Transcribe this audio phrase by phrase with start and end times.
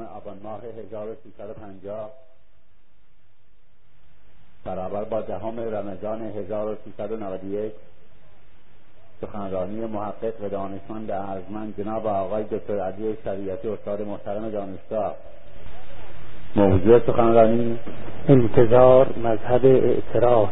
[0.00, 2.10] آبان ماه 1350
[4.64, 7.72] برابر با دهم رمضان 1391
[9.20, 15.14] سخنرانی محقق و دانشمند ارزمند جناب آقای دکتر علی شریعتی استاد محترم دانشگاه.
[16.56, 17.78] موضوع سخنرانی
[18.28, 20.48] انتظار مذهب اعتراض.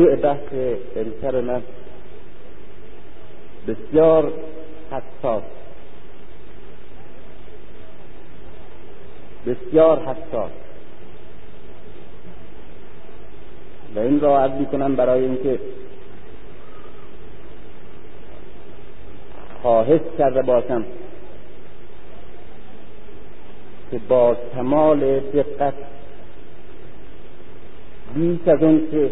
[0.00, 0.52] موضوع بحث
[0.96, 1.62] امسر من
[3.68, 4.32] بسیار
[4.90, 5.42] حساس.
[9.46, 10.50] بسیار حساس.
[13.94, 15.60] و این را عرض کنم برای اینکه
[19.62, 20.84] خواهش کرده باشم
[23.90, 25.74] که با کمال دقت
[28.14, 29.10] بیش از اون که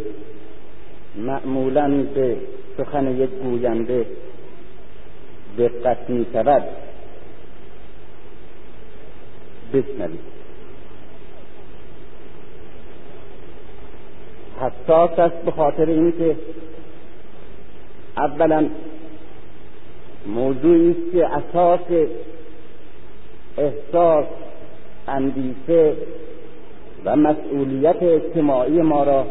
[1.19, 2.37] معمولا به
[2.79, 4.07] سخن یک گوینده
[5.59, 6.63] دقت می شود
[9.73, 10.39] بشنوید.
[14.61, 16.37] حساس است به خاطر اینکه
[18.17, 18.69] اولا
[20.27, 21.81] موضوعی است که اساس
[23.59, 24.27] احساس
[25.09, 25.93] اندیشه
[27.05, 29.27] و مسئولیت اجتماعی ما را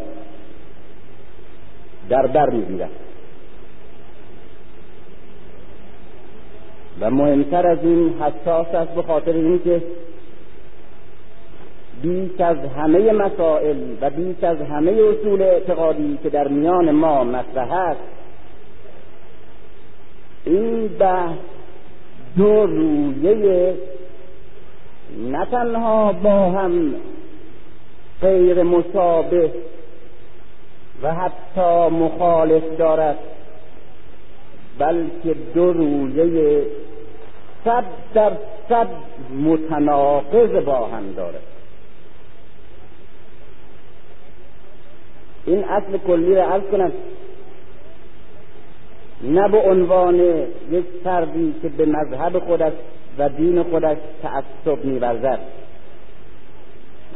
[2.10, 2.90] در بر می‌گیرد.
[7.02, 9.82] و مهمتر از این حساس است به خاطر اینکه
[12.02, 17.72] بیش از همه مسائل و بیش از همه اصول اعتقادی که در میان ما مطرح
[17.74, 18.00] است
[20.46, 21.38] این بحث
[22.38, 23.76] دو رویه
[25.18, 26.96] نه تنها با هم
[28.22, 29.52] غیر مشابه
[31.04, 33.18] و حتی مخالف دارد
[34.80, 36.64] بلکه دو رویه
[37.66, 38.32] صد در
[38.70, 38.88] صد
[39.44, 41.44] متناقض با هم دارد.
[45.46, 46.92] این اصل کلی را عرض کنم.
[49.22, 50.16] نه به عنوان
[50.72, 52.74] یک فردی که به مذهب خودش
[53.18, 55.40] و دین خودش تعصب میورزد.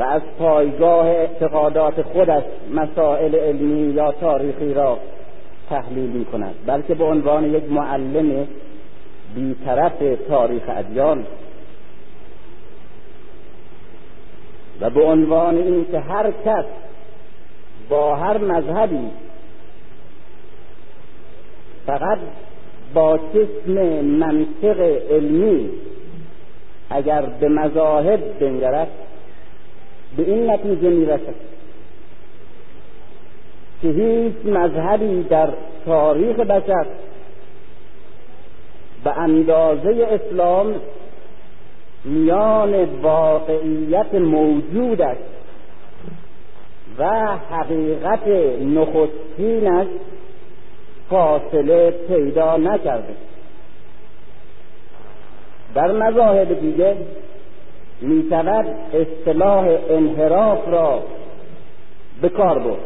[0.01, 4.97] و از پایگاه اعتقادات خودش مسائل علمی یا تاریخی را
[5.69, 8.47] تحلیل می کند بلکه به عنوان یک معلم
[9.35, 9.93] بیطرف
[10.27, 11.25] تاریخ ادیان
[14.81, 16.65] و به عنوان اینکه هر کس
[17.89, 19.09] با هر مذهبی
[21.85, 22.17] فقط
[22.93, 23.71] با چشم
[24.05, 24.79] منطق
[25.11, 25.69] علمی
[26.89, 28.87] اگر به مذاهب بنگرد
[30.17, 31.35] به این نتیجه می‌رسد
[33.81, 35.49] که هیچ مذهبی در
[35.85, 36.85] تاریخ بشر
[39.03, 40.75] به اندازه اسلام
[42.05, 45.21] میان واقعیت موجود است
[46.97, 48.27] و حقیقت
[48.61, 49.87] نخستینش
[51.09, 53.13] فاصله پیدا نکرده.
[55.75, 56.95] در مذاهب دیگه
[58.01, 61.03] می شود اصطلاح انحراف را
[62.21, 62.81] به کار برد.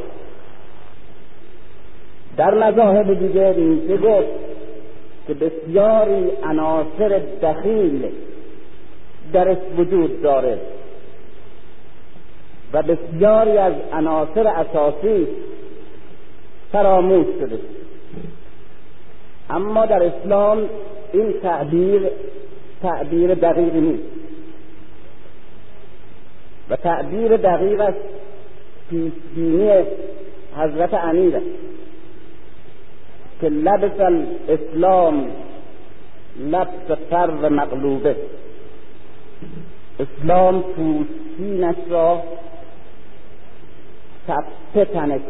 [2.38, 4.28] در مذاهب دیگه میشه گفت
[5.28, 8.12] که بسیاری عناصر دخیل
[9.34, 10.58] درش وجود داره
[12.74, 15.28] و بسیاری از عناصر اساسی
[16.72, 17.60] فراموش شده.
[19.50, 20.70] اما در اسلام
[21.14, 22.02] این تعبیر
[22.82, 24.15] تعبیر دقیقی نیست.
[26.70, 27.98] و تعبیر دقیق است
[28.90, 29.84] پیشبینی
[30.58, 31.42] حضرت امیر
[33.42, 35.28] که لبس الاسلام
[36.40, 38.16] لبس فر مغلوبه.
[40.00, 42.24] اسلام پوستینش را
[44.28, 45.22] تپه تنک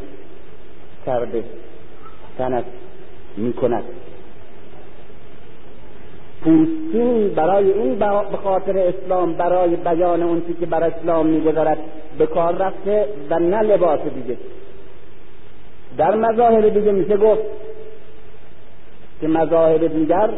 [1.06, 1.44] کرده
[2.38, 2.66] تنک
[3.38, 3.84] می کند
[6.46, 11.78] پوستین برای این به خاطر اسلام برای بیان اون که بر اسلام می‌گذارد
[12.18, 14.38] به کار رفته و نه لباس دیگه.
[15.98, 17.42] در مظاهر دیگه میشه گفت
[19.22, 20.30] که مظاهر دیگر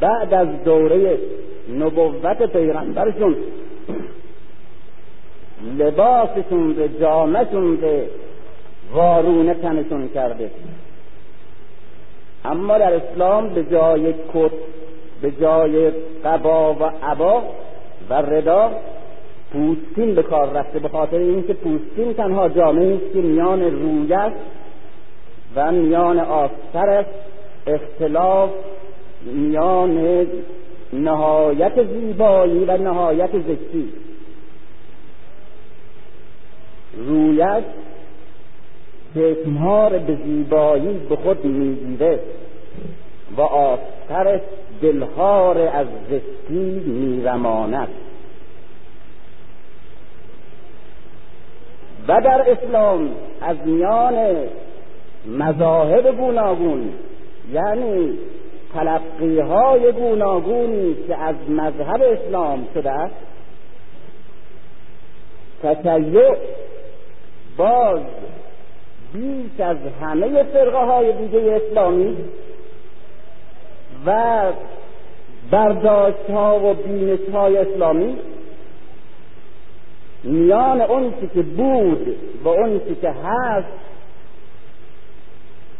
[0.00, 1.18] بعد از دوره
[1.78, 3.36] نبوت پیغمبرشون
[5.78, 8.08] لباسشون به جامشون به
[8.92, 10.50] وارونه تنشون کرده.
[12.46, 14.52] اما در اسلام به جای کت
[15.22, 15.90] به جای
[16.24, 17.42] قبا و عبا
[18.10, 18.70] و ردا
[19.52, 24.36] پوستین به کار رفته به خاطر اینکه پوستین تنها جامعه است که میان روی است
[25.56, 26.54] و میان است.
[27.66, 28.50] اختلاف
[29.22, 30.26] میان
[30.92, 33.92] نهایت زیبایی و نهایت زشتی.
[36.96, 37.64] رویش
[39.16, 42.20] چشمها به زیبایی به خود می‌گیره
[43.36, 44.40] و آسترش
[44.82, 47.88] دلهار از زشتی میرماند.
[52.08, 53.10] و در اسلام
[53.40, 54.36] از میان
[55.26, 56.92] مذاهب گوناگون
[57.52, 58.18] یعنی
[58.74, 63.14] تلقی گوناگونی که از مذهب اسلام شده است
[65.62, 66.36] تشیع
[67.56, 68.00] باز
[69.16, 72.16] بیش از همه فرقه های دیگه اسلامی
[74.06, 74.42] و
[75.50, 78.16] برداشت ها و بینش های اسلامی
[80.24, 83.68] میان اون که بود و اون که هست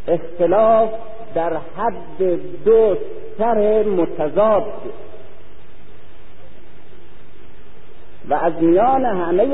[0.09, 0.91] اختلاف
[1.35, 2.97] در حد دو
[3.39, 4.73] سر متضاد
[8.29, 9.47] و از میان همه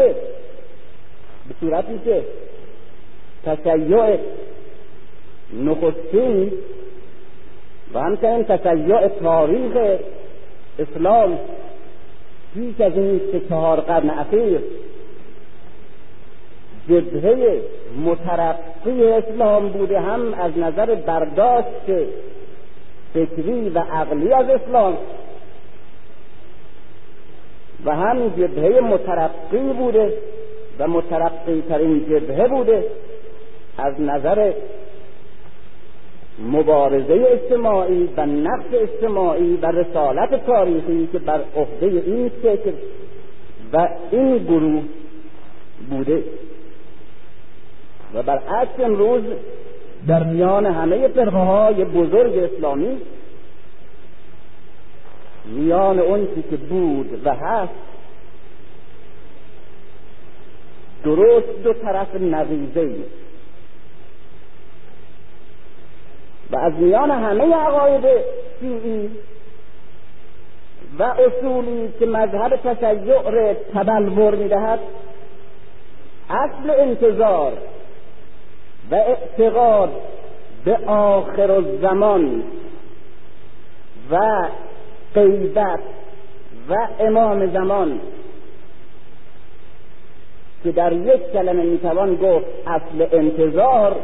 [1.49, 2.25] به صورتی که
[3.45, 4.19] تشیع
[5.53, 6.53] نخستین.
[7.95, 9.73] و همچنین تشیع تاریخ
[10.79, 11.39] اسلام
[12.55, 14.61] پیش از این سه چهار قرن اخیر
[16.89, 17.63] جبهه
[18.05, 22.07] مترقی اسلام بوده هم از نظر برداشت
[23.15, 24.97] فکری و عقلی از اسلام
[27.85, 30.13] و هم جبهه مترقی بوده
[30.79, 32.85] و مترقی ترین جبهه بوده.
[33.79, 34.53] از نظر
[36.39, 42.73] مبارزه اجتماعی و نقش اجتماعی و رسالت تاریخی که بر عهده این فکر
[43.73, 44.83] و این گروه
[45.91, 46.25] بوده.
[48.15, 49.23] و برعکس امروز
[50.07, 52.99] در میان همه فرقه های بزرگ اسلامی
[55.45, 57.73] میان اون که بود و هست
[61.05, 62.95] درست دو طرف نقیزه
[66.53, 68.05] و از میان همه عقاید
[68.61, 69.11] شیعی
[70.99, 74.79] و اصولی که مذهب تشیع را تبلور می‌دهد
[76.31, 77.53] اصل انتظار
[78.91, 79.91] و اعتقاد
[80.65, 82.43] به آخر الزمان
[84.11, 84.49] و
[85.15, 85.81] قیبت
[86.69, 88.01] و امام زمان
[90.65, 93.97] که در یک کلمه می‌توان گفت اصل انتظار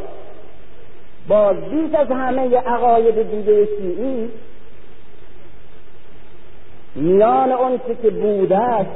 [1.29, 4.31] با بیش از همه عقاید دیگه شیعی
[6.95, 8.91] میان اون که بوده است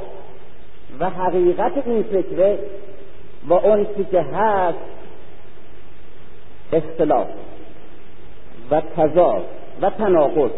[0.99, 2.59] و حقیقت این فکره
[3.47, 4.77] و اون که هست
[6.73, 7.27] اختلاف
[8.71, 9.45] و تضاد
[9.81, 10.51] و تناقض.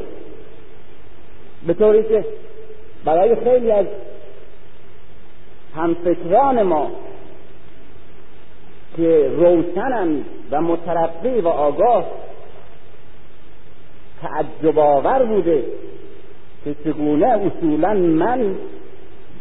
[1.68, 2.25] به طوری که
[3.06, 3.86] برای خیلی از
[5.75, 6.92] همفکران ما
[8.97, 12.06] که روشنند و مترقی و آگاه
[14.21, 15.64] تعجب آور بوده
[16.66, 18.56] که چگونه اصولا من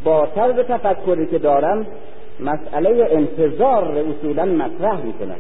[0.04, 1.86] با طرز تفکری که دارم
[2.40, 5.36] مسئله انتظار اصولا مطرح می‌کنم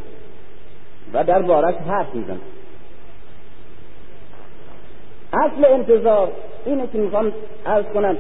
[1.12, 2.40] و در بارش حرف می‌زنم.
[5.32, 6.32] اصل انتظار
[6.66, 7.32] اینه که می‌خوام
[7.66, 8.16] ارز کنم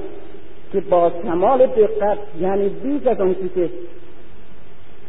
[0.72, 3.70] که با کمال دقت یعنی بیش از اون که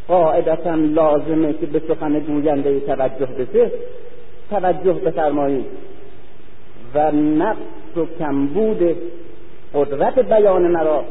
[0.07, 3.71] قاعدتا لازمه که به سخن گوینده توجه بشه.
[4.49, 5.65] توجه بفرمایید.
[6.95, 8.97] و نقص و کمبود
[9.73, 11.03] قدرت بیان مرا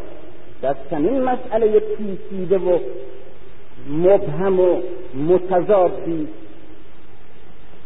[0.62, 2.78] در چنین مسئله پیچیده و
[3.88, 4.80] مبهم و
[5.14, 6.28] متضادی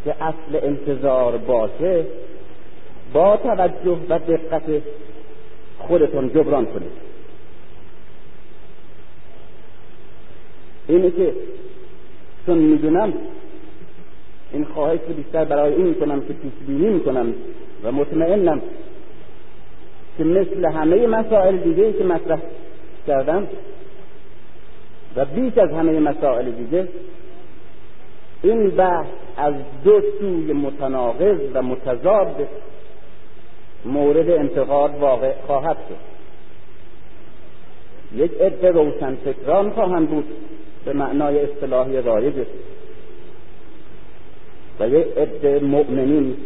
[0.04, 2.04] که اصل انتظار باشه
[3.12, 4.82] با توجه و دقت
[5.78, 7.07] خودتون جبران کنید.
[10.88, 11.32] اینه که
[12.46, 13.12] چون می‌دونم
[14.52, 17.34] این خواهش بیشتر برای این کنم که پیش بینی می‌کنم
[17.84, 18.62] و مطمئنم
[20.18, 22.38] که مثل همه مسائل دیگه که مطرح
[23.06, 23.46] کردم
[25.16, 26.88] و بیش از همه مسائل دیگه
[28.42, 29.54] این بحث از
[29.84, 32.48] دو سوی متناقض و متضاد
[33.84, 36.18] مورد انتقاد واقع خواهد شد.
[38.16, 40.24] یک عده روشن فکران خواهند بود
[40.88, 42.34] به معنای اصطلاحی رایج
[44.80, 46.36] و یک عده مؤمنین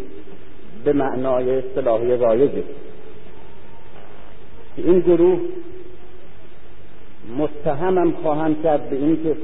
[0.85, 2.63] به معنای اصطلاحی رایجه.
[4.77, 5.41] این گروه
[7.39, 9.37] متهمم خواهند کرد به اینکه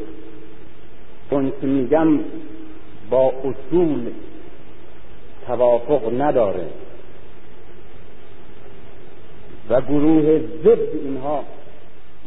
[1.31, 2.19] اون که میگم
[3.11, 4.11] با اصول
[5.47, 6.67] توافق نداره.
[9.71, 11.45] و گروه ضد اینها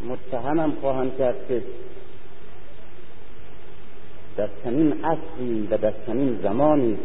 [0.10, 1.62] متهمم خواهند کرد که
[4.38, 6.98] در چنین عصری و در چنین زمانی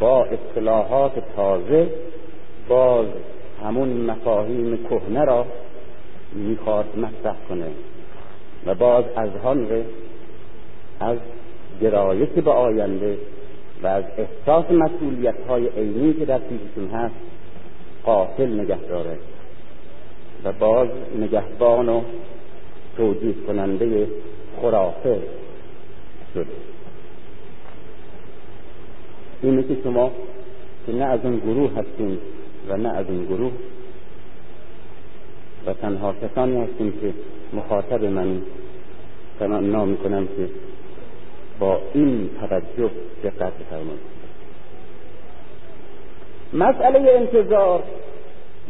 [0.00, 1.90] با اصطلاحات تازه
[2.68, 3.06] باز
[3.64, 5.46] همون مفاهیم کهنه را
[6.32, 7.66] می‌خواد مطرح کنه
[8.66, 9.84] و باز از هان
[11.00, 11.18] از
[11.80, 13.18] گرایش به آینده
[13.82, 17.14] و از احساس مسئولیت های عینی که در پیششون هست
[18.04, 19.18] قاتل نگه داره
[20.44, 22.00] و باز نگهبان و
[22.96, 24.08] توجیه کننده
[24.60, 25.18] خرافه
[26.34, 26.46] شده
[29.42, 30.10] اینه که شما
[30.86, 32.18] که نه از اون گروه هستیم
[32.68, 33.52] و نه از اون گروه
[35.66, 37.14] و تنها کسانی هستیم که
[37.52, 38.42] مخاطب من
[39.38, 40.48] تمنا می‌کنم که
[41.58, 42.90] با این توجه
[43.24, 44.12] دقت بفرمایید.
[46.52, 47.82] مسئله انتظار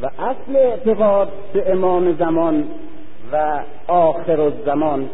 [0.02, 2.64] و اصل اعتقاد به امام زمان
[3.32, 5.08] و آخر الزمان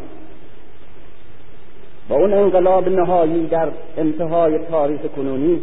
[2.09, 5.61] با اون انقلاب نهایی در انتهای تاریخ کنونی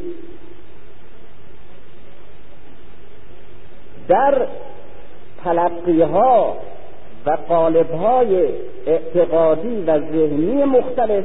[4.09, 4.47] در
[5.45, 6.57] تلقی ها
[7.27, 8.49] و قالب های
[8.87, 11.25] اعتقادی و ذهنی مختلف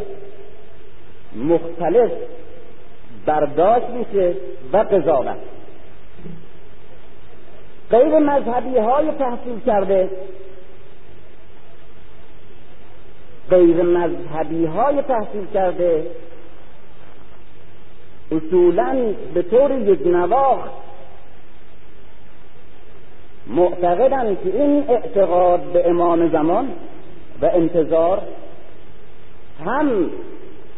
[1.36, 2.12] مختلف
[3.25, 4.36] برداشت میشه
[4.74, 5.38] و قضاوت.
[7.92, 10.10] غیر مذهبی های تحصیل کرده
[13.51, 16.05] غیر مذهبی های تحصیل کرده.
[18.31, 20.72] اصولا به طور یک نواخت
[23.48, 26.67] معتقدند که این اعتقاد به امام زمان
[27.41, 28.22] و انتظار
[29.65, 30.10] هم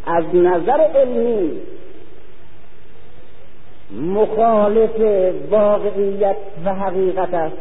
[0.06, 1.51] از نظر علمی
[4.01, 4.89] مخالف
[5.50, 7.58] واقعیت و حقیقت است.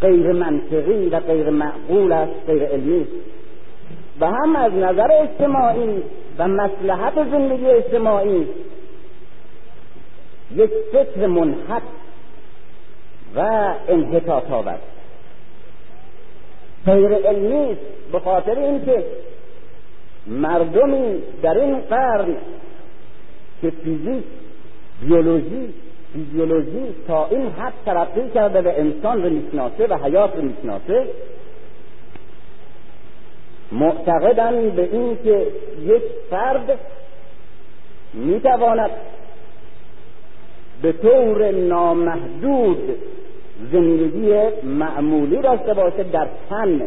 [0.00, 3.06] غیر منطقی و غیر معقول است غیر علمی
[4.20, 6.02] و هم از نظر اجتماعی
[6.38, 8.48] و مسلحت زندگی اجتماعی
[10.54, 11.82] یک فکر منحط
[13.36, 13.40] و
[13.88, 14.78] انحطاط آور.
[16.86, 17.76] غیر علمی
[18.12, 19.04] به خاطر اینکه
[20.26, 22.36] مردمی در این قرن
[23.62, 24.24] که فیزیک
[25.00, 25.74] بیولوژی
[26.12, 31.06] فیزیولوژی تا این حد ترقی کرده و انسان رو می‌شناسه و حیات رو می‌شناسه
[33.72, 35.46] معتقدن به این که
[35.82, 36.78] یک فرد
[38.14, 38.90] می‌تواند
[40.82, 42.96] به طور نامحدود
[43.72, 44.32] زندگی
[44.62, 46.82] معمولی داشته باشه در تن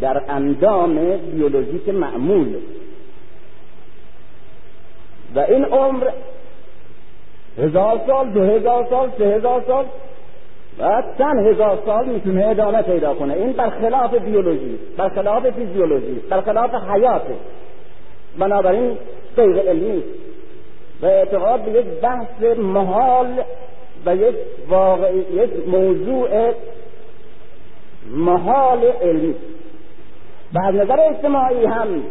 [0.00, 2.56] در اندام بیولوژیک معمول.
[5.34, 6.10] و این عمر
[7.58, 9.84] هزار سال دو هزار سال سه هزار سال
[10.80, 13.34] و چند هزار سال می‌تونه ادامه پیدا کنه.
[13.34, 17.34] این برخلاف بیولوژی برخلاف فیزیولوژی برخلاف حیاته
[18.38, 18.98] بنابراین
[19.36, 20.02] غیر علمی.
[21.02, 23.26] و اعتقاد به یک بحث محال
[24.06, 24.34] و یک
[24.68, 26.52] واقعی یک موضوع
[28.10, 29.34] محال علمی.
[30.54, 32.02] و از نظر اجتماعی هم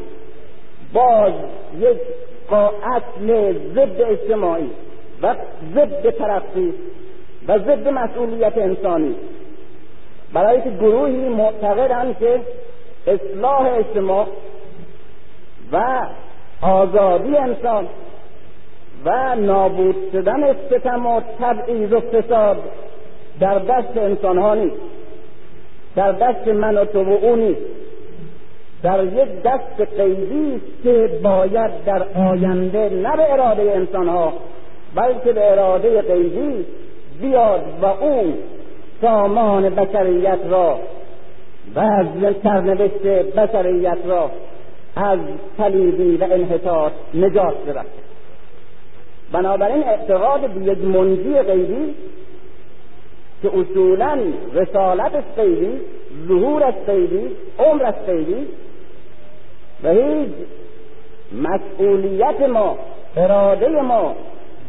[0.93, 1.33] باز
[1.79, 1.97] یک
[2.83, 4.69] اصل ضد اجتماعی
[5.21, 5.35] و
[5.75, 6.73] ضد ترقی
[7.47, 9.15] و ضد مسئولیت انسانی.
[10.33, 12.41] برای که گروهی معتقدند که
[13.07, 14.27] اصلاح اجتماع
[15.71, 16.07] و
[16.61, 17.87] آزادی انسان
[19.05, 22.57] و نابود شدن ستم و تبعیض و فساد
[23.39, 24.81] در دست انسان ها نیست.
[25.95, 27.61] در دست من و تو و او نیست.
[28.83, 34.33] در یک دست قیدی که باید در آینده نه به اراده انسان ها
[34.95, 36.65] بلکه به اراده قیدی
[37.21, 38.33] بیاد و او
[39.01, 40.79] سامان بشریت را
[41.75, 42.05] و از
[42.43, 43.01] سرنوشت
[43.35, 44.31] بشریت را
[44.95, 45.19] از
[45.57, 48.07] پلیدی و انحطاط نجات ببخشد.
[49.31, 51.95] بنابراین اعتقاد به یک منجی غیبی
[53.41, 54.17] که اصولا
[54.53, 55.79] رسالت غیبی
[56.27, 57.27] ظهور غیبی
[57.59, 58.47] عمر غیبی
[59.83, 60.29] و هیچ
[61.33, 62.77] مسئولیت ما
[63.17, 64.15] اراده ما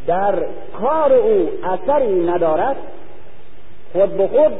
[0.09, 0.35] در
[0.81, 2.77] کار او اثری ندارد
[3.93, 4.53] خود به خود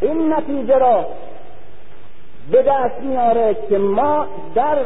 [0.00, 1.06] این نتیجه را
[2.50, 4.78] به دست میاره که ما در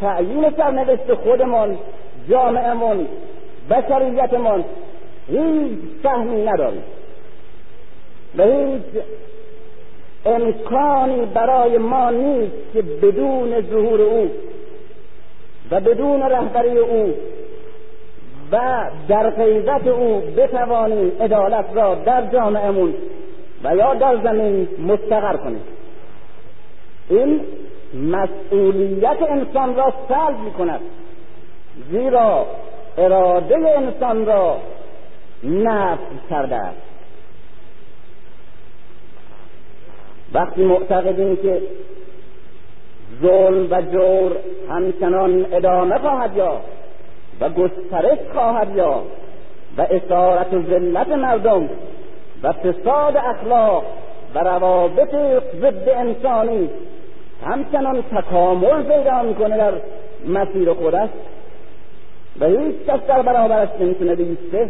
[0.00, 1.78] تعیین سرنوشت خودمان
[2.28, 3.06] جامعهمون
[3.70, 4.64] بشریتمان
[5.28, 6.82] هیچ فهمی نداریم.
[8.38, 8.82] و هیچ
[10.26, 14.30] امکانی برای ما نیست که بدون ظهور او
[15.70, 17.14] و بدون رهبری او
[18.52, 22.94] و در غیبت او بتوانیم عدالت را در جامعهمون
[23.64, 25.62] و یا در زمین مستقر کنیم
[27.08, 27.40] این
[27.94, 30.80] مسئولیت انسان را سلب می کند
[31.90, 32.46] زیرا
[32.98, 34.58] اراده انسان را
[35.44, 36.82] نفس کرده است.
[40.34, 41.62] وقتی معتقدیم که
[43.22, 44.36] ظلم و جور
[44.70, 46.60] همچنان ادامه خواهد یا
[47.40, 49.02] و گسترش خواهد یا
[49.78, 51.68] و اسارت و ذلت مردم
[52.42, 53.84] و فساد اخلاق
[54.34, 55.14] و روابط
[55.60, 56.70] ضد انسانی
[57.46, 59.72] همچنان تکامل پیدا می‌کنه در
[60.26, 61.08] مسیر خودش
[62.40, 64.68] و هیچ کس در برابرش نمی‌تونه بیسته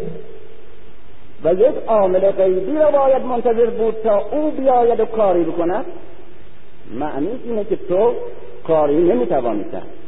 [1.45, 5.85] و یک عامل غیبی را باید منتظر بود تا او بیاید و کاری بکند.
[6.95, 8.15] معنیش اینه که تو
[8.67, 10.02] کاری نمی‌توانی کرد.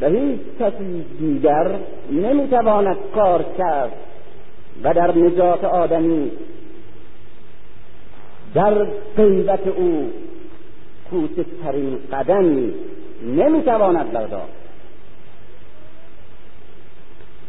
[0.00, 1.78] و هیچ کسی دیگر
[2.10, 3.92] نمی‌تواند کار کرد
[4.82, 6.30] و در نجات آدمی
[8.54, 10.12] در غیبت او
[11.10, 12.74] کوچکترین قدمی
[13.22, 14.60] نمی‌تواند برداشت.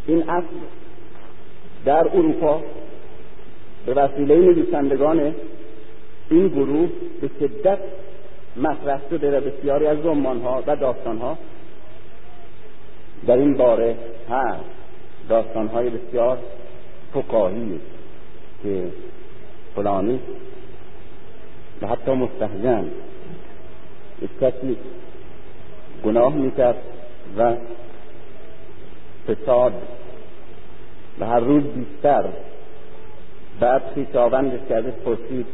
[0.07, 0.45] این اصل
[1.85, 2.61] در اروپا
[3.85, 5.35] به وسیله نویسندگان
[6.29, 6.89] این گروه
[7.21, 7.79] به شدت
[8.57, 9.97] مطرح شده و بسیاری از
[10.43, 10.75] ها و
[11.21, 11.37] ها
[13.27, 13.95] در این باره
[14.29, 16.37] هست های بسیار
[17.13, 17.79] فکاهی
[18.63, 18.83] که
[19.75, 20.19] فلانی
[21.81, 22.91] و حتی مستحجن
[24.21, 24.77] یک کسی
[26.05, 26.81] گناه می‌کرد
[27.37, 27.55] و
[29.27, 29.73] فساد
[31.19, 32.23] و هر روز بیشتر
[33.59, 35.45] بعد خویشاوندش که ازش پرسید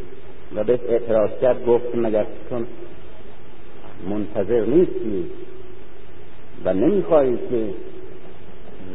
[0.55, 2.67] و بهش اعتراض کرد گفت مگر چون
[4.09, 5.29] منتظر نیستی؟
[6.65, 7.69] و نمی‌خواهی که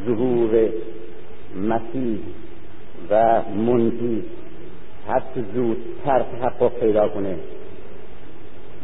[0.05, 0.69] ظهور
[1.55, 2.19] مسیح
[3.09, 4.23] و منجی
[5.07, 5.21] هر
[5.53, 7.35] زودتر تحقق پیدا کنه.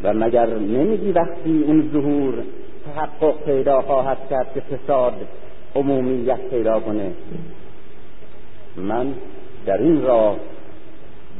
[0.04, 2.34] و مگر نمیگی وقتی اون ظهور
[2.86, 5.14] تحقق پیدا خواهد کرد که فساد
[5.76, 7.12] عمومیت پیدا کنه؟
[8.78, 9.14] من
[9.66, 10.38] در این راه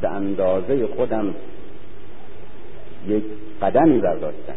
[0.00, 1.34] به اندازه خودم
[3.08, 3.24] یک
[3.62, 4.54] قدمی برداشتم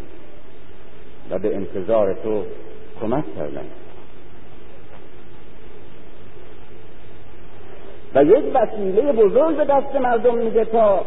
[1.29, 2.43] و به انتظار تو
[3.01, 3.65] کمک کردم
[8.15, 11.05] و یک وسیله بزرگ به دست مردم میده تا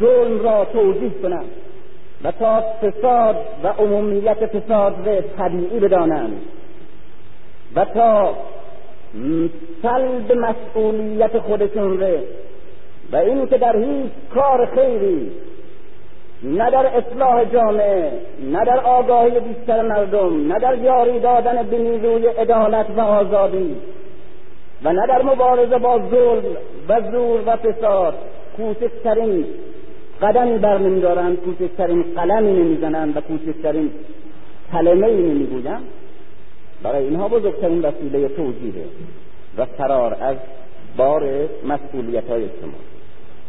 [0.00, 1.50] ظلم را توضیح کنند
[2.24, 6.40] و تا فساد و عمومیت فساد را طبیعی بدانند
[7.74, 8.34] و تا
[9.82, 12.22] سلب مسئولیت خودشون ره
[13.12, 15.30] و این که در هیچ کار خیری
[16.42, 22.26] نه در اصلاح جامعه نه در آگاهی بیشتر مردم نه در یاری دادن به نیروی
[22.26, 23.76] عدالت و آزادی
[24.82, 26.56] و نه در مبارزه با ظلم
[26.88, 28.14] و زور و فساد.
[28.56, 29.44] کوچکترین
[30.22, 33.90] قدمی بر نمیدارند کوچکترین قلمی نمی‌زنند و کوچکترین
[34.72, 35.82] کلمه ای نمی‌گویند
[36.82, 38.84] برای اینها بزرگترین وسیله توجیهه
[39.58, 40.36] و فرار از
[40.96, 41.22] بار
[41.64, 42.88] مسئولیت های اجتماعی.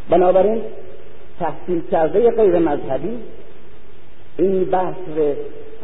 [0.09, 0.61] بنابراین
[1.39, 3.17] تحصیل کرده غیر مذهبی.
[4.37, 4.95] این بحث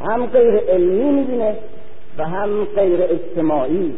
[0.02, 1.56] هم غیر علمی می‌بینه
[2.18, 3.94] و هم غیر اجتماعی.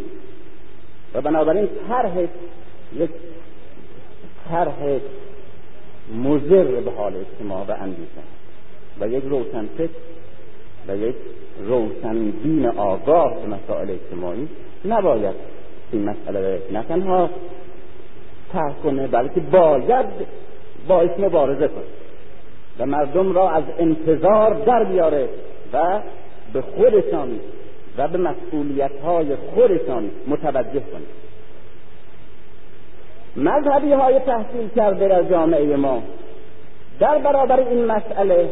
[1.13, 2.20] و بنابراین طرح
[2.96, 3.10] یک
[4.50, 5.00] طرح
[6.15, 8.22] مضر به حال اجتماع و اندیشه
[9.00, 9.65] و یک روشن
[10.88, 11.15] و یک
[11.65, 14.48] روشن دین آگاه به مسائل اجتماعی
[14.86, 15.36] نباید
[15.91, 17.30] این مسئله نه تنها
[18.54, 20.06] طرح کنه بلکه باید
[20.88, 21.84] باعث مبارزه کنه
[22.80, 25.30] و مردم را از انتظار در بیاره
[25.73, 26.00] و
[26.54, 27.39] به خودشان
[27.97, 31.08] و به مسئولیت های خودشان متوجه کنه
[33.36, 36.04] مذهبی های تحصیل کرده در جامعه ما
[37.00, 38.50] در برابر این مسئله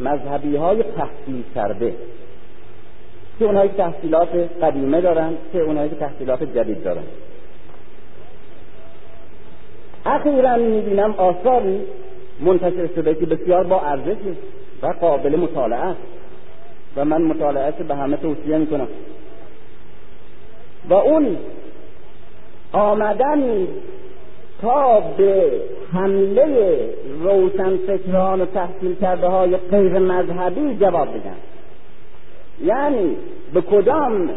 [0.00, 1.94] مذهبی های تحصیل کرده.
[3.38, 4.28] که اونهایی تحصیلات
[4.62, 7.02] قدیمه دارن که اونهایی تحصیلات جدید دارن.
[10.08, 11.80] اخیرا می‌بینم آثاری
[12.40, 14.16] منتشر شده که بسیار با ارزش
[14.82, 16.00] و قابل مطالعه است.
[16.96, 18.88] و من مطالعه به همه توصیه می‌کنم.
[20.88, 21.36] و اون
[22.72, 23.68] آمدن
[24.62, 25.52] تا به
[25.92, 26.78] حمله
[27.22, 31.36] روشنفکران و تحصیل کرده های غیر مذهبی جواب بدن.
[32.64, 33.16] یعنی
[33.54, 34.30] به کدام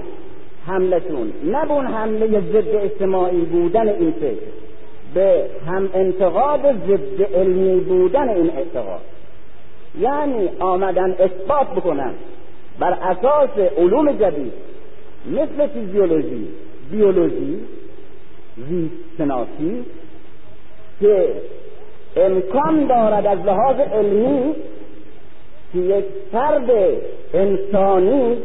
[0.68, 4.71] حملتون نه اون حمله ضد اجتماعی بودن این فکر.
[5.14, 9.02] به هم انتقاد ضد علمی بودن این اعتقاد.
[10.00, 12.14] یعنی آمدن اثبات بکنن
[12.80, 14.54] بر اساس علوم جدید
[15.26, 16.48] مثل فیزیولوژی
[16.92, 17.60] بیولوژی
[18.58, 19.22] زیست
[21.00, 21.34] که
[22.16, 24.56] امکان دارد از لحاظ علمی
[25.74, 26.72] که یک فرد
[27.34, 28.38] انسانی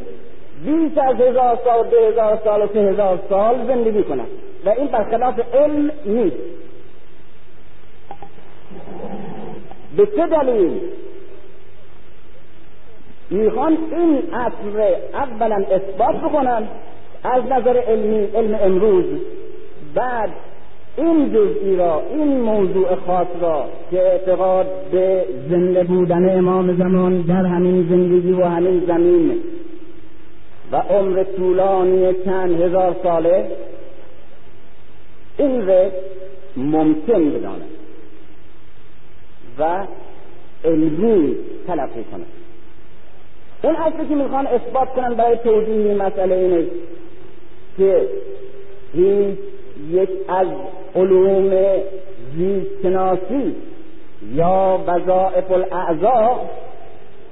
[0.64, 4.26] بیش از هزار سال دو هزار سال و سه هزار سال زندگی کند.
[4.66, 6.36] و این برخلاف علم نیست.
[9.96, 10.80] به چه دلیل؟
[13.30, 16.68] می‌خوان این اصل اولا اثبات بکنن
[17.24, 19.04] از نظر علمی علم امروز.
[19.94, 20.30] بعد
[20.96, 27.46] این جزئی را این موضوع خاص را که اعتقاد به زنده بودن امام زمان در
[27.46, 29.40] همین زندگی و همین زمین
[30.72, 33.50] و عمر طولانی چند هزار ساله
[35.38, 35.90] این را
[36.56, 37.76] ممکن بدانند
[39.58, 39.86] و
[40.64, 42.26] علمی تلقی کنند
[43.62, 46.66] اون اصلی که می‌خوان اثبات کنن برای توضیح این مسئله اینه
[47.76, 48.08] که
[48.94, 49.38] هیچ
[49.90, 50.46] یک از
[50.94, 51.80] علوم
[52.36, 53.54] زیستشناسی
[54.34, 56.40] یا وظائف الاعضا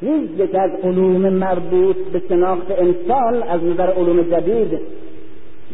[0.00, 4.80] هیچ یک از علوم مربوط به شناخت انسان از نظر علوم جدید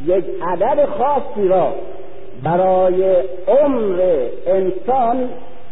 [0.06, 1.74] یک عدد خاصی را
[2.44, 3.14] برای
[3.48, 4.00] عمر
[4.46, 5.28] انسان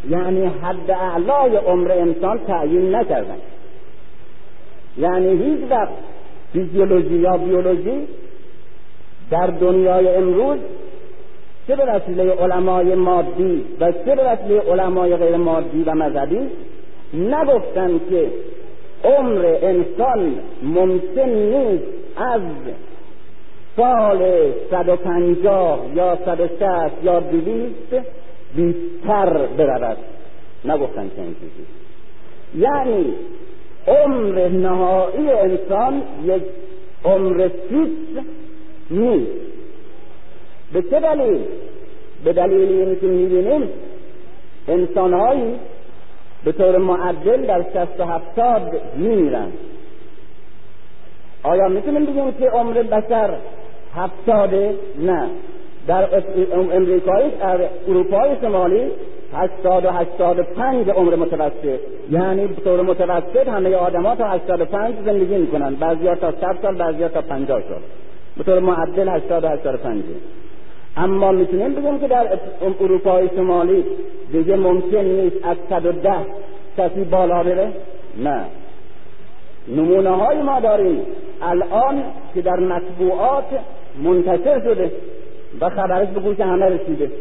[0.09, 3.37] یعنی حد اعلای عمر انسان تعیین نکردن.
[4.97, 5.93] یعنی هیچ وقت
[6.53, 8.07] فیزیولوژی یا بیولوژی
[9.31, 10.59] در دنیای امروز
[11.67, 16.39] چه به وسیله علمای مادی و چه به وسیله علمای غیر مادی و مذهبی
[17.13, 18.27] نگفتن که
[19.03, 21.83] عمر انسان ممکن نیست
[22.17, 22.41] از
[23.79, 28.05] سال 150 یا 160 یا 200
[28.55, 29.97] بیشتر برود.
[30.65, 31.65] نگفتن این چیزی.
[32.57, 33.13] یعنی
[33.87, 36.43] عمر نهایی انسان یک
[37.05, 38.25] عمر فیکس
[38.91, 39.31] نیست.
[40.73, 41.41] به چه دلیل؟
[42.23, 43.69] به دلیل اینی که می‌بینیم
[44.67, 45.55] انسانهایی
[46.43, 49.53] به طور معدل در شست و هفتاد میمیرند.
[51.43, 53.29] آیا می‌تونیم بگیم که عمر بشر
[53.95, 55.29] هفتاده نه.
[55.87, 56.07] در
[56.73, 58.87] امریکایی در اروپای شمالی.
[59.33, 61.79] هشتاد و هشتاد و پنج عمر متوسط.
[62.11, 65.75] یعنی به طور متوسط همه آدما تا هشتاد و پنج زندگی می‌کنن.
[65.75, 67.79] بعضی ها تا صد سال بعضی ها تا پنجاه سال.
[68.37, 70.03] به طور معدل هشتاد و هشتاد و پنج.
[70.97, 72.27] اما می‌تونیم بگیم که در
[72.79, 73.85] اروپای شمالی
[74.31, 76.15] دیگه ممکن نیست از صد و ده
[76.77, 77.67] کسی بالا بره.
[78.17, 78.41] نه.
[79.67, 81.01] نمونه های ما داریم.
[81.41, 83.45] الان که در مطبوعات
[84.03, 84.91] منتشر شده
[85.61, 87.11] و خبرش به گوش همه رسیده.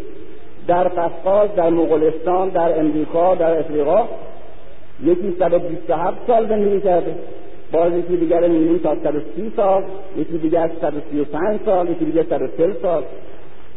[0.66, 4.08] در قفقاز در مغولستان در امریکا در افریقا
[5.04, 7.14] یکی 127 سال زندگی کرده.
[7.72, 9.82] باز یکی دیگر می‌بینیم تا 130 سال
[10.16, 13.02] یکی دیگر 135 سال یکی دیگر 140 سال.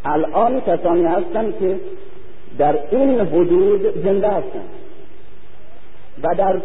[0.05, 1.75] الان کسانی هستند که
[2.57, 4.69] در این حدود زنده هستند
[6.23, 6.55] و در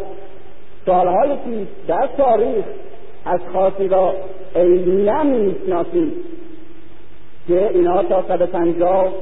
[0.85, 2.65] سالهای پیش در تاریخ
[3.27, 4.13] از خاصی را
[4.55, 6.11] عینا می‌شناسیم
[7.47, 9.13] که اینها تا 150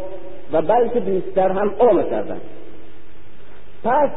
[0.54, 2.41] و بلکه بیشتر هم عمر کردن.
[3.84, 4.10] پس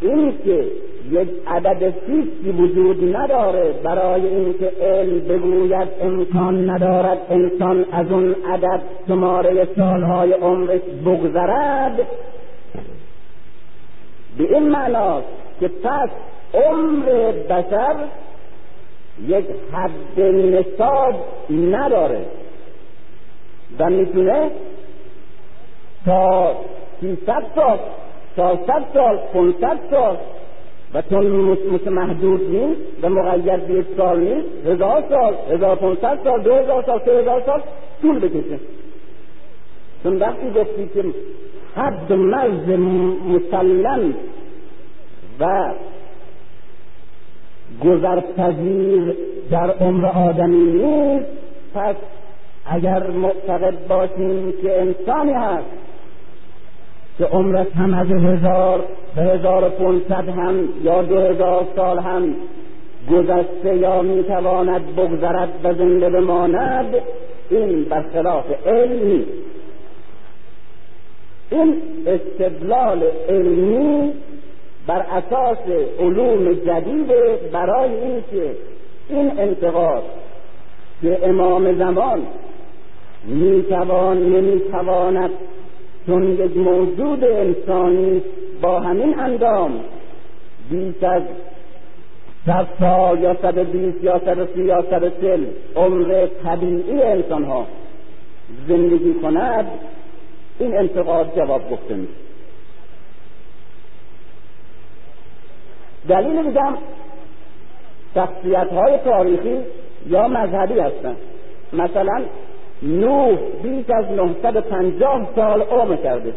[0.00, 0.66] این که
[1.10, 8.80] یک عدد فیکسی وجود نداره برای اینکه علم بگوید امکان ندارد انسان از اون عدد
[9.08, 11.96] شماره سالهای عمرش بگذرد.
[14.38, 15.26] به این معناست
[15.60, 16.08] که پس
[16.54, 17.94] عمر بشر
[19.28, 21.14] یک حد نصاب
[21.50, 22.26] نداره.
[23.78, 24.50] و می‌تونه
[26.06, 26.54] تا
[27.00, 27.78] 300 سال
[28.36, 30.16] تا 100 سال 500 سال
[30.94, 31.26] و چون
[31.86, 36.82] محدود نیست و مقید به یک سال نیست هزار سال هزار پونصد سال دو هزار
[36.82, 37.60] سال سه هزار سال
[38.02, 38.58] طول بکشه.
[40.02, 41.04] چون وقتی گفتی که
[41.76, 42.68] حد مرز
[43.28, 44.14] مسلم
[45.40, 45.72] و
[47.84, 49.16] گذرپذیر
[49.50, 51.26] در عمر آدمی نیست
[51.74, 51.96] پس
[52.66, 55.82] اگر معتقد باشیم که انسانی هست.
[57.18, 58.84] که عمرش هم از هزار
[59.16, 62.34] به هزار و پونصد هم یا دو هزار سال هم
[63.10, 66.94] گذشته یا می‌تواند بگذرد و زنده بماند
[67.50, 69.26] این برخلاف علمی
[71.50, 74.12] این استدلال علمی
[74.86, 75.58] بر اساس
[76.00, 77.06] علوم جدید
[77.52, 78.56] برای اینکه
[79.08, 80.02] این انتقاد
[81.02, 82.26] که امام زمان
[83.24, 85.30] می‌توان نمی‌تواند
[86.06, 88.22] چون یک موجود انسانی
[88.62, 89.80] با همین اندام
[90.70, 91.22] بیش از
[92.46, 95.44] صد سال یا صد بیست یا صد سی یا صد چل
[95.76, 97.66] عمر طبیعی انسان ها
[98.68, 99.66] زندگی کند
[100.58, 102.21] این انتقاد جواب گفته میشه
[106.08, 106.74] دلیل دیگم
[108.14, 109.58] شخصیت های تاریخی
[110.06, 111.16] یا مذهبی هستند
[111.72, 112.22] مثلا
[112.82, 116.32] نوح بیش از 950 سال عمر کرده.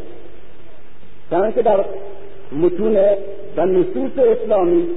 [1.30, 1.86] چنانکه که در
[2.52, 2.98] متون
[3.58, 4.88] و نصوص اسلامی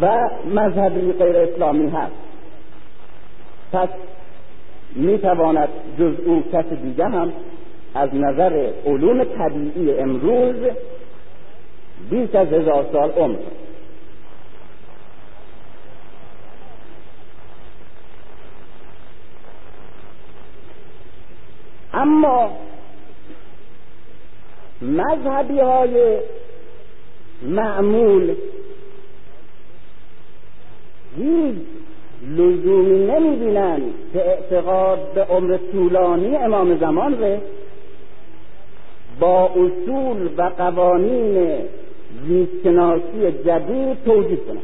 [0.00, 2.12] و مذهبی غیر اسلامی هست.
[3.72, 3.88] پس
[4.94, 5.68] می تواند
[5.98, 7.32] جز او کس دیگه هم
[7.94, 10.56] از نظر علوم طبیعی امروز
[12.10, 13.36] بیش از هزار سال عمر.
[21.94, 22.50] اما
[24.82, 26.18] مذهبی های
[27.42, 28.34] معمول
[31.16, 31.54] هیچ
[32.22, 33.82] لزومی نمی‌بینند
[34.12, 37.40] که اعتقاد به عمر طولانی امام زمان ره.
[39.20, 41.58] با اصول و قوانین
[42.26, 44.62] زیستشناسی جدید توجیه کنند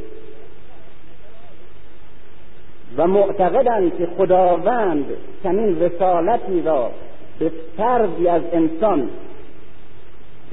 [2.96, 5.04] و معتقدند که خداوند
[5.42, 6.90] چنین رسالتی را
[7.38, 9.10] به فردی از انسان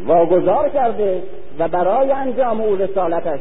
[0.05, 1.23] واگذار کرده
[1.59, 3.39] و برای انجام او رسالتش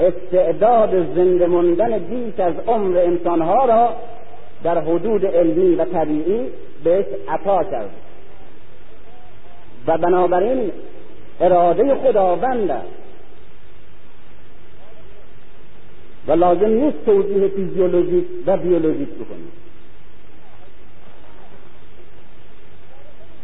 [0.00, 3.94] استعداد زنده ماندن بیش از عمر انسانها را
[4.64, 6.46] در حدود علمی و طبیعی
[6.84, 7.90] بهش عطا کرد
[9.86, 10.72] و بنابراین
[11.40, 12.70] اراده خداوند
[16.26, 19.52] و لازم نیست توضیح فیزیولوژیک و بیولوژیک بکنیم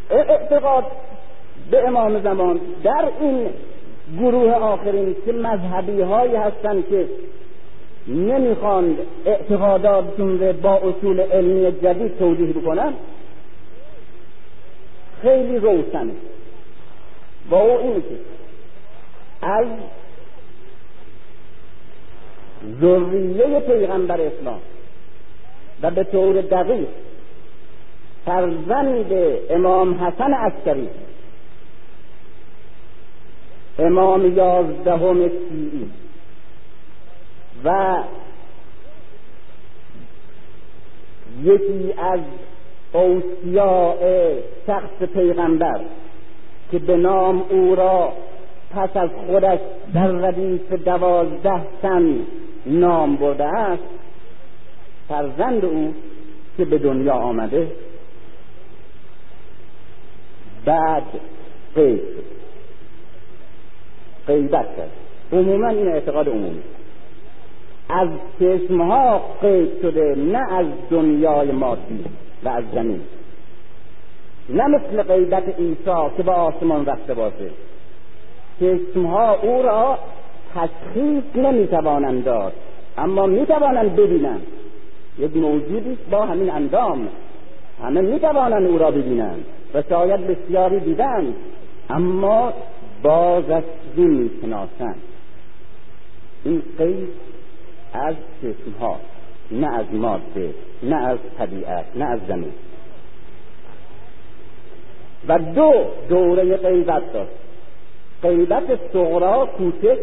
[0.09, 0.83] اعتقاد
[1.71, 3.49] به امام زمان در این
[4.19, 7.05] گروه آخرین که مذهبی هایی هستند که
[8.07, 12.93] نمی‌خوان اعتقاداتشون رو با اصول علمی جدید توضیح بکنن
[15.21, 16.11] خیلی روشنه.
[17.49, 18.17] با او این که
[19.41, 19.67] از
[22.81, 24.59] ذریه پیغمبر اسلام
[25.81, 26.87] و به طور دقیق
[28.25, 29.11] فرزند
[29.49, 30.89] امام حسن عسکری
[33.79, 35.89] امام یازدهم شیعی
[37.63, 37.97] و
[41.43, 42.19] یکی از
[42.91, 44.33] اوسیاء
[44.67, 45.81] شخص پیغمبر.
[46.71, 48.13] که به نام او را
[48.71, 49.59] پس از خودش
[49.93, 52.19] در ردیف دوازده سن
[52.65, 53.83] نام برده است
[55.07, 55.93] فرزند او
[56.57, 57.67] که به دنیا آمده.
[60.65, 61.03] بعد
[61.75, 62.01] قید.
[64.27, 64.91] قیدت کرد.
[65.33, 66.61] عموما این اعتقاد عمومی.
[67.89, 72.05] از چشمها قید شده نه از دنیای مادی
[72.43, 73.01] و از زمین.
[74.49, 77.49] نه مثل قیدت عیسی که به آسمان رفته باشه.
[78.59, 79.97] چشمها او را
[80.55, 82.53] تشخیص نمی‌توانند داد
[82.97, 84.47] اما می‌توانند ببینند.
[85.19, 87.07] یک موجودی با همین اندام.
[87.83, 91.33] همه می‌توانند او را ببینند و شاید بسیاری دیدند
[91.89, 92.53] اما
[93.03, 93.63] بازش
[93.97, 95.01] نمی‌شناسند
[96.45, 97.09] این قید
[97.93, 98.15] از
[98.81, 98.95] ها
[99.51, 102.51] نه از ماده نه از طبیعت نه از زمین.
[105.27, 105.73] و دو
[106.09, 107.31] دوره غیبت داشت
[108.23, 109.97] غیبت صغرا کوچک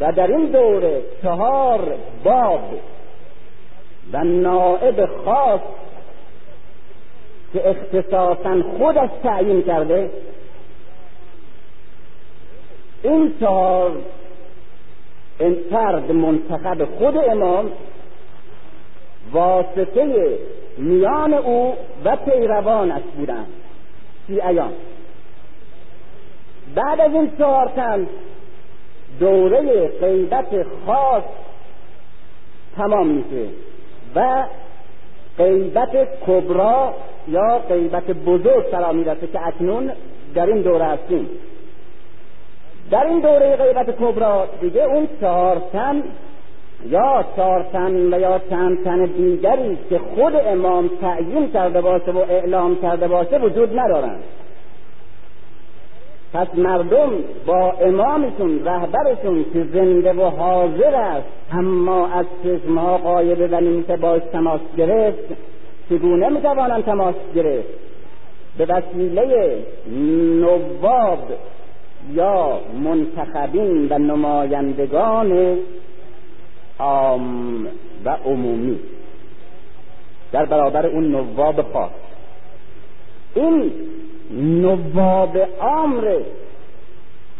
[0.00, 1.94] و در این دوره چهار
[2.24, 2.80] باب
[4.12, 5.60] و نائب خاص
[7.52, 10.10] که اختصاصا خودش تعیین کرده.
[13.02, 13.92] این چهار
[15.40, 17.70] این فرد منتخب خود امام
[19.32, 20.38] واسطه
[20.78, 23.46] میان او و پیروانش بودند.
[24.26, 24.72] شیعیان
[26.74, 28.06] بعد از این چهار تن
[29.20, 31.22] دوره غیبت خاص
[32.76, 33.48] تمام میشه
[34.14, 34.44] و
[35.38, 36.94] غیبت کبرا
[37.28, 39.92] یا غیبت بزرگ سرا می‌رسه که اکنون
[40.34, 41.28] در این دوره هستیم.
[42.90, 46.02] در این دوره غیبت کبرا دیگه اون چهار تن
[46.84, 47.64] یا چهار
[48.12, 53.38] و یا چند تن دیگری که خود امام تعیین کرده باشه و اعلام کرده باشه
[53.38, 54.22] وجود ندارند
[56.32, 57.10] پس مردم
[57.46, 64.22] با امامشون رهبرشون که زنده و حاضر است اما از چشمها قایبه و نمیشه باش
[64.32, 65.36] تماس گرفت
[65.90, 67.68] چگونه می‌توانند تماس گرفت؟
[68.58, 69.56] به وسیله
[70.40, 71.18] نواب
[72.12, 75.58] یا منتخبین و نمایندگان
[76.78, 77.66] عام
[78.04, 78.78] و عمومی.
[80.32, 81.90] در برابر اون نواب خاص
[83.34, 83.72] این
[84.30, 86.00] نواب عام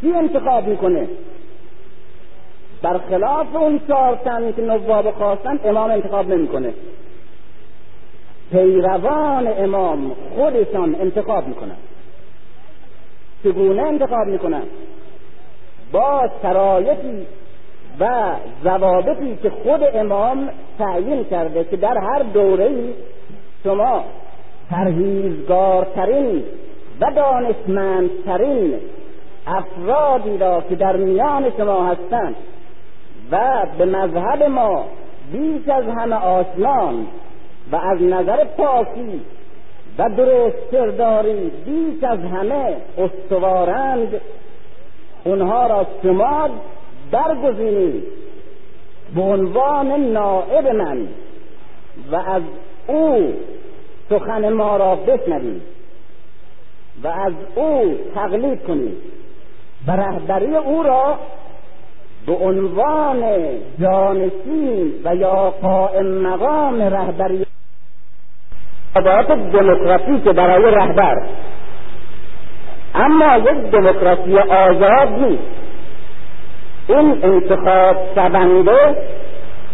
[0.01, 1.09] کی انتخاب می‌کنه؟
[2.83, 6.75] برخلاف اون چهار تن که نواب خواستن امام انتخاب نمی‌کنه.
[8.51, 11.77] پیروان امام خودشان انتخاب می‌کنن.
[13.44, 14.62] چگونه انتخاب می‌کنن؟
[15.92, 17.27] با شرایطی
[18.00, 18.32] و
[18.64, 22.70] ضوابطی که خود امام تعیین کرده که در هر دوره
[23.64, 24.04] شما
[24.70, 26.44] پرهیزگارترین
[27.00, 28.74] و دانشمندترین
[29.46, 32.35] افرادی را که در میان شما هستند
[33.30, 34.85] و به مذهب ما
[35.32, 37.06] بیش از همه آشنان
[37.72, 39.20] و از نظر پاکی
[39.98, 44.20] و درست کرداری بیش از همه استوارند
[45.24, 46.48] اونها را شما
[47.10, 48.04] برگزینید
[49.14, 51.08] به عنوان نائب من
[52.12, 52.42] و از
[52.86, 53.34] او
[54.10, 55.62] سخن ما را بشنوید
[57.02, 58.96] و از او تقلید کنید
[59.86, 61.18] و رهبری او را
[62.26, 63.24] به عنوان
[63.80, 67.46] جانشین و یا قائم مقام رهبری
[69.52, 71.26] دموکراسی که برای رهبر.
[72.94, 75.65] اما یک دموکراسی آزاد نیست.
[76.88, 78.96] این انتخاب شونده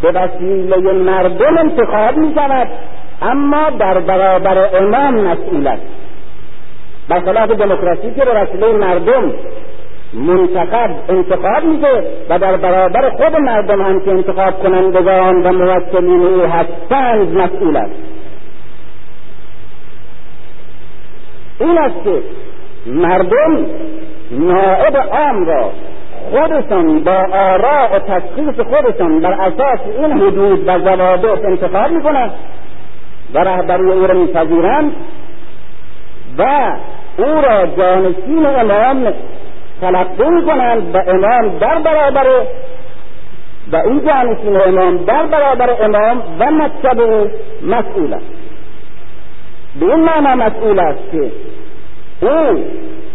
[0.02, 2.68] به وسیله مردم انتخاب می شود
[3.22, 5.82] اما در برابر امام مسئول است.
[7.08, 9.32] برخلاف دموکراسی که به وسیله مردم
[10.14, 16.42] منتخب انتخاب میشه و در برابر خود مردم هم که انتخاب کنندگان و موکلین او
[16.42, 17.94] هستند مسئول است.
[21.60, 22.22] این است که
[22.86, 23.66] مردم
[24.30, 25.70] نائب عام را
[26.30, 32.32] خودشان با آراء و تشخیص خودشان بر اساس این حدود و ضوابط انتخاب می‌کنند
[33.34, 34.92] و رهبری او را میپذیرند
[36.38, 36.72] و
[37.18, 39.12] او را جانشین امام
[39.80, 42.26] تلقی می‌کنند و امام در برابر
[43.72, 47.00] و این جانشین امام در برابر امام و مکتب
[47.62, 48.24] مسئول است.
[49.80, 51.32] به این معنا مسئول است که
[52.26, 52.64] او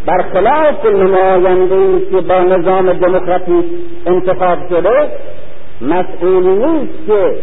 [0.08, 3.66] برخلاف نماینده که با نظام دموکراتیک
[4.06, 5.12] انتخاب شده
[5.82, 7.36] مسئول نیست که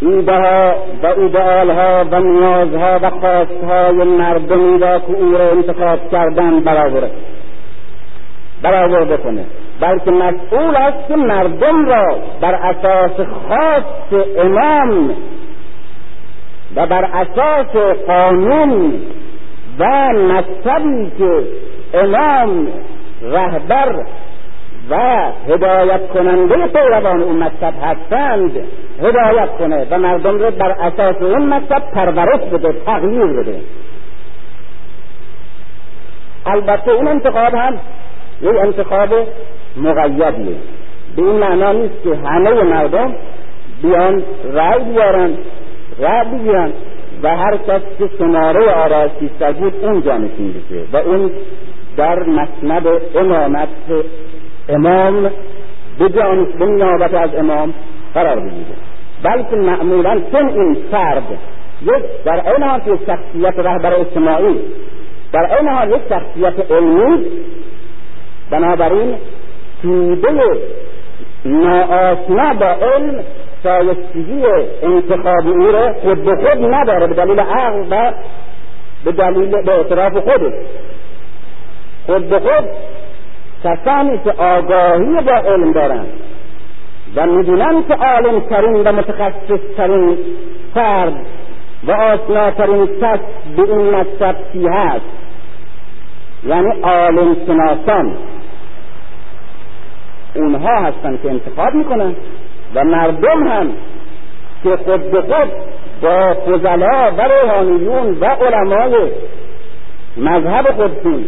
[0.00, 6.10] ایده ها و ایدئال ها و نیازها و خواستهای مردمی را که او را انتخاب
[6.10, 7.10] کردن برآورده
[8.62, 9.44] برآورده کنه.
[9.80, 15.10] بلکه مسئول است که مردم را بر اساس خاص امام
[16.76, 18.92] و بر اساس قانون
[19.78, 21.44] و مکتبی که
[21.94, 22.68] امام
[23.22, 24.04] رهبر
[24.90, 24.96] و
[25.48, 28.52] هدایت کننده پیروان اون مکتب هستند
[29.02, 33.60] هدایت کنه و مردم رو بر اساس اون مکتب پرورش بده تغییر بده.
[36.46, 37.74] البته این انتخاب هم
[38.42, 39.08] یک انتخاب
[39.76, 40.56] مقیدیه.
[41.16, 43.14] به این معنا نیست که همه مردم
[43.82, 45.30] بیان رأی بیارن
[45.98, 46.72] رأی بگیرن.
[47.22, 49.08] و هر کس که شماره آرای
[49.60, 51.30] بود اون جانشین بشه و اون
[51.96, 53.68] در مسند امامت
[54.68, 55.30] امام
[55.98, 57.74] به جانش به نیابت از امام
[58.14, 58.76] قرار بگیره.
[59.22, 61.22] بلکه معمولا چون این فرد
[61.82, 64.60] یک در این حال یک شخصیت رهبر اجتماعی
[65.32, 67.26] در این حال یک شخصیت علمی
[68.50, 69.14] بنابراین
[69.82, 70.58] توده
[71.44, 73.24] ناآشنا با علم
[73.62, 74.44] شایستگی
[74.82, 78.12] انتخاب او را خود به خود نداره به دلیل عقل و
[79.04, 80.52] به دلیل به اعتراف خودش
[82.06, 82.64] خود به خود
[83.64, 86.06] کسانی که آگاهی با علم دارند
[87.16, 90.18] و می‌دونن که عالم ترین و متخصص ترین
[90.74, 91.14] فرد
[91.84, 93.18] و آشناترین کس
[93.56, 95.04] به این مکتب کی هست؟
[96.46, 98.16] یعنی عالم شناسان
[100.34, 102.14] اونها هستن که انتخاب می‌کنن
[102.74, 103.72] و مردم هم
[104.62, 105.50] که خود به خود
[106.02, 109.10] با فضلا و روحانیون و علمای
[110.16, 111.24] مذهب خودشون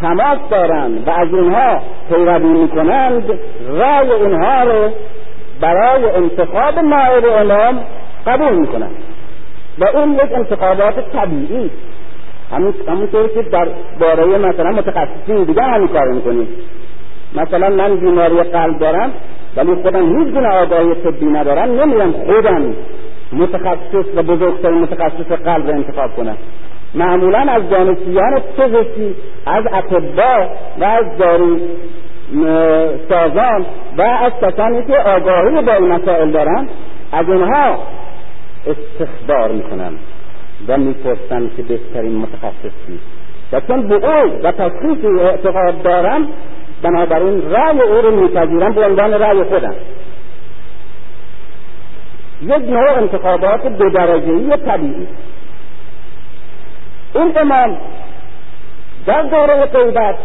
[0.00, 4.90] تماس دارند و از اینها پیروی می‌کنند رای اونها رو
[5.60, 7.84] برای انتخاب نائب امام
[8.26, 8.96] قبول می‌کنند.
[9.78, 11.70] و اون یک انتخابات طبیعی
[12.52, 13.68] همون همونطور که در
[14.00, 16.48] باره مثلا متخصصین دیگه همین کار می‌کنیم.
[17.34, 19.12] مثلا من بیماری قلب دارم
[19.56, 22.74] ولی خودم هیچ گونه آگاهی طبی ندارم نمیرم خودم
[23.32, 26.36] متخصص و بزرگترین متخصص قلب رو انتخاب کنم.
[26.94, 29.14] معمولا از دانشجویان پزشکی
[29.46, 30.48] از اطبا
[30.80, 31.58] و از دارو
[33.08, 33.66] سازان
[33.98, 36.68] و از کسانی که آگاهی با این مسائل دارن
[37.12, 37.78] از اینها
[38.66, 39.92] استخبار می‌کنم
[40.68, 43.22] و می‌پرسم که بهترین متخصص کیست
[43.52, 46.28] و چون به او و تشخیص اعتقاد دارم
[46.82, 49.74] بنابراین رأی او رو میپذیرم به عنوان رأی خودم.
[52.42, 55.06] یک نوع انتخابات دو درجهی طبیعی.
[57.14, 57.76] این امام
[59.06, 60.18] در دوره غیبت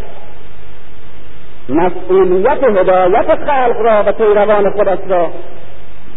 [1.69, 5.29] مسئولیت هدایت خلق را و پیروان خودش را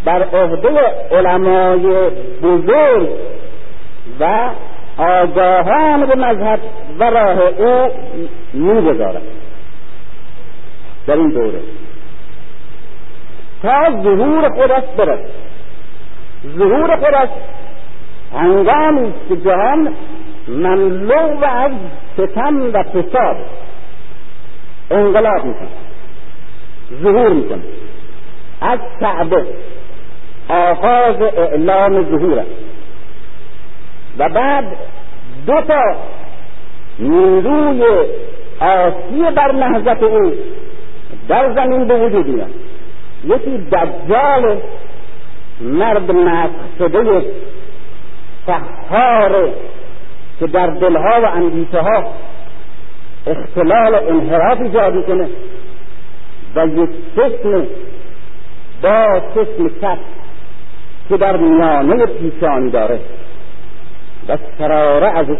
[0.04, 0.68] بر عهده
[1.10, 2.10] علمای
[2.42, 3.08] بزرگ
[4.20, 4.50] و
[4.98, 6.60] آگاهان به مذهب
[6.98, 7.90] و راه او
[8.52, 9.22] می‌گذارد.
[11.06, 11.60] در این دوره.
[13.62, 15.30] تا ظهور خودش برد.
[16.58, 17.28] ظهور خودش
[18.32, 19.94] هنگامی است که جهان
[20.48, 21.72] مملو از
[22.16, 23.36] ستم و فساد
[24.90, 25.68] انقلاب می‌کنه
[27.02, 27.62] ظهور می‌کنه
[28.60, 29.46] از کعبه
[30.48, 32.44] آغاز اعلام ظهور
[34.18, 34.64] و بعد
[35.46, 35.96] دو تا
[36.98, 37.82] نیروی
[38.60, 40.32] آسی بر نهضت او
[41.28, 42.50] در زمین به وجود میاد.
[43.24, 44.60] یکی دجال
[45.60, 47.24] مرد مسخ شده
[48.46, 49.48] سحار
[50.40, 52.04] که در دلها و اندیشه ها
[53.26, 55.28] اختلال انحراف ایجاد کنه
[56.54, 57.66] و یک جسم
[58.82, 59.98] با جسم کف
[61.08, 63.00] که در میانه پیشانی داره
[64.28, 65.38] و سراره ازش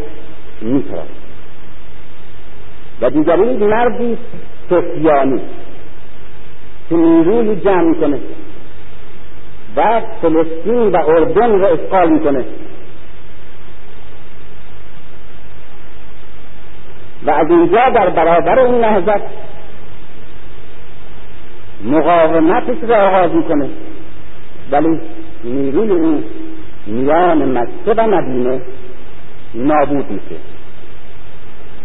[0.61, 1.03] میتره
[3.01, 4.19] و دیگری مردی
[4.71, 5.41] سفیانی
[6.89, 8.19] که نیروی جمع می‌کنه
[9.77, 12.45] و فلسطین و اردن رو اشغال می‌کنه.
[17.27, 19.21] و از اینجا در برابر این نهضت
[21.85, 23.69] مقاومتش را آغاز می‌کنه.
[24.71, 25.01] ولی
[25.45, 26.25] نیروی او
[26.87, 28.61] میان مکه و مدینه
[29.55, 30.41] نابود میشه.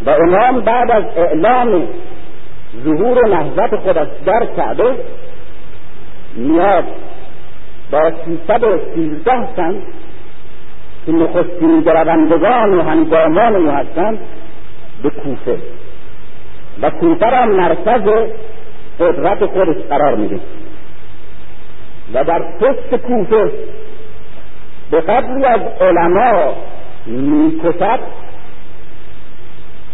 [0.06, 1.88] و امام بعد از اعلام
[2.84, 4.96] ظهور نهضت خودش در کعبه
[6.36, 6.84] میاد
[7.92, 9.82] با سیصد و سیزده تن
[11.06, 14.20] که نخستین گروندگان و هنگامان او هستند
[15.04, 15.58] به کوفه.
[16.82, 18.10] و کوفه را مرکز
[19.00, 20.40] قدرت خودش قرار میده
[22.14, 23.52] و در پشت کوفه
[24.92, 26.54] به قدری از علما
[27.06, 28.00] می‌کشد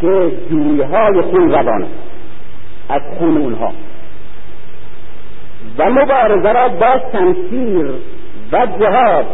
[0.02, 1.88] که جویهای خون روانه
[2.92, 3.74] از خون اونها.
[5.78, 7.92] و مبارزه را با شمشیر
[8.52, 9.26] و جهاد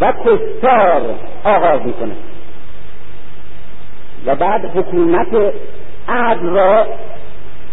[0.00, 1.02] و کشتار
[1.44, 2.14] آغاز می‌کنه.
[4.26, 5.52] و بعد حکومت
[6.08, 6.86] عدل را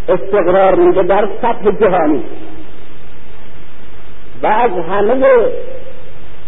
[0.09, 2.23] استقرار میده در سطح جهانی.
[4.43, 5.25] و از همه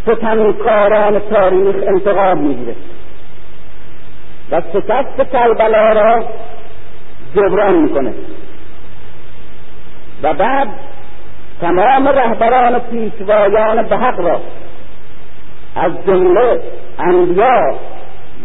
[0.01, 2.75] ستمکاران تاریخ انتقام می‌گیره.
[4.51, 6.25] و شکست کربلا را
[7.36, 8.13] جبران می‌کنه.
[10.23, 10.67] و بعد
[11.61, 14.41] تمام رهبران پیشوایان به حق را
[15.75, 16.59] از جمله
[16.99, 17.75] انبیا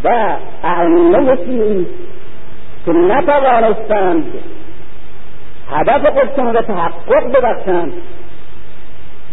[0.05, 1.87] و ائمه شیعی
[2.87, 4.25] که نتوانستند
[5.71, 7.93] هدف خودشان را تحقق ببخشند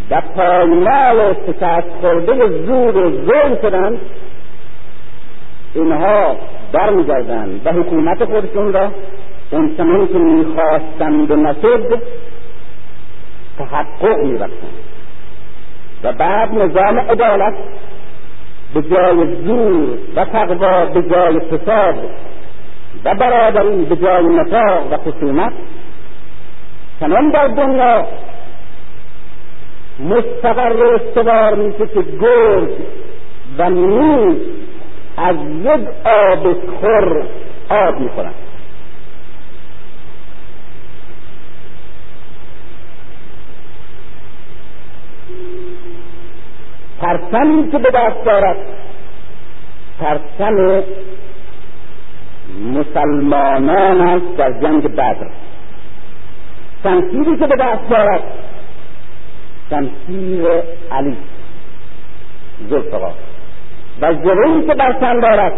[0.10, 4.00] و پایمال و شکست خورده زور و ظلم شدند
[5.76, 6.36] اینها
[6.72, 8.91] برمیگردند و حکومت خودشون را
[9.52, 12.02] چنان که می‌خواستند و نشد
[13.58, 14.80] تحقق میبخشند
[16.04, 17.54] و بعد نظام عدالت
[18.74, 21.95] به جای زور و تقوا به جای فساد
[23.06, 25.54] و برادری به جای نفاق و خصومت
[27.00, 28.06] چنان در دنیا
[30.00, 32.70] مستقر و استوار میشه که گرد
[33.58, 34.38] و میز
[35.18, 37.24] از یک آب خور
[37.70, 38.34] آب می‌خورن
[47.10, 48.55] پرچمی که به دست دارد
[49.99, 50.84] پرچم
[52.74, 55.30] مسلمانان است در جنگ بدر.
[56.84, 58.24] شمشیری که به دست دارد
[59.70, 60.45] شمشیر
[60.91, 61.18] علی
[62.70, 63.14] زلفقار
[64.01, 65.53] و جلوی که بر تن دارد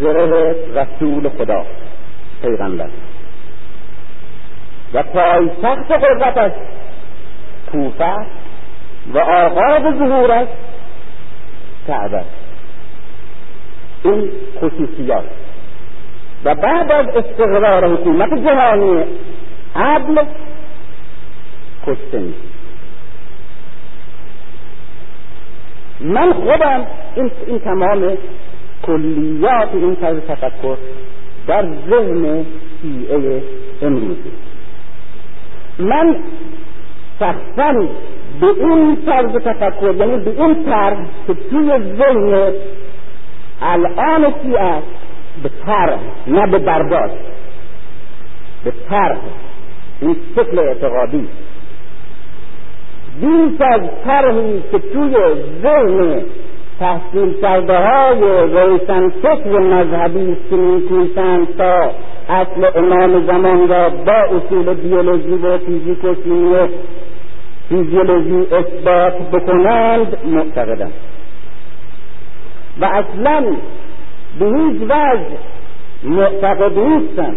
[0.00, 1.64] زره رسول خدا
[2.42, 2.88] پیغمبر.
[4.94, 6.52] و پایتخت قدرتش
[7.72, 8.14] کوفه
[9.14, 10.48] و آغاز ظهورش
[11.86, 12.22] کعبه.
[14.04, 14.30] این
[14.60, 15.24] خصوصیات.
[16.44, 19.04] و بعد از استقرار حکومت جهانی
[19.76, 20.24] عدل
[21.86, 22.22] کشته
[26.00, 28.16] من خودم این, این تمام
[28.82, 30.76] کلیات این طرز تفکر
[31.46, 32.46] در ذهن
[32.82, 33.42] شیعه
[33.82, 34.32] امروزی.
[35.78, 36.16] من
[37.20, 37.88] شخصا
[38.40, 42.52] به این طرز تفکر یعنی به این طرز که توی ذهن
[43.62, 44.82] الان شیعه
[45.42, 47.14] به طرح نه به برداشت
[48.64, 49.18] به طرح
[50.00, 51.28] این شکل اعتقادی.
[53.20, 55.16] بیش از طرحی که توی
[55.62, 56.22] ذهن
[56.80, 61.90] تحصیل کرده های روشن فکر مذهبی که میکوشند تا
[62.28, 66.68] اصل امام زمان را با اصول بیولوژی و فیزیک و شیمی
[67.70, 70.92] فیزیولوژی اثبات بکنند معتقدند.
[72.80, 73.44] و اصلا
[74.38, 75.26] به هیچ وجه
[76.02, 77.36] معتقد نیستند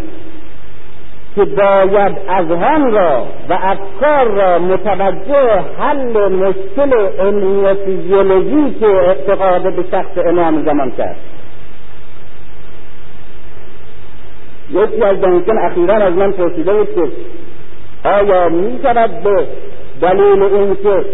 [1.34, 9.84] که باید اذهان را و افکار را متوجه حل مشکل علمی فیزیولوژی که اعتقاد به
[9.90, 11.16] شخص امام زمان کرد.
[14.70, 17.08] یکی از دانشجویان اخیرا از من پرسیده بود که
[18.08, 19.46] آیا می شود به
[20.04, 21.04] دلیل اینکه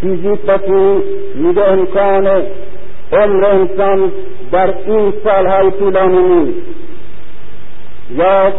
[0.00, 0.58] فیزیک و
[1.34, 2.26] میده امکان
[3.12, 4.12] عمر انسان
[4.52, 6.58] در این سالهای طولانی نیست.
[8.16, 8.52] یا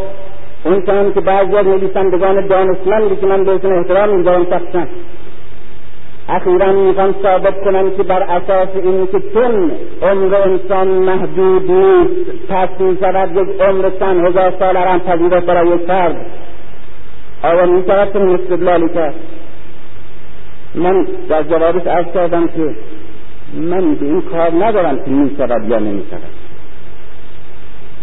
[0.64, 4.86] اون چند که بعضی از نویسندگان دانشمندی که من بهشون احترام می‌ذارم شخصا
[6.28, 12.14] اخیرا می‌خوان ثابت کنم که بر اساس این که چون عمر انسان محدود نیست
[12.48, 16.26] پس می‌شود یک عمر چند هزار سال هم پذیرفت برای یک فرد.
[17.42, 19.14] آیا می‌شود چنین استدلالی کرد؟
[20.74, 22.74] من در جوابش عرض کردم که
[23.54, 26.22] من به این کار ندارم که می‌شود یا نمی‌شود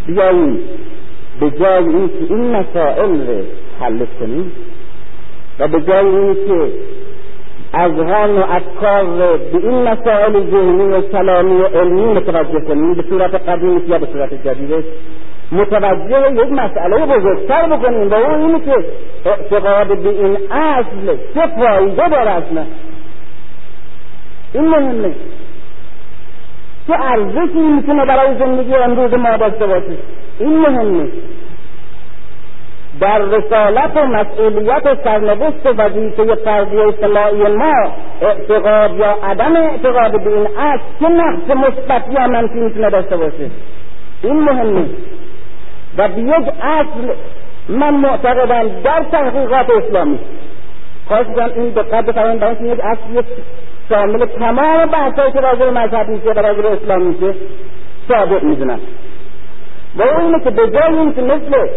[0.07, 0.59] بیاییم
[1.39, 3.43] به جای اینکه این مسائل رو
[3.79, 4.51] حل کنیم
[5.59, 6.71] و به جای اینکه
[7.73, 13.03] اذهان و افکار رو به این مسائل ذهنی و کلامی و علمی متوجه کنیم به
[13.09, 14.83] صورت قدیم یا به صورت جدیدش
[15.51, 18.75] متوجه یک مسئله بزرگتر بکنیم و اون اینه که
[19.25, 22.65] اعتقاد به این اصل چه فایده داره اصلا
[24.53, 25.11] این مهمه.
[26.87, 29.97] چه ارزشی می‌تونه برای زندگی امروز ما داشته باشه؟
[30.39, 31.09] این مهمه.
[32.99, 37.91] در رسالت و مسئولیت و سرنوشت و وظیفه فردی اصطلاحی ما
[38.21, 43.49] اعتقاد یا عدم اعتقاد به این اصل چه نقص مثبت یا منفی می‌تونه داشته باشه؟
[44.23, 44.85] این مهمه.
[45.97, 47.13] و به یک اصل
[47.69, 50.19] من معتقدم در تحقیقات اسلامی.
[51.07, 53.27] خواستم این دقت بفرمایید برای یک اصل
[53.89, 57.33] شامل تمام بحثایی که راجع مذهب میشه و راجع اسلام میشه
[58.07, 58.79] ثابت می‌دونم.
[59.95, 61.67] و اینه که به جای این که مثل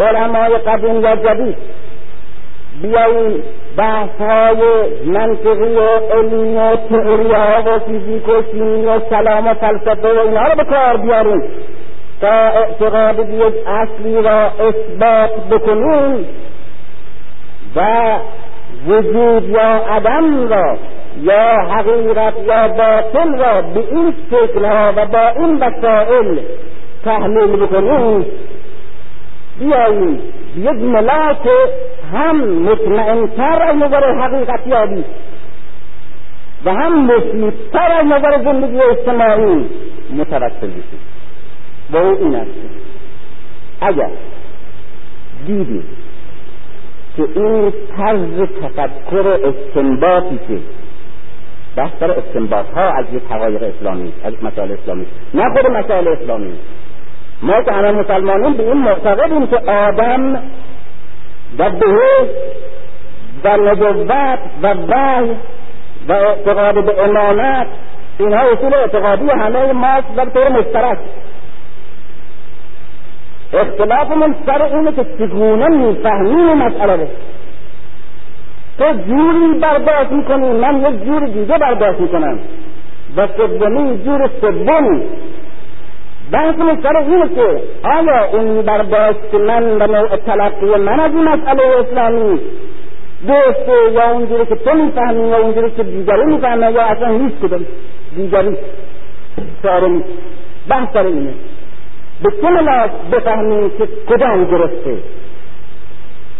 [0.00, 1.56] علمای قدیم یا جدید
[2.82, 3.42] بیاییم
[3.76, 4.58] بحث های
[5.06, 10.18] منطقی و علمی و تئوری ها و فیزیک و شیمی و کلام و فلسفه و
[10.18, 11.42] اینها رو به کار بیاریم
[12.20, 16.26] تا اعتقاد یک اصلی را اثبات بکنیم
[17.76, 18.16] و
[18.86, 20.76] وجود یا عدم را
[21.22, 26.38] یا حقیقت یا باطل را به این شکل ها و با این وسائل
[27.04, 28.26] تحلیل بکنیم
[29.58, 30.20] بیاییم
[30.56, 31.48] یک ملاک
[32.12, 35.04] هم مطمئنتر از نظر حقیقت یابی
[36.64, 39.66] و هم مفیدتر از نظر زندگی اجتماعی
[40.10, 41.00] متوسل بشیم.
[41.90, 42.50] با او این است.
[43.80, 44.10] اگر
[45.46, 45.84] دیدیم
[47.16, 50.58] که این طرز تفکر استنباطی که
[51.76, 56.52] بحث استنباط ها از یک حقایق اسلامی از مسائل اسلامی نه خود مسائل اسلامی.
[57.42, 60.34] ما که همه مسلمانین به این معتقدیم که آدم
[61.58, 62.34] و بهشت
[63.44, 65.30] و نبوت و وحی
[66.08, 67.66] و اعتقاد به امانت
[68.18, 70.98] اینها اصول اعتقادی همه ماست و طور مشترک.
[73.54, 77.06] اختلافمون سر اینه که چگونه می‌فهمیم مسئله رو.
[78.78, 82.38] تو جوری برداشت می‌کنی من یک جور دیگه برداشت می‌کنم.
[83.16, 85.02] و سومی جور سومی.
[86.32, 91.62] بحث سر اینه که آیا اون برداشت من و نوع تلقی من از این مسئله
[91.62, 92.40] اسلامی
[93.28, 97.66] درسته یا اونجوری که تو می‌فهمی یا اونجوری که دیگری می‌فهمه یا اصلا هیچ کدوم
[98.16, 100.04] دیگری نیست.
[100.68, 101.34] بحث سر اینه.
[102.22, 104.96] به چه ملاک بفهمیم که کدام درسته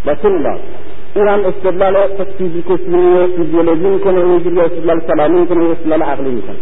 [0.05, 0.61] با چه ملاک
[1.15, 6.57] او هم استدلال فیزیکوسی و فیزیولوژی می‌کنه اینجوری استدلال کلامی می‌کنه استدلال عقلی می‌کنه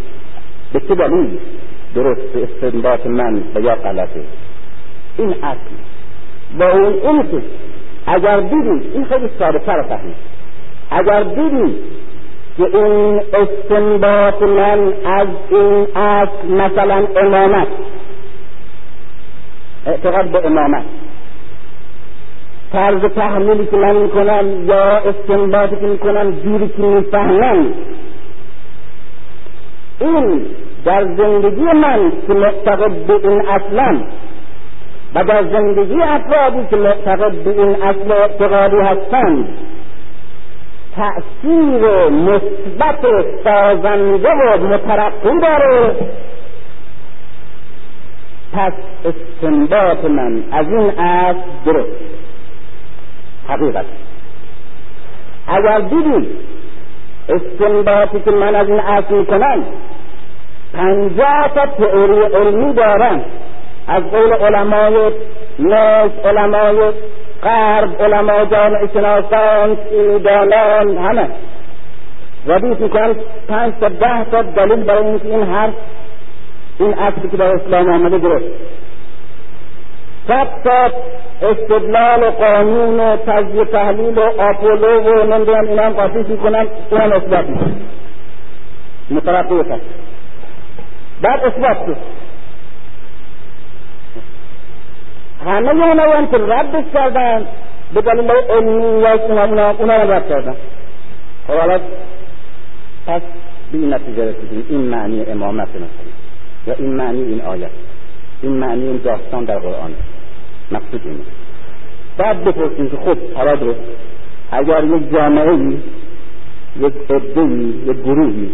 [0.73, 1.39] به چه دلیل.
[1.95, 4.25] درست به استنباط من و یا غلطه.
[5.19, 5.71] این اصل
[6.59, 7.43] با اون این
[8.07, 10.15] اگر دیدیم این خیلی ساده تر فهمید.
[10.91, 11.75] اگر دیدیم
[12.57, 17.69] که این استنباط من از این اصل مثلا امامت
[19.87, 20.85] اعتقاد به امامت.
[22.73, 27.67] طرز تحمیلی که من می‌کنم یا استنباطی که می‌کنم جوری که می‌فهمم.
[30.01, 30.47] این
[30.85, 34.01] در زندگی من که معتقد به این اصلا
[35.15, 39.49] و در زندگی افرادی که معتقد به این اصل اعتقادی هستند
[40.97, 43.07] تأثیر مثبت
[43.45, 45.97] سازنده و مترقی داره.
[48.53, 48.73] پس
[49.05, 50.43] استنباط من.
[50.53, 51.89] از این اصل درست.
[53.49, 53.85] حقیقت.
[55.49, 56.29] اگر دیدید
[57.29, 59.65] استنباطی که من از این اصل می‌کنم
[60.75, 63.25] پنجاه تا تئوری علمی دارم.
[63.89, 65.13] از قول علمای
[65.59, 66.93] ناس علمای
[67.43, 69.77] غرب علما جامعه شناسان
[70.25, 71.29] دانان همه.
[72.47, 73.15] ردیف می‌کنن
[73.49, 75.73] پنج تا ده تا دلیل برای اینکه این حرف
[76.83, 78.43] این اصلی که در اسلام آمده
[80.29, 80.91] صد تا
[81.43, 87.13] استدلال و قانون و تجزیه تحلیل و آپولو و نمی‌دونم اینا هم قاطیش می‌کنن اونم
[87.13, 87.77] اثبات می‌کنن
[89.11, 89.81] مترقی کرد
[91.23, 91.97] بعد اثبات شد.
[95.47, 97.47] همه اونا هم که ردش کردن
[97.95, 100.57] به دلیل علمی یا اونا اونا هم رد کردن.
[101.47, 101.79] خب حالا
[103.07, 103.23] پس
[103.73, 104.67] به این نتیجه رسیدیم.
[104.69, 105.87] این معنی امامت مثلا
[106.67, 107.71] یا این معنی این آیت.
[108.43, 109.95] این معنی این داستان در قرآن.
[110.73, 111.19] مقصود اینه.
[112.19, 113.75] بعد بپرسیم که خب حالا
[114.51, 115.79] اگر یک جامعه
[116.81, 117.43] یک عده
[117.87, 118.51] یک گروهی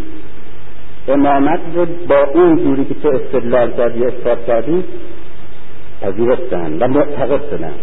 [1.07, 4.83] امامت رو با اون جوری که تو استدلال کردی اثبات کردی
[6.01, 7.73] پذیرفتن و معتقد شدن.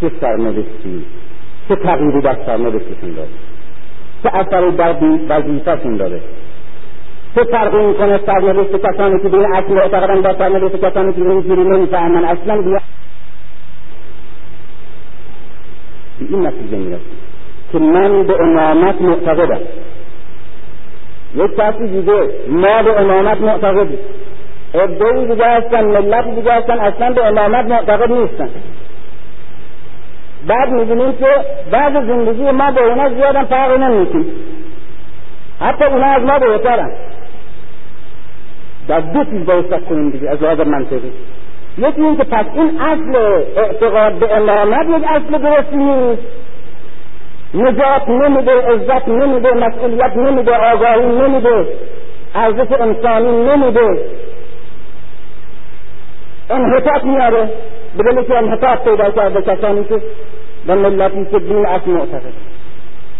[0.00, 1.04] چه سرنوشتی
[1.68, 3.28] چه تغییری در سرنوشتشون داره؟
[4.22, 4.96] چه اثری در
[5.28, 6.20] وظیفهشون داره؟
[7.34, 11.62] چه فرقی می‌کنه سرنوشت کسانی که به این اصل معتقدن با سرنوشت کسانی که اینجوری
[11.62, 12.80] نمی‌فهمن؟ اصلا بیا.
[16.18, 17.18] به این نتیجه می‌رسیم
[17.72, 19.60] که من به امامت معتقدم.
[21.34, 23.98] یک کسی دیگه ما به امامت معتقدیم.
[24.74, 28.48] عدهای دیگه هستن ملت دیگه هستن اصلا به امامت معتقد نیستن.
[30.46, 31.26] بعد می‌بینیم که
[31.70, 34.26] بعد زندگی ما با اونا زیادم فرقی نمی‌کنیم
[35.60, 36.90] حتی اونا از ما بهترن.
[38.88, 41.12] در دو چیز باید کنیم دیگه از لحاظ منطقی.
[41.78, 43.16] یکی این که پس این اصل
[43.56, 46.22] اعتقاد به امامت یک اصل درستی نیست.
[47.54, 51.66] نجات نمیده عزت نمیده مسئولیت نمیده آگاهی نمیده
[52.34, 53.98] ارزش انسانی نمیده.
[56.50, 57.50] انحطاط میاره
[57.96, 60.02] به دلیل که انحطاط پیدا کرده کسانی که
[60.66, 62.32] به ملتی که دین اصل معتقد.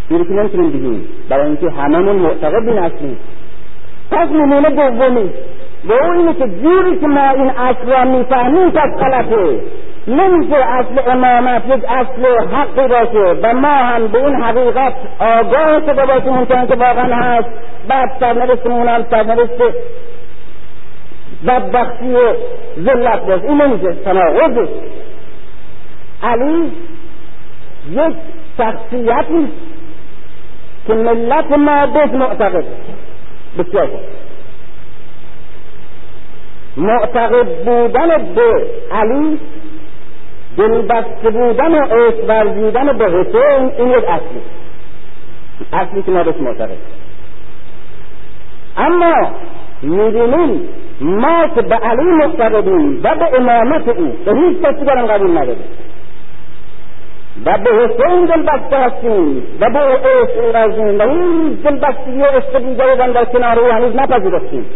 [0.08, 1.08] دیگه که نمی‌تونیم بگیم.
[1.28, 3.16] برای اینکه هممون معتقد دین اصلی.
[4.10, 5.30] پس نمونه دومی.
[5.84, 9.60] به اون اینه که جوری که ما این اصل را می‌فهمیم پس غلطه
[10.08, 13.40] نمیشه اصل امامت یک اصل حقی باشه.
[13.42, 16.32] و ما هم به این حقیقت آگاه شده باشیم.
[16.32, 17.48] اون که واقعا هست.
[17.88, 19.50] بعد سرنوشتمون هم سرنوشت
[21.46, 22.32] بدبختی و
[22.80, 23.44] ذلت باشه.
[23.44, 23.92] این نمیشه.
[23.92, 24.68] تناقضه
[26.22, 26.72] علی
[27.90, 28.14] یک
[28.58, 29.52] شخصیتی
[30.86, 32.64] که ملت ما بهش معتقد.
[33.58, 33.88] بسیار
[36.78, 39.38] معتقد بودن به علی
[40.56, 44.40] دلبسته بودن و عشق ورزیدن به حسین این یک اصلی.
[45.72, 46.76] اصلی که ما بهش معتقد.
[48.76, 49.30] اما
[49.82, 50.68] می‌بینیم
[51.00, 55.64] ما که به علی معتقدیم و به امامت او به هیچ کسی برم قبول نداریم.
[57.46, 62.96] و به حسین دلبسته هستیم و به عشق ورزیم و این دلبستگی و عشق دیگری
[62.96, 64.66] در کنار او هنوز نپذیرفتیم.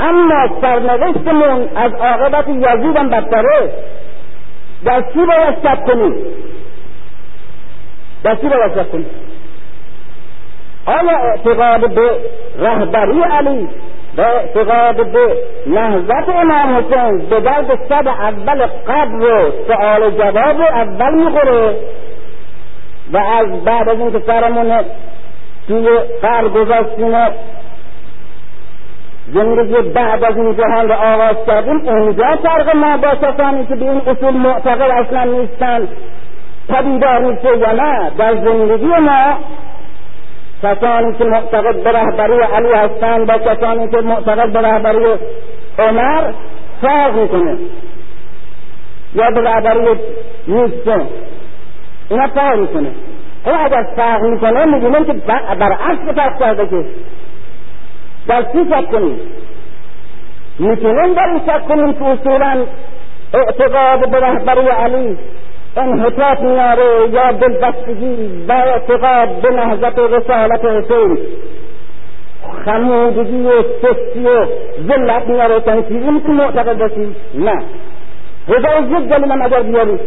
[0.00, 3.70] اما سرنوشتمون از عاقبت یزید هم بدتره.
[4.84, 6.14] در چی باید شک کنیم
[8.24, 9.06] در چی باید شک کنیم
[10.86, 12.10] آیا اعتقاد به
[12.58, 13.68] رهبری علی
[14.16, 15.36] و اعتقاد به
[15.66, 21.76] نهضت امام حسین به درد صد اول قبل و سؤال جواب اول می‌خوره
[23.12, 24.84] و از بعد از اینکه سرمون
[25.68, 25.88] توی
[26.22, 27.14] قبر گذاشتیم
[29.34, 33.90] زندگی بعد از این جهان رو آغاز کردیم اونجا فرق ما با کسانی که به
[33.90, 35.88] این اصول معتقد اصلا نیستن
[36.68, 39.34] پدیدار میشه یا نه در زندگی ما
[40.62, 45.06] کسانی که معتقد به رهبری علی هستند با کسانی که معتقد به رهبری
[45.78, 46.32] عمر
[46.82, 47.58] فرق می‌کنه
[49.14, 50.00] یا به رهبری
[50.48, 51.06] نیکسون
[52.10, 52.90] اینا فرق می‌کنه
[53.46, 55.12] او اگر فرق می‌کنه میگیم که
[55.58, 56.84] برعکس فرق کرده که
[58.30, 59.20] در چی شک کنیم؟
[60.58, 62.64] می‌تونیم در این شک کنیم که اصولا
[63.34, 65.18] اعتقاد به رهبری علی
[65.76, 71.18] انحطاط میاره یا دلبستگی اعتقاد به نهضت و رسالت حسین.
[72.64, 74.46] خمودگی و سستی و
[74.88, 77.62] ذلت میاره چنین چیزی می‌تونی معتقد باشی نه.
[78.48, 79.98] هزار یک دلیل هم اگر بیاری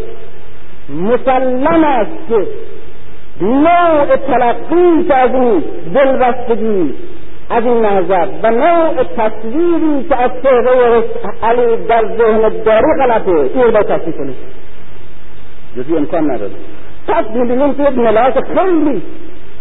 [0.90, 2.48] مسلم است که
[3.42, 5.64] نوع تلقی که از این
[5.94, 6.94] دلبستگی
[7.54, 8.28] از این نظر.
[8.44, 11.04] و نوع تصویری که از چهره
[11.44, 13.32] علی در ذهن داری غلطه.
[13.32, 14.36] این باید تصویر کنید
[15.78, 16.52] جزی امکان نداره.
[17.08, 19.04] پس می‌بینیم که یک ملاک خیلی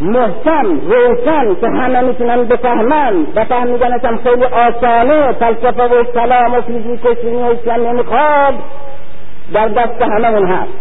[0.00, 5.32] محکم روشن که همه می‌تونن بفهمن و فهمیدنش هم خیلی آسانه.
[5.32, 8.54] فلسفه و کلام و فیزیک و شیمی و اسلام نمی‌خواد
[9.52, 10.72] در دست همه اون هست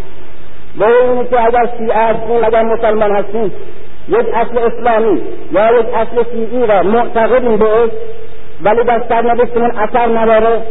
[0.79, 3.51] به اینه که اگر شیعه هستیم اگر مسلمان هستیم
[4.07, 5.21] یک اصل اسلامی
[5.51, 7.89] یا یک اصل شیعی را معتقدیم بهش
[8.63, 10.61] ولی در سرنوشتمون اثر نداره.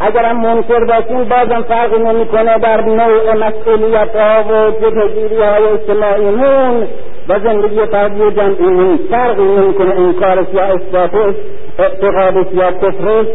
[0.00, 6.88] اگر هم منکر باشیم بازم فرقی نمی‌کنه در نوع مسئولیت ها و جبهگیری های اجتماعیمون
[7.28, 11.34] و زندگی فردی جمعیمون فرقی نمی‌کنه انکارش یا اثباتش
[11.78, 13.26] اعتقادش یا کفرش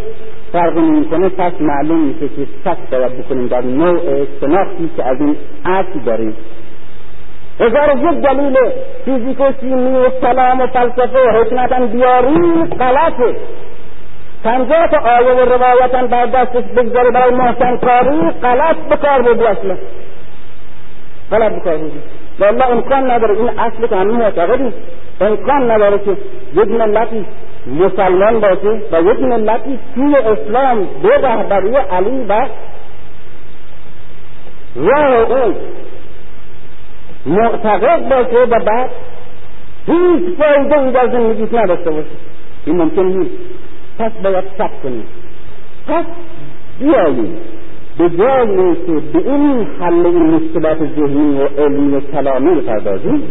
[0.53, 3.99] فرقی نمی‌کنه پس معلوم میشه که شک باید بکنیم در نوع
[4.41, 5.35] شناختی که از این
[5.65, 6.35] اصل داریم.
[7.59, 8.57] هزار یک دلیل
[9.05, 13.35] فیزیک و شیمی و کلام و فلسفه و حکمتا بیاری غلطه.
[14.43, 19.77] پنجاه تا آیه و روایتا بر دستش بگذاره برای محسن کاری غلط بکار بودی اصلا.
[21.31, 21.99] غلط بکار بودی
[22.39, 24.73] والله امکان نداره این اصل که همین معتقدی.
[25.21, 26.17] امکان نداره که
[26.53, 27.25] یک ملتی
[27.67, 32.47] مسلمان باشه و یک ملتی توی اسلام به رهبری علی و
[34.75, 35.55] راه او
[37.25, 38.89] معتقد باشه و بعد
[39.87, 42.07] هیچ فایده ای در زندگیش نداشته باشه.
[42.65, 43.31] این ممکن نیست.
[43.99, 45.03] پس باید شک کنیم.
[45.87, 46.05] پس
[46.79, 47.37] بیاییم.
[47.97, 53.23] به جای که به این حل این مشکلات ذهنی و علمی و کلامی بپردازیم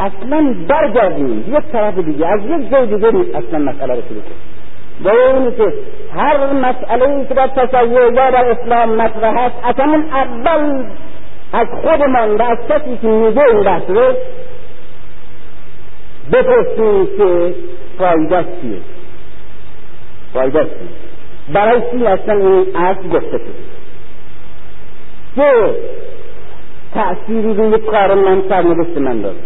[0.00, 1.44] اصلا برگردیم.
[1.48, 4.58] یک طرف دیگه از یک جای دیگه اصلا مسئله رو شروع کنیم.
[5.04, 5.72] و اینی که
[6.16, 10.84] هر مسئله که در تصویر یا در اسلام مطرح است اصلا اول
[11.52, 14.12] از خودمان و از کسی که میگه این بحث رو
[16.32, 17.54] بپرسیم که
[17.98, 18.78] فایده چیه؟
[20.34, 21.08] فایده چیه؟
[21.52, 23.68] برای چی اصلا این اصل گفته شده؟
[25.36, 25.74] چه
[26.94, 29.36] تأثیری روی کار من سرنوشت من داره.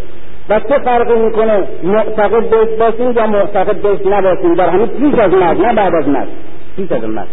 [0.48, 5.32] و چه فرقی می‌کنه؟ معتقد بهش باشیم یا معتقد بهش نباشیم؟ در همین پیش از
[5.32, 6.28] مرگ نه بعد از مرگ.
[6.76, 7.28] پیش از مرگ.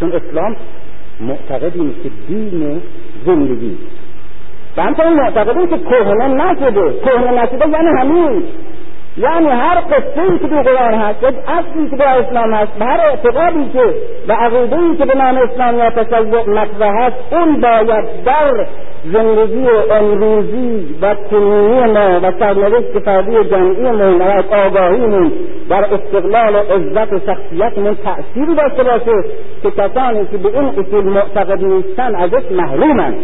[0.00, 0.56] چون اسلام
[1.20, 2.82] معتقدیم که دین
[3.26, 3.78] زندگی
[4.76, 6.92] و همچنین معتقدیم که کهنه نشده.
[7.04, 8.42] کهنه نشده یعنی همین.
[9.18, 12.84] یعنی هر قصه ای که در قرآن هست یک اصلی که در اسلام هست و
[12.84, 13.94] هر اعتقادی که
[14.28, 18.66] و عقیده ای که به نام اسلام یا تشیع مطرح هست اون باید در
[19.04, 25.32] زندگی امروزی و کنونی ما و سرنوشت فردی جمعیمون و آگاهیمون
[25.68, 29.28] در استقلال و عزت و شخصیتمون تأثیری داشته باشه
[29.62, 33.16] که کسانی که به این اصول معتقد نیستن ازش محرومند.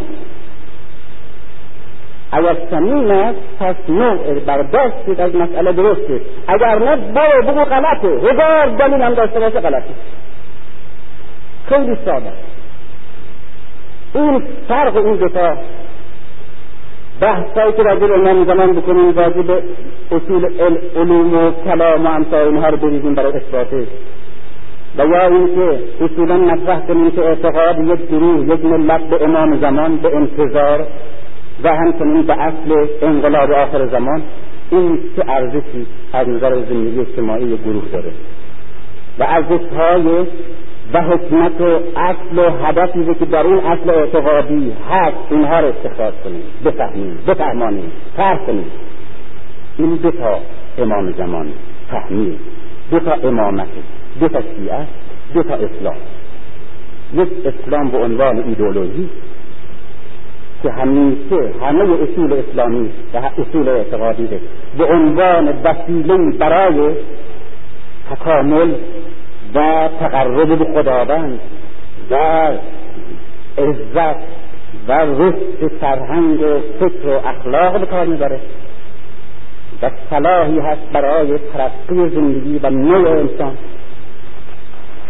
[2.34, 8.08] اگر سمین است پس نوع برداشت از مسئله درسته اگر نه برو بگو غلطه.
[8.08, 9.94] هزار دلیل هم داشته باشه غلطه.
[11.68, 12.32] خیلی ساده.
[14.14, 15.56] این فرق این دوتا
[17.20, 19.62] بحثایی که راجع به امام زمان بکنیم راجع به
[20.12, 20.48] اصول
[20.96, 23.86] علوم و کلام و امثال اینها رو بریزیم برای اثباتش
[24.98, 29.96] و یا اینکه اصولا مطرح کنیم که اعتقاد یک گروه یک ملت به امام زمان
[29.96, 30.86] به انتظار
[31.62, 34.22] و همچنین به اصل انقلاب آخر زمان
[34.70, 38.12] این چه ارزشی از نظر زندگی اجتماعی گروه داره.
[39.18, 40.26] و ارزشهای
[40.92, 46.14] و حکمت و اصل و هدفی که در این اصل اعتقادی هست اینها رو استخراج
[46.24, 46.42] کنیم.
[46.64, 48.66] بفهمیم بفهمانیم فرق کنیم.
[49.78, 50.38] این دو تا
[50.78, 51.46] امام زمان
[51.90, 52.38] فهمید
[52.90, 53.68] دو تا امامت
[54.20, 54.86] دو تا شیعه
[55.34, 55.96] دو تا اسلام.
[57.14, 59.08] یک اسلام به عنوان ایدولوژی
[60.64, 64.28] که همیشه همه اصول اسلامی و اصول اعتقادی
[64.78, 66.94] به عنوان وسیله برای
[68.10, 68.74] تکامل
[69.54, 71.40] و تقرب به خداوند
[72.10, 72.16] و
[73.58, 74.16] عزت
[74.88, 78.40] و رشد فرهنگ و فکر و اخلاق به کار می‌بره.
[79.82, 83.52] و صلاحی هست برای ترقی زندگی و نوع انسان.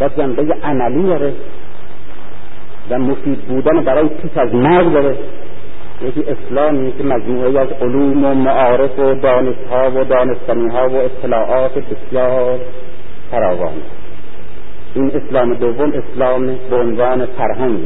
[0.00, 1.32] و جنبه عملی داره.
[2.90, 5.16] و مفید بودن برای پیش از مرگ داره.
[6.02, 12.58] یکی اسلامی که مجموعه از علوم و معارف و دانشها و دانستنیها و اطلاعات بسیار
[13.30, 13.74] فراوان
[14.94, 17.80] این اسلام دوم اسلام به عنوان فرهنگ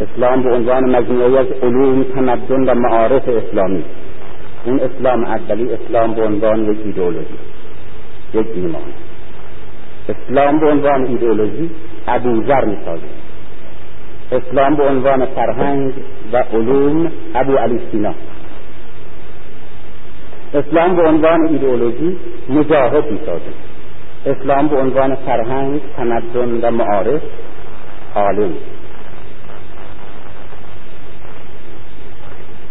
[0.00, 3.84] اسلام به عنوان مجموعه از علوم تمدن و معارف اسلامی
[4.64, 7.38] این اسلام اولی اسلام به عنوان یک ایدئولوژی
[8.34, 8.82] یک ایمان
[10.08, 11.70] اسلام به عنوان ایدئولوژی
[12.08, 13.08] ابوذر می‌سازه
[14.32, 15.92] اسلام به عنوان فرهنگ
[16.32, 18.14] و علوم ابو علی سینا.
[20.54, 22.16] اسلام به عنوان ایدئولوژی
[22.48, 23.52] مجاهد می‌سازه
[24.26, 27.22] اسلام به عنوان فرهنگ تمدن و معارف
[28.14, 28.52] عالم.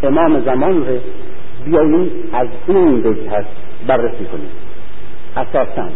[0.02, 0.98] امام زمان رو
[1.64, 3.44] بیاییم از این وجه
[3.86, 4.50] بررسی کنیم.
[5.36, 5.88] اساسا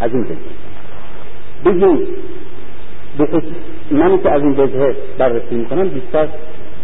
[0.00, 0.36] از این وجه
[1.64, 2.06] بگیم
[3.90, 6.28] من که از این وجه بررسی می‌کنم بیشتر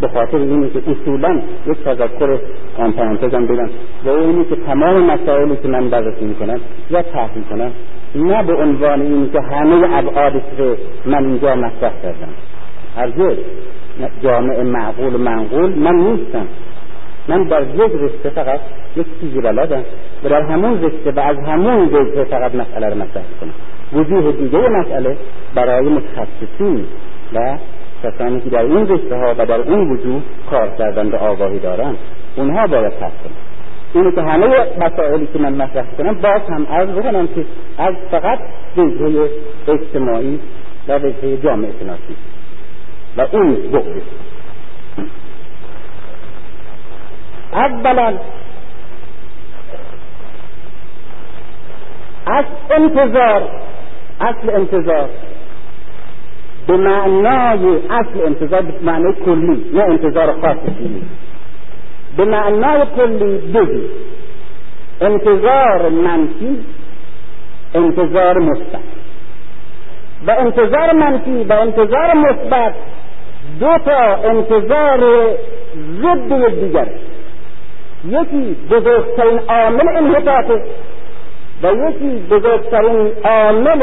[0.01, 2.39] به خاطر اینه که اصولا یک تذکر
[2.79, 3.71] آن بدم
[4.05, 6.61] و اینه که تمام مسائلی که من بررسی می‌کنم
[6.91, 7.73] یا تحصیل کنم
[8.15, 10.77] نه به عنوان این که همه ابعادش رو
[11.07, 12.29] من اینجا مطرح کردم.
[12.97, 13.37] هرگز
[14.23, 16.47] جامع معقول و منقول من نیستم.
[17.29, 18.61] من در یک رشته فقط
[18.97, 19.85] یک چیزی بلدم
[20.25, 23.53] و در همون رشته و از همون وجه فقط مسئله رو مطرح کنم
[23.93, 25.17] وجوه دیگه مسئله
[25.55, 26.85] برای متخصصین
[27.33, 27.59] و
[28.03, 31.95] کسانی که در این رشته ها و در اون وجوه کار کردن و آگاهی دارن
[32.37, 33.51] اونها باید پس کنن
[33.95, 34.47] اینه که همه
[34.81, 37.45] مسائلی که من مطرح کنم باز هم عرض بکنم که
[37.79, 38.39] از فقط
[38.77, 39.29] وجه
[39.69, 40.41] اجتماعی
[40.89, 42.17] و وجه جامعه شناسی.
[43.17, 44.03] و اون بعد
[47.53, 48.15] اولا
[52.27, 53.43] از انتظار
[54.21, 55.09] اصل انتظار.
[56.67, 61.07] به معنای اصل انتظار به معنای کلی نه انتظار خاص نیست
[62.17, 63.83] به معنای کلی بگی
[65.01, 66.65] انتظار منفی
[67.75, 68.81] انتظار مثبت.
[70.27, 72.75] و انتظار منفی و انتظار مثبت
[73.61, 75.01] دو تا انتظار
[76.03, 76.89] ضد دیگر
[78.05, 80.63] یکی بزرگترین عامل انحطاطه.
[81.63, 83.83] و یکی بزرگترین عامل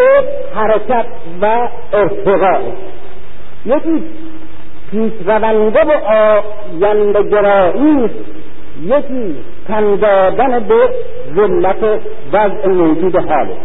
[0.55, 1.05] حرکت
[1.41, 2.59] و ارتقاء
[3.65, 4.03] یکی
[4.91, 8.09] پیش رونده و آینده گرایی
[8.83, 9.35] یکی
[9.67, 10.89] تن دادن به
[11.35, 12.01] ذلت
[12.33, 13.55] وضع موجود حاله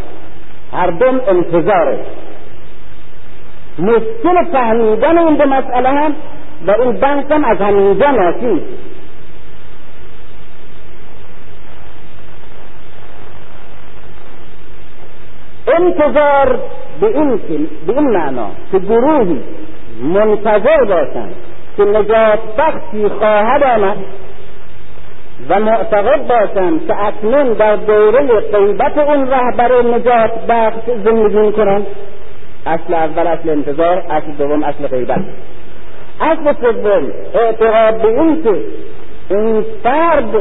[0.72, 1.98] هر دوم انتظاره
[3.78, 6.14] مشکل فهمیدن این به مسئله هم
[6.66, 8.62] و این بحث هم از همینجا ناشی
[15.66, 16.58] انتظار
[17.00, 17.36] به این
[17.86, 19.40] به این معنا که گروهی
[20.02, 21.34] منتظر باشند
[21.76, 23.96] که نجات بخشی خواهد آمد
[25.48, 31.86] و معتقد باشند که اکنون در دوره غیبت اون رهبر نجات بخش زندگی کنند
[32.66, 35.20] اصل اول اصل انتظار اصل دوم اصل غیبت.
[36.20, 38.54] اصل سوم اعتقاد به این که
[39.30, 40.34] این فرد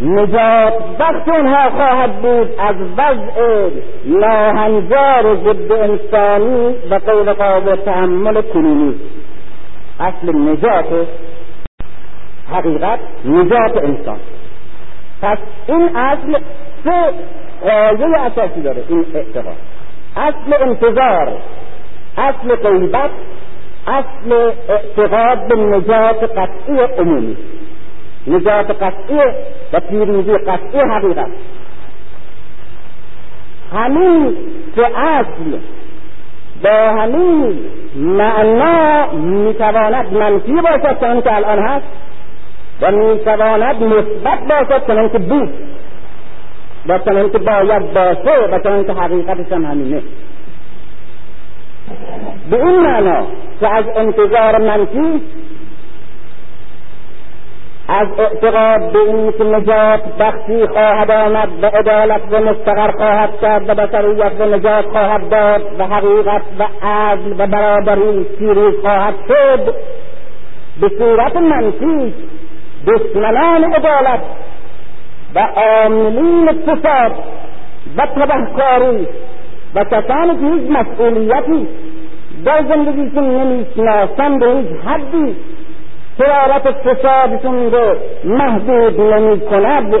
[0.00, 3.68] نجات بخش اونها خواهد بود از وضع
[4.04, 8.94] ناهنجار ضد انسانی و غیر قابل تحمل کنونی.
[10.00, 11.06] اصل نجات
[12.52, 14.18] حقیقت نجات انسان.
[15.22, 16.38] پس این اصل
[16.84, 17.12] سه
[17.62, 19.56] قایه اساسی داره این اعتقاد.
[20.16, 21.32] اصل انتظار
[22.18, 23.10] اصل غیبت
[23.86, 27.36] اصل اعتقاد به نجات قطعی عمومی.
[28.26, 29.20] نجات قطعی
[29.72, 31.26] و پیروزی قطعی حقیقت.
[33.72, 34.36] همین
[34.76, 35.58] که اصل
[36.64, 37.58] با همین
[37.96, 41.86] معنا می‌تواند منفی باشد چنان که الان هست
[42.80, 45.54] و می‌تواند مثبت باشد چنان که بود
[46.88, 50.02] و چنان که باید باشه و چنان که حقیقتش هم همینه.
[52.50, 53.26] به این معنا
[53.60, 55.22] که از انتظار منفی
[57.88, 63.68] از اعتقاد به این که نجات بخشی خواهد آمد و عدالت و مستقر خواهد کرد
[63.68, 69.74] و بشریت و نجات خواهد داد و حقیقت و عدل و برابری پیروز خواهد شد.
[70.80, 72.14] به صورت منفی
[72.86, 74.20] دشمنان عدالت
[75.34, 77.12] و عاملین فساد
[77.96, 79.08] و تبهکاری
[79.74, 81.68] و کسانی که هیچ مسئولیتی
[82.44, 85.36] در زندگیشون نمی‌شناسن به هیچ حدی
[86.18, 89.94] حرارت فسادشون رو محدود نمی کند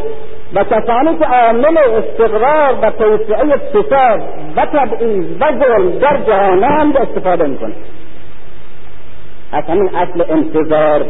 [0.54, 4.22] و کسانی که عامل استقرار و توسعه فساد
[4.56, 7.74] و تبعیض و ظلم در جهانند استفاده می‌کنه
[9.52, 11.06] از همین اصل انتظار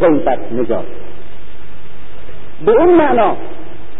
[0.00, 0.84] غیبت نجات.
[2.66, 3.36] به این معنا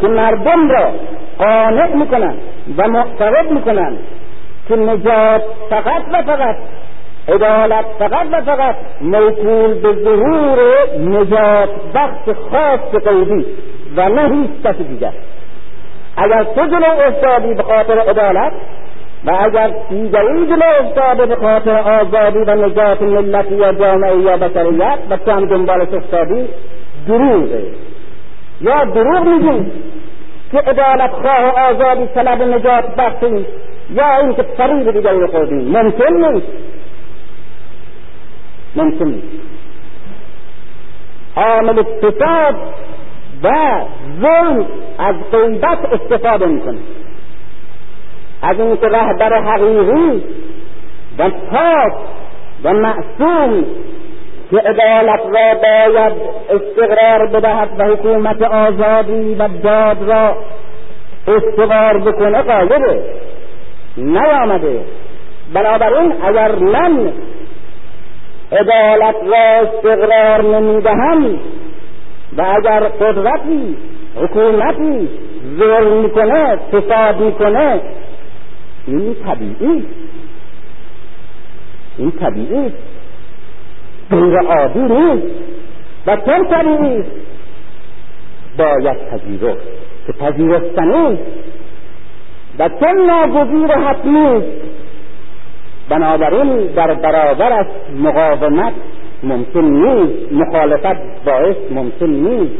[0.01, 0.91] که مردم را
[1.37, 2.33] قانع می‌کنن
[2.77, 3.97] و معتقد می‌کنن
[4.67, 6.55] که نجات فقط و فقط
[7.33, 10.59] عدالت فقط و فقط موکول به ظهور
[10.99, 13.45] نجات بخش خاص قیدی
[13.95, 15.13] و نه هیچ کس دیگر.
[16.17, 18.51] اگر تو جلو افتادی به خاطر عدالت
[19.25, 24.99] و اگر دیگری جلو افتاده به خاطر آزادی و نجات ملتی یا جامعه یا بشریت
[25.09, 26.47] و تو هم دنبالش افتادی
[27.07, 27.63] دروغه
[28.61, 29.71] یا دروغ میگی
[30.51, 33.45] که عدالت خواه و آزادی طلب نجات بخشی
[33.93, 35.55] یا اینکه فریب دیگری خوردی.
[35.55, 36.47] ممکن نیست.
[38.75, 39.27] ممکن نیست.
[41.35, 42.55] عامل فساد
[43.43, 43.49] و
[44.21, 44.65] ظلم
[44.99, 46.79] از غیبت استفاده می‌کنه.
[48.41, 50.23] از اینکه رهبر حقیقی
[51.17, 51.93] و پاک
[52.63, 53.65] و معصوم
[54.51, 56.13] که عدالت را باید
[56.49, 60.37] استقرار بدهد و حکومت آزادی و داد را
[61.27, 63.03] استقرار بکنه غالبه
[63.97, 64.81] نیامده.
[65.53, 67.13] بنابراین اگر من
[68.51, 71.39] عدالت را استقرار نمی‌دهم.
[72.37, 73.77] و اگر قدرتی
[74.15, 75.09] حکومتی
[75.59, 77.81] ظلم می‌کنه فساد می‌کنه
[78.87, 79.85] این طبیعی.
[81.97, 82.73] این طبیعی.
[84.11, 85.27] غیر عادی نیست.
[86.07, 87.03] و چون طبیعی
[88.57, 89.67] باید پذیرفت
[90.07, 91.19] که پذیرفتنی.
[92.59, 94.41] و چون ناگزیر حتمی
[95.89, 97.65] بنابراین در برابرش
[97.99, 98.73] مقاومت
[99.23, 102.53] ممکن نیست مخالفت باعث ممکن نیست.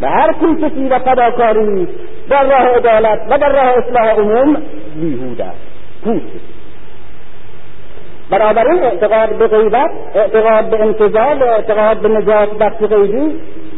[0.00, 1.88] و هر کوششی و فداکاری
[2.30, 4.56] در راه عدالت و در راه اصلاح عموم
[5.00, 5.76] بیهوده است.
[8.30, 13.34] بنابراین اعتقاد به غیبت اعتقاد به انتظار اعتقاد به نجات بخش غیبی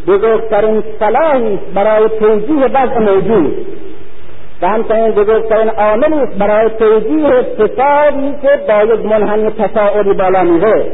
[0.07, 3.67] بزرگترین صلاحی برای توجیه وضع موجود.
[4.63, 10.87] و همچنین بزرگترین عاملی است برای توجیه فسادی که با یک منحنی تساعدی بالا میره.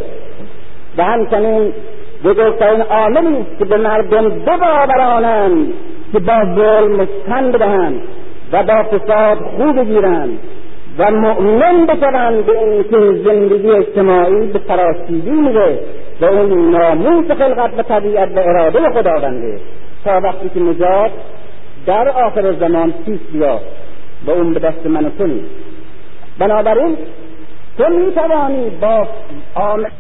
[0.99, 1.73] و همچنین
[2.25, 5.73] بزرگترین عاملی است که به مردم بباورانند
[6.13, 8.01] که با ظلم تن بدهند
[8.53, 10.39] و با فساد خوب بگیرند
[10.99, 15.79] و مؤمن بشوند به اینکه زندگی اجتماعی به تراشیدی میره
[16.21, 19.59] و اون ناموس خلقت و طبیعت و اراده خداونده
[20.05, 21.11] تا وقتی که نجات
[21.87, 23.63] در آخر زمان پیش بیاد
[24.27, 25.55] و اون به دست من تو نیست.
[26.39, 26.99] بنابراین
[27.79, 29.09] تو می‌توانی با
[29.55, 29.93] آمد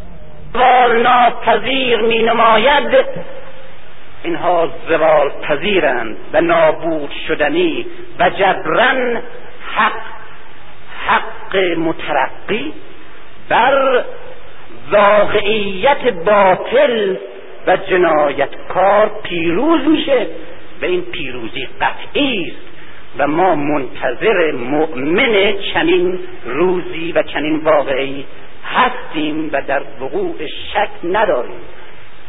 [1.02, 3.06] ناپذیر می نماید
[4.22, 7.86] اینها زوال پذیرند و نابود شدنی
[8.18, 9.22] و جبرن
[9.74, 9.92] حق
[11.06, 12.72] حق مترقی
[13.48, 14.04] بر
[14.90, 17.16] واقعیت باطل
[17.66, 20.26] و جنایتکار پیروز میشه.
[20.84, 22.74] این پیروزی قطعی است.
[23.18, 28.24] و ما منتظر مؤمن چنین روزی و چنین واقعی
[28.74, 30.34] هستیم و در وقوع
[30.72, 31.60] شک نداریم.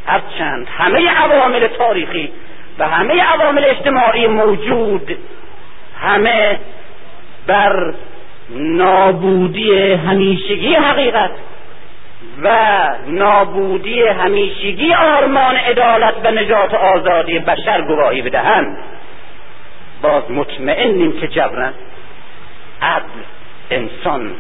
[0.05, 2.31] هرچند همه عوامل تاریخی
[2.79, 5.17] و همه عوامل اجتماعی موجود
[6.01, 6.59] همه
[7.47, 7.93] بر
[8.49, 11.31] نابودی همیشگی حقیقت
[12.43, 12.57] و
[13.07, 18.77] نابودی همیشگی آرمان عدالت و نجات و آزادی بشر گواهی بدهند.
[20.01, 21.73] باز مطمئنیم که جبران
[22.81, 23.03] عدل
[23.71, 24.31] انسان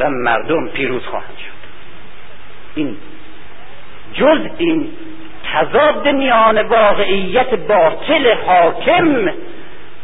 [0.00, 1.52] و مردم پیروز خواهند شد.
[2.74, 2.96] این
[4.14, 4.88] جز این
[5.52, 9.30] تضاد میان واقعیت باطل حاکم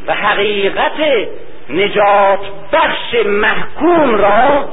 [0.06, 1.28] و حقیقت
[1.70, 2.40] نجات
[2.72, 4.68] بخش محکوم را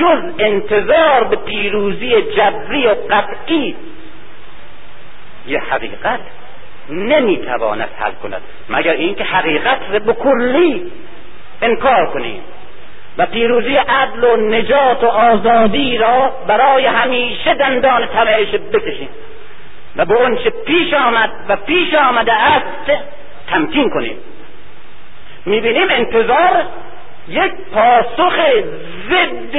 [0.00, 3.76] جز انتظار به پیروزی جبری و قطعی
[5.46, 6.20] یه حقیقت
[6.90, 8.42] نمی‌تواند حل کند.
[8.68, 10.92] مگر اینکه حقیقت را به کلی
[11.62, 12.40] انکار کنیم
[13.18, 19.08] و پیروزی عدل و نجات و آزادی را برای همیشه دندان طبعش بکشیم
[19.96, 22.92] و به اونچه پیش آمد و پیش آمده است
[23.50, 24.16] تمکین کنیم.
[25.46, 26.64] می‌بینیم انتظار
[27.28, 28.36] یک پاسخ
[29.10, 29.56] ضد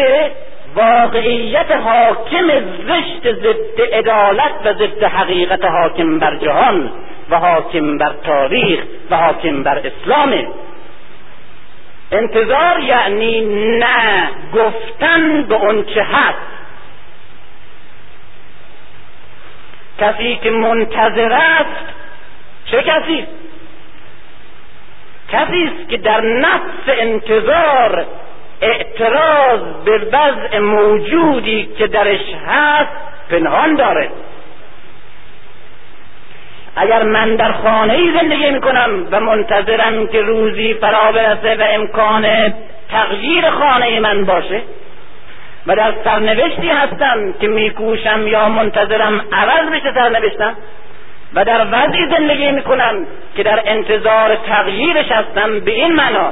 [0.75, 2.47] واقعیت حاکم
[2.87, 6.91] زشت ضد عدالت و ضد حقیقت حاکم بر جهان
[7.29, 10.47] و حاکم بر تاریخ و حاکم بر اسلامه
[12.11, 13.41] انتظار یعنی
[13.79, 16.53] نه گفتن به اون چه هست.
[19.99, 21.85] کسی که منتظر است
[22.65, 23.27] چه کسی؟
[25.33, 28.05] کسی است که در نفس انتظار
[28.61, 32.91] اعتراض به وضع موجودی که درش هست
[33.29, 34.09] پنهان داره.
[36.75, 42.53] اگر من در خانه ای زندگی می‌کنم و منتظرم که روزی فرا برسه و امکان
[42.91, 44.61] تغییر خانه من باشه
[45.67, 50.55] و در سرنوشتی هستم که میکوشم یا منتظرم عوض بشه سرنوشتم
[51.35, 56.31] و در وضعی زندگی می‌کنم که در انتظار تغییرش هستم به این معنا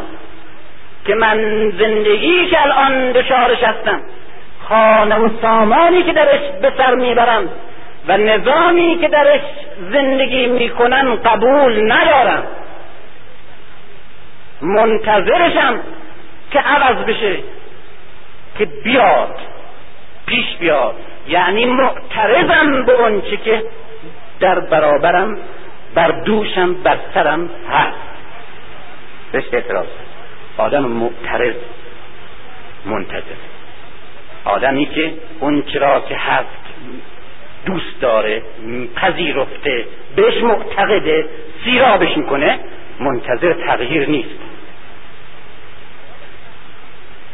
[1.05, 1.37] که من
[1.79, 4.01] زندگی که الان دچارش هستم
[4.69, 7.49] خانه و سامانی که درش به سر می‌برم
[8.07, 9.41] و نظامی که درش
[9.91, 12.43] زندگی می‌کنن قبول ندارم.
[14.61, 15.79] منتظرشم
[16.51, 17.35] که عوض بشه
[18.57, 19.35] که بیاد
[20.25, 20.95] پیش بیاد.
[21.27, 23.63] یعنی معترضم به اونچه که
[24.41, 25.37] در برابرم
[25.95, 27.97] بر دوشم بر سرم هست.
[29.31, 29.85] بهش اعتراض
[30.57, 31.55] آدم معترض
[32.85, 33.41] منتظر.
[34.45, 36.45] آدمی که اون چرا که هست
[37.65, 38.41] دوست داره
[38.95, 39.85] پذیرفته
[40.15, 41.25] بهش معتقده
[41.63, 42.59] سیرابش می‌کنه
[42.99, 44.39] منتظر تغییر نیست.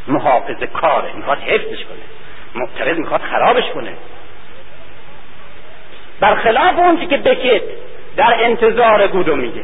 [0.07, 2.03] محافظ کاره می‌خواد حفظش کنه.
[2.55, 3.93] معترض می‌خواد خرابش کنه.
[6.19, 7.61] برخلاف اون که بکت
[8.17, 9.61] در انتظار گودو میگه.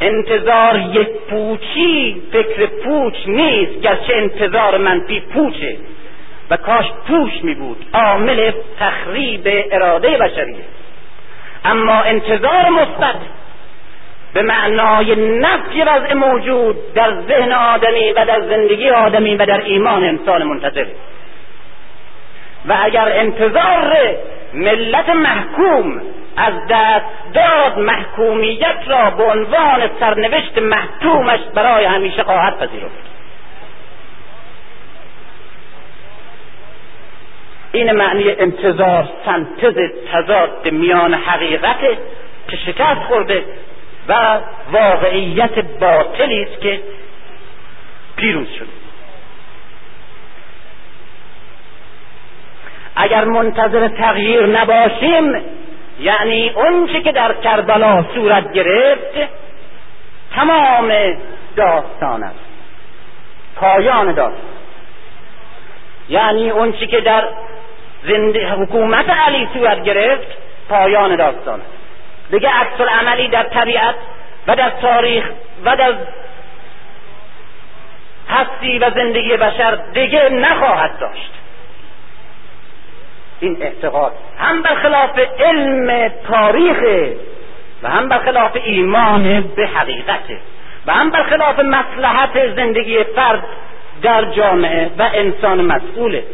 [0.00, 5.76] انتظار یک پوچی فکر پوچ نیست گرچه انتظار منفی پوچه.
[6.50, 10.64] و کاش پوش می بود عامل تخریب اراده بشریه
[11.64, 13.16] اما انتظار مثبت
[14.34, 20.04] به معنای نفی وضع موجود در ذهن آدمی و در زندگی آدمی و در ایمان
[20.04, 20.86] انسان منتظر.
[22.66, 23.96] و اگر انتظار
[24.54, 26.02] ملت محکوم
[26.36, 27.04] از دست
[27.34, 33.10] داد محکومیت را به عنوان سرنوشت محکومش برای همیشه خواهد پذیرفت.
[37.72, 39.74] این معنی انتظار سنتز
[40.12, 41.80] تضاد میان حقیقت
[42.48, 43.44] که شکست خورده
[44.08, 44.38] و
[44.72, 46.80] واقعیت باطلی است که
[48.16, 48.79] پیروز شده.
[53.02, 55.42] اگر منتظر تغییر نباشیم
[56.00, 59.30] یعنی اونچه که در کربلا صورت گرفت
[60.34, 60.92] تمام
[61.56, 62.38] داستان است.
[63.56, 64.50] پایان داستان.
[66.08, 67.24] یعنی اونچه که در
[68.58, 70.26] حکومت علی صورت گرفت
[70.68, 71.70] پایان داستان است.
[72.30, 73.94] دیگه عکس عملی در طبیعت
[74.46, 75.24] و در تاریخ
[75.64, 75.94] و در
[78.28, 81.39] هستی و زندگی بشر دیگه نخواهد داشت.
[83.40, 86.76] این اعتقاد هم برخلاف علم تاریخ
[87.82, 90.38] و هم برخلاف ایمان به حقیقته
[90.86, 93.42] و هم برخلاف مصلحت زندگی فرد
[94.02, 96.24] در جامعه و انسان مسئوله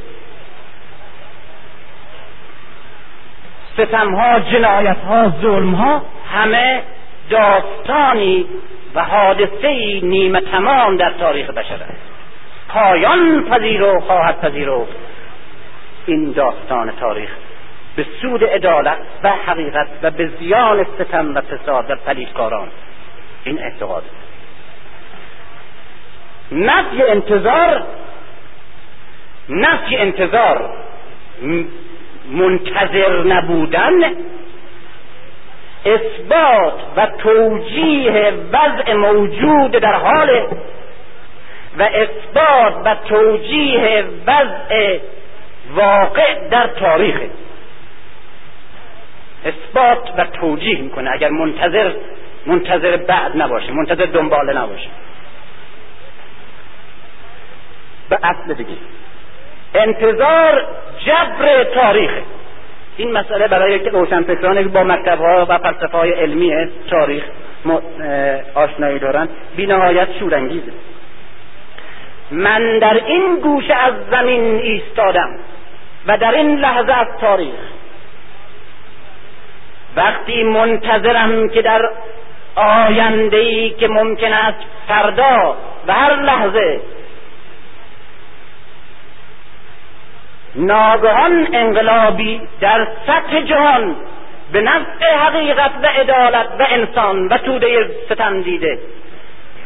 [3.75, 6.03] ستمها جنایتها ظلمها
[6.33, 6.83] همه
[7.31, 8.47] داستانی
[8.95, 12.17] و حادثه نیمه تمام در تاریخ بشر است.
[12.69, 14.87] پایان پذیرو خواهد پذیرو
[16.07, 17.31] این داستان تاریخ.
[17.97, 22.69] به سود عدالت و حقیقت و به زیان ستم و فساد و پلیدکاران.
[23.45, 24.03] این اعتقاد.
[26.53, 27.83] نفی انتظار
[29.49, 30.71] نفی انتظار
[32.31, 34.15] منتظر نبودن
[35.87, 40.47] اثبات و توجیه وضع موجود در حال
[41.79, 44.99] و اثبات و توجیه وضع
[45.75, 47.21] واقع در تاریخ.
[49.45, 51.11] اثبات و توجیه می‌کنه.
[51.11, 51.93] اگر منتظر
[52.47, 54.89] منتظر بعد نباشه منتظر دنباله نباشه.
[58.09, 58.77] به اصل دیگه
[59.75, 60.67] انتظار
[61.07, 62.11] جبر تاریخ.
[62.97, 66.53] این مسئله برای که روشنفکرانی با مکتبها و فلسفه های علمی
[66.91, 67.25] تاریخ
[68.55, 70.73] آشنایی دارن بی نهایت شورانگیزه.
[72.31, 75.39] من در این گوشه از زمین ایستادم.
[76.07, 77.61] و در این لحظه از تاریخ.
[79.97, 81.91] وقتی منتظرم که در
[82.57, 84.59] آینده ای که ممکن است
[84.89, 85.57] فردا
[85.87, 86.81] و هر لحظه
[90.55, 93.97] ناگهان انقلابی در سطح جهان
[94.53, 98.79] به نفع حقیقت و عدالت و انسان و توده ستم دیده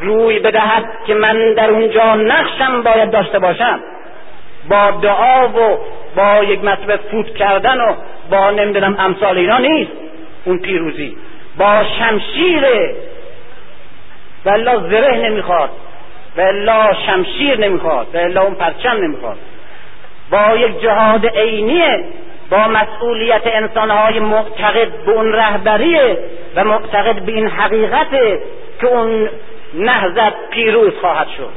[0.01, 3.81] روی بدهد که من در اونجا نقشم باید داشته باشم.
[4.71, 5.79] با دعا و
[6.17, 7.95] با یک مطلب فوت کردن و
[8.31, 9.91] با نمی‌دونم امثال اینا نیست.
[10.45, 11.17] اون پیروزی.
[11.59, 12.67] با شمشیر
[14.45, 15.71] ولا زره نمی‌خواد.
[16.37, 18.07] ولا شمشیر نمی‌خواد.
[18.15, 19.37] ولا اون پرچم نمی‌خواد.
[20.31, 22.05] با یک جهاد عینیه
[22.51, 26.19] با مسئولیت انسانهای معتقد به اون رهبریه
[26.57, 28.11] و معتقد به این حقیقت
[28.81, 29.29] که اون
[29.75, 31.51] نهضت پیروز خواهد شد.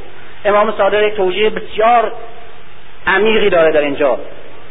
[0.45, 2.11] امام صادق توجیه بسیار
[3.07, 4.19] عمیقی داره در اینجا.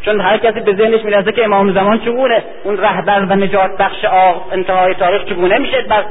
[0.03, 4.05] چون هر کسی به ذهنش می‌رسه که امام زمان چگونه اون رهبر و نجات بخش
[4.53, 6.05] انتهای تاریخ چگونه میشه بر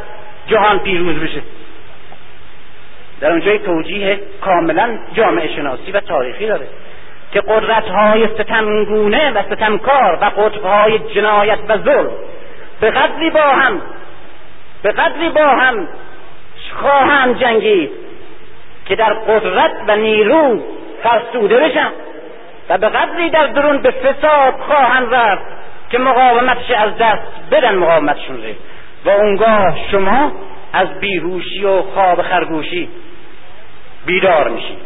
[0.48, 1.42] جهان پیروز بشه.
[3.22, 6.68] در اونجا توجیه کاملا جامعه شناسی و تاریخی داره
[7.32, 12.12] که قدرت های ستمگونه و ستمکار و قطب های جنایت و ظلم
[12.82, 13.82] به قدری با هم
[14.84, 15.88] به قدری با هم
[16.74, 17.92] خواهند جنگید
[18.86, 20.60] که در قدرت و نیرو
[21.04, 21.90] فرسوده بشن.
[22.70, 25.44] و به قدری در درون به فساد خواهند رفت
[25.90, 28.38] که مقاومتش از دست بدن مقاومتشون
[29.06, 30.32] و اونگاه شما
[30.74, 32.90] از بیهوشی و خواب خرگوشی
[34.06, 34.78] بیدار میشید.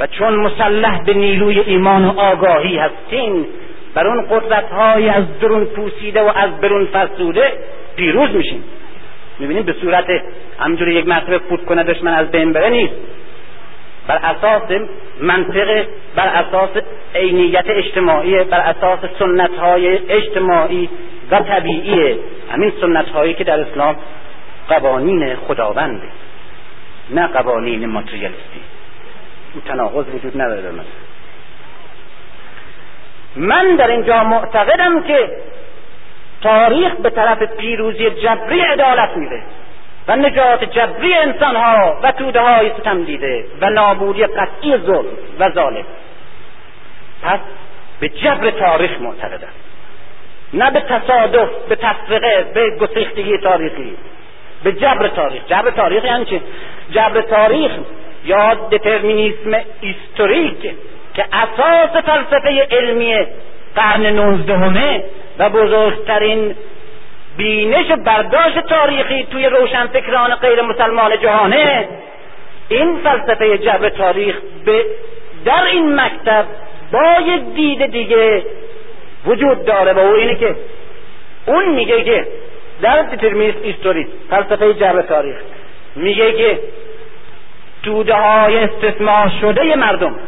[0.00, 3.46] و چون مسلح به نیروی ایمان و آگاهی هستین
[3.94, 7.52] بر اون قدرت های از درون پوسیده و از برون فرسوده
[7.96, 8.64] پیروز میشین.
[9.38, 10.06] می‌بینیم به صورت
[10.58, 12.94] همجوری یک مرتبه فوت کنه دشمن از بین بره نیست.
[14.06, 14.80] بر اساس
[15.20, 15.86] منطق
[16.16, 16.70] بر اساس
[17.14, 20.88] عینیت اجتماعی بر اساس سنت های اجتماعی
[21.30, 22.18] و طبیعی
[22.52, 23.96] همین سنت هایی که در اسلام
[24.68, 26.08] قوانین خداونده
[27.10, 28.60] نه قوانین ماتریالیستی.
[29.54, 30.70] این تناقض وجود نداره در
[33.36, 35.30] من در اینجا معتقدم که
[36.42, 39.42] تاریخ به طرف پیروزی جبری عدالت میره
[40.10, 45.06] و نجات جبری انسانها و توده های ستم دیده و نابودی قطعی ظلم
[45.38, 45.84] و ظالم.
[47.22, 47.38] پس
[48.00, 49.48] به جبر تاریخ معتقدم.
[50.54, 53.96] نه به تصادف به تفرقه به گسیختگی تاریخی.
[54.64, 55.42] به جبر تاریخ.
[55.46, 56.40] جبر تاریخ یعنی چه
[56.90, 57.72] جبر تاریخ
[58.24, 60.62] یا دترمینیسم هیستوریک
[61.14, 63.26] که اساس فلسفه علمی
[63.76, 65.04] قرن نوزدهمه
[65.38, 66.54] و بزرگترین
[67.40, 71.88] بینش و برداشت تاریخی توی روشنفکران غیر مسلمان جهانه.
[72.68, 74.84] این فلسفه جبر تاریخ به
[75.44, 76.44] در این مکتب
[76.92, 78.42] با یک دید دیگه
[79.26, 80.54] وجود داره و او اینه که
[81.46, 82.26] اون میگه که
[82.82, 85.36] در دیترمینیسم هیستوریک فلسفه جبر تاریخ
[85.96, 86.58] میگه که
[87.82, 90.18] توده های استثمار شده مردم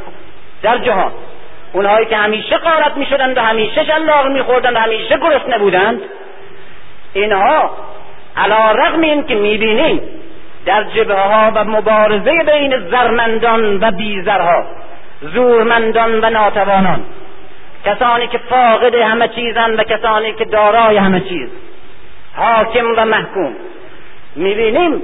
[0.62, 1.12] در جهان
[1.72, 6.01] اونهایی که همیشه قارت می شدند و همیشه شلاق می خوردند و همیشه گرسنه بودند
[7.14, 7.70] اینها
[8.36, 10.01] علا رغم این که می بینیم
[10.66, 14.64] در جبه ها و مبارزه بین زرمندان و بیزرها
[15.20, 17.01] زورمندان و ناتوانان
[17.84, 21.48] کسانی که فاقد همه چیزند و کسانی که دارای همه چیز
[22.36, 23.52] حاکم و محکوم.
[24.36, 25.02] می‌بینیم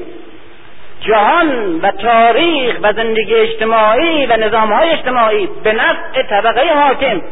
[1.01, 7.23] جهان و تاریخ و زندگی اجتماعی و نظام های اجتماعی به نفع طبقه حاکم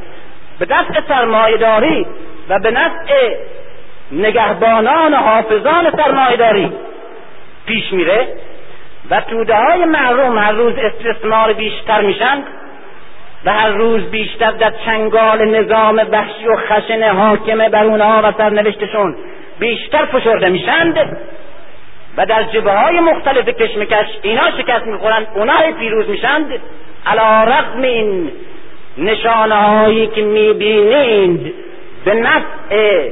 [0.59, 2.07] به نفع سرمایهداری
[2.49, 3.37] و به نفع
[4.13, 6.73] نگهبانان و حافظان سرمایهداری.
[7.67, 8.29] پیش میره
[9.11, 12.43] و توده های محروم هر روز استثمار بیشتر میشن
[13.45, 19.17] و هر روز بیشتر در چنگال نظام وحشی و خشن حاکم بر اونها و سرنوشتشون
[19.59, 21.19] بیشتر فشرده میشند
[22.17, 26.61] و در جبه های مختلف کشمکش اینا شکست می‌خورند اونا پیروز میشند
[27.07, 28.31] علا رقم این
[28.99, 31.55] نشانه هایی که می‌بینید
[32.05, 33.11] به نفع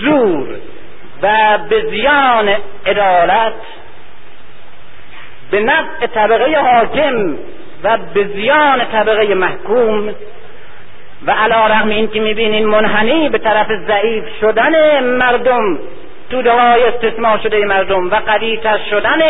[0.00, 0.48] زور
[1.22, 2.48] و به زیان
[2.86, 3.52] عدالت
[5.50, 7.36] به نفع طبقه حاکم
[7.84, 10.14] و به زیان طبقه محکوم.
[11.26, 15.78] و علا رقم این که می‌بینین منحنی به طرف ضعیف شدن مردم
[16.30, 19.20] توده های استثمار شده مردم و قویتر شدن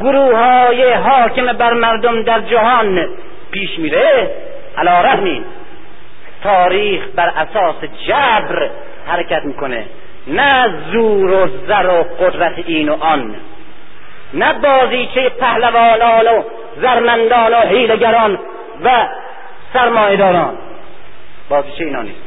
[0.00, 3.08] گروه های حاکم بر مردم در جهان
[3.50, 4.30] پیش میره.
[4.78, 5.44] علا رحمی
[6.42, 7.76] تاریخ بر اساس
[8.06, 8.70] جبر
[9.06, 9.84] حرکت می‌کنه.
[10.26, 13.34] نه زور و زر و قدرت این و آن.
[14.34, 16.42] نه بازیچه پهلوانان و
[16.80, 18.38] زرمندان و حیلگران
[18.84, 19.06] و
[19.72, 20.58] سرمایداران
[21.48, 22.18] بازیچه اینا نیست.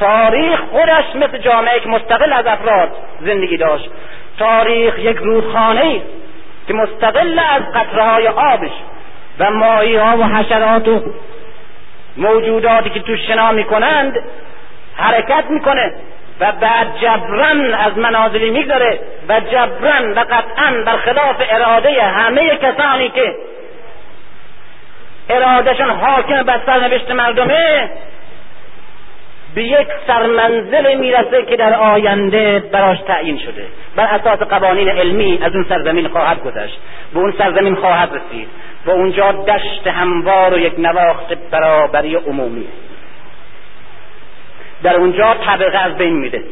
[0.00, 2.88] تاریخ خودش مثل جامعه که مستقل از افراد
[3.20, 3.90] زندگی داشت.
[4.38, 6.02] تاریخ یک رودخانه
[6.68, 8.70] که مستقل از قطرهای آبش
[9.38, 11.02] و ماهی ها و حشرات و
[12.16, 14.18] موجوداتی که تو شنا می‌کنند
[14.96, 15.92] حرکت می‌کنه
[16.40, 18.98] و بعد جبران از منازلی می‌گذاره
[19.28, 23.34] و جبران و قطعا برخلاف اراده همه کسانی که
[25.30, 27.90] ارادهشان حاکم بر سرنوشت مردمه
[29.54, 33.66] به یک سرمنزل می‌رسه که در آینده براش تعیین شده.
[33.96, 36.78] بر اساس قوانین علمی از اون سرزمین خواهد گذشت.
[37.14, 38.48] به اون سرزمین خواهد رسید.
[38.86, 42.66] و اونجا دشت هموار و یک نواخت برابری عمومی.
[44.82, 46.42] در اونجا طبقه از بین میره.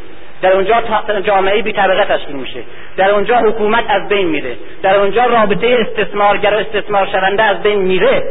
[0.42, 0.82] در اونجا
[1.24, 2.62] جامعه بی طبقه تشکیل میشه.
[2.96, 4.56] در اونجا حکومت از بین میره.
[4.82, 8.22] در اونجا رابطه استثمارگر و استثمار شونده از بین میره.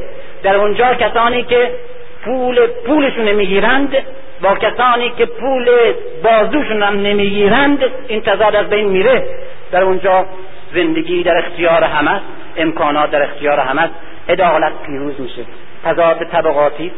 [0.43, 1.72] در اونجا کسانی که
[2.26, 3.95] پول پولشون می‌گیرند
[4.41, 5.69] با کسانی که پول
[6.23, 9.23] بازوشون هم نمی‌گیرند این تضاد از بین میره.
[9.72, 10.26] در اونجا
[10.73, 12.22] زندگی در اختیار همه
[12.57, 13.89] امکانات در اختیار همه
[14.30, 15.41] عدالت پیروز میشه.
[15.84, 16.91] تضاد طبقاتی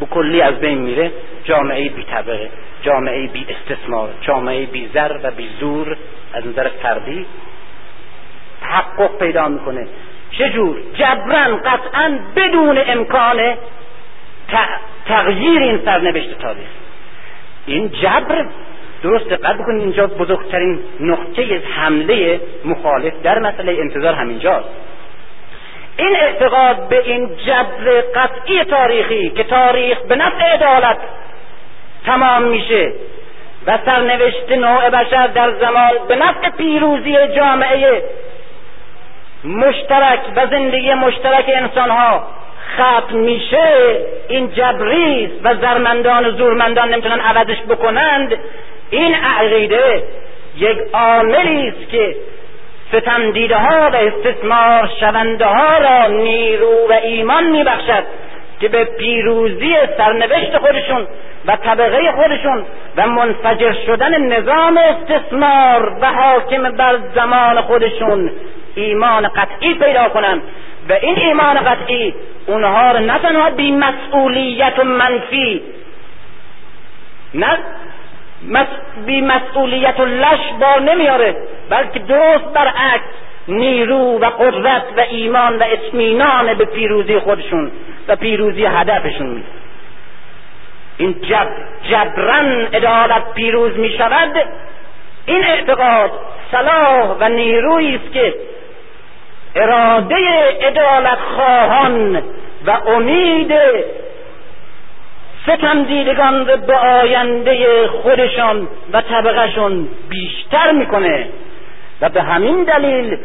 [0.00, 1.12] به کلی از بین میره.
[1.44, 2.50] جامعه بی طبقه
[2.82, 5.96] جامعه بی استثمار جامعه بی زر و بی زور
[6.32, 7.26] از نظر فردی
[8.60, 9.86] تحقق پیدا می‌کنه.
[10.30, 13.54] چجور؟ جبران قطعا بدون امکان
[15.06, 16.68] تغییر این سرنوشت تاریخ.
[17.66, 18.46] این جبر
[19.02, 24.68] درست دقت بکنید اینجا بزرگترین نقطه حمله مخالف در مسئله انتظار همینجاست.
[25.96, 30.98] این اعتقاد به این جبر قطعی تاریخی که تاریخ به نفع عدالت
[32.06, 32.92] تمام میشه
[33.66, 38.02] و سرنوشت نوع بشر در زمان به نفع پیروزی جامعه
[39.44, 42.26] مشترک و زندگی مشترک انسان ها
[42.74, 43.96] ختم میشه
[44.28, 48.36] این جبریست و زرمندان و زورمندان نمی‌تونن عوضش بکنند
[48.90, 50.02] این عقیده
[50.56, 52.16] یک عاملی است که
[52.92, 58.04] ستمدیده ها و استثمار شونده ها را نیرو و ایمان میبخشد
[58.60, 61.06] که به پیروزی سرنوشت خودشون
[61.46, 62.64] و طبقه خودشون
[62.96, 68.30] و منفجر شدن نظام استثمار و حاکم بر زمان خودشون
[68.74, 70.42] ایمان قطعی پیدا کنند.
[70.88, 72.14] و این ایمان قطعی
[72.46, 75.62] اونها رو نه تنها بی مسئولیت و منفی
[77.34, 77.58] نه
[79.06, 81.36] بی مسئولیت و لش بار نمیاره
[81.70, 83.04] بلکه درست برعکس
[83.48, 87.70] نیرو و قدرت و ایمان و اطمینان به پیروزی خودشون
[88.08, 89.26] و پیروزی هدفشون.
[89.26, 89.46] میده
[90.96, 91.48] این جب
[91.90, 94.32] جبران عدالت پیروز می شود
[95.26, 96.10] این اعتقاد
[96.52, 98.34] صلاح و نیرویی است که
[99.54, 100.16] اراده
[100.62, 102.22] عدالت خواهان
[102.66, 103.52] و امید
[105.46, 111.28] ستم دیدگان به آینده خودشان و طبقهشون بیشتر می‌کنه.
[112.00, 113.18] و به همین دلیل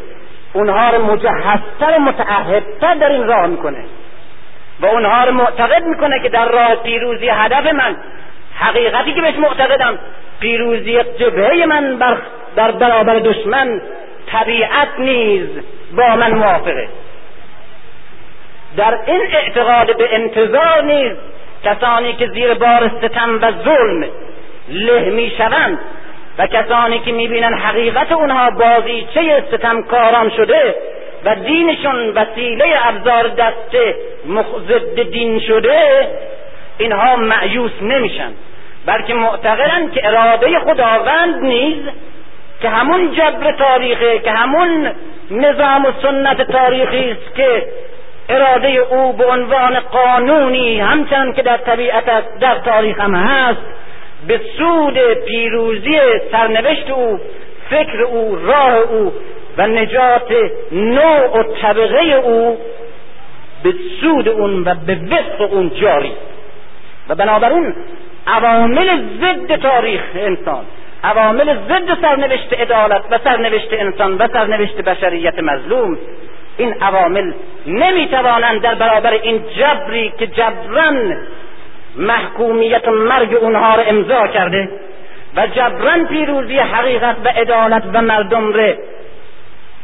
[0.52, 3.84] اونها رو مجهزتر متعهدتر در این راه می‌کنه.
[4.80, 7.96] و اونها رو معتقد می‌کنه که در راه پیروزی هدف من
[8.54, 9.98] حقیقتی که بهش معتقدم
[10.40, 12.16] پیروزی جبهه من بر
[12.56, 13.80] در برابر دشمن
[14.26, 15.48] طبیعت نیز
[15.96, 16.88] با من موافقه.
[18.76, 21.12] در این اعتقاد به انتظار نیز
[21.64, 24.04] کسانی که زیر بار ستم و ظلم
[24.68, 25.78] له می‌شوند
[26.38, 30.74] و کسانی که می‌بینن حقیقت اونها بازیچه ستمکاران شده
[31.24, 33.76] و دینشون وسیله ابزار دست
[34.68, 36.08] ضد دین شده
[36.78, 38.32] اینها معیوس نمیشن.
[38.86, 41.82] بلکه معتقدند که اراده خداوند نیز
[42.62, 44.90] که همون جبر تاریخه که همون
[45.30, 47.66] نظام و سنت تاریخی است که
[48.28, 53.60] اراده او به عنوان قانونی همچنان که در طبیعت در تاریخ هم هست
[54.26, 55.98] به سود پیروزی
[56.32, 57.20] سرنوشت او
[57.70, 59.12] فکر او راه او
[59.58, 60.32] و نجات
[60.72, 62.58] نوع و طبقه او
[63.62, 66.12] به سود اون و به وفق اون جاری.
[67.08, 67.74] و بنابراین
[68.26, 70.64] عوامل ضد تاریخ انسان
[71.04, 75.98] عوامل ضد سرنوشت عدالت و سرنوشت انسان و سرنوشت بشریت مظلوم
[76.56, 77.32] این عوامل
[77.66, 81.16] نمی‌توانند در برابر این جبری که جبران
[81.96, 84.68] محکومیت و مرگ اونها رو امضا کرده
[85.36, 88.74] و جبران پیروزی حقیقت و عدالت و مردم را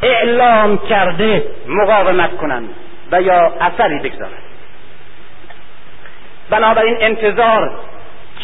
[0.02, 2.68] اعلام کرده مقاومت کنند
[3.12, 4.42] و یا اثری بگذارند.
[6.50, 7.70] بنابراین انتظار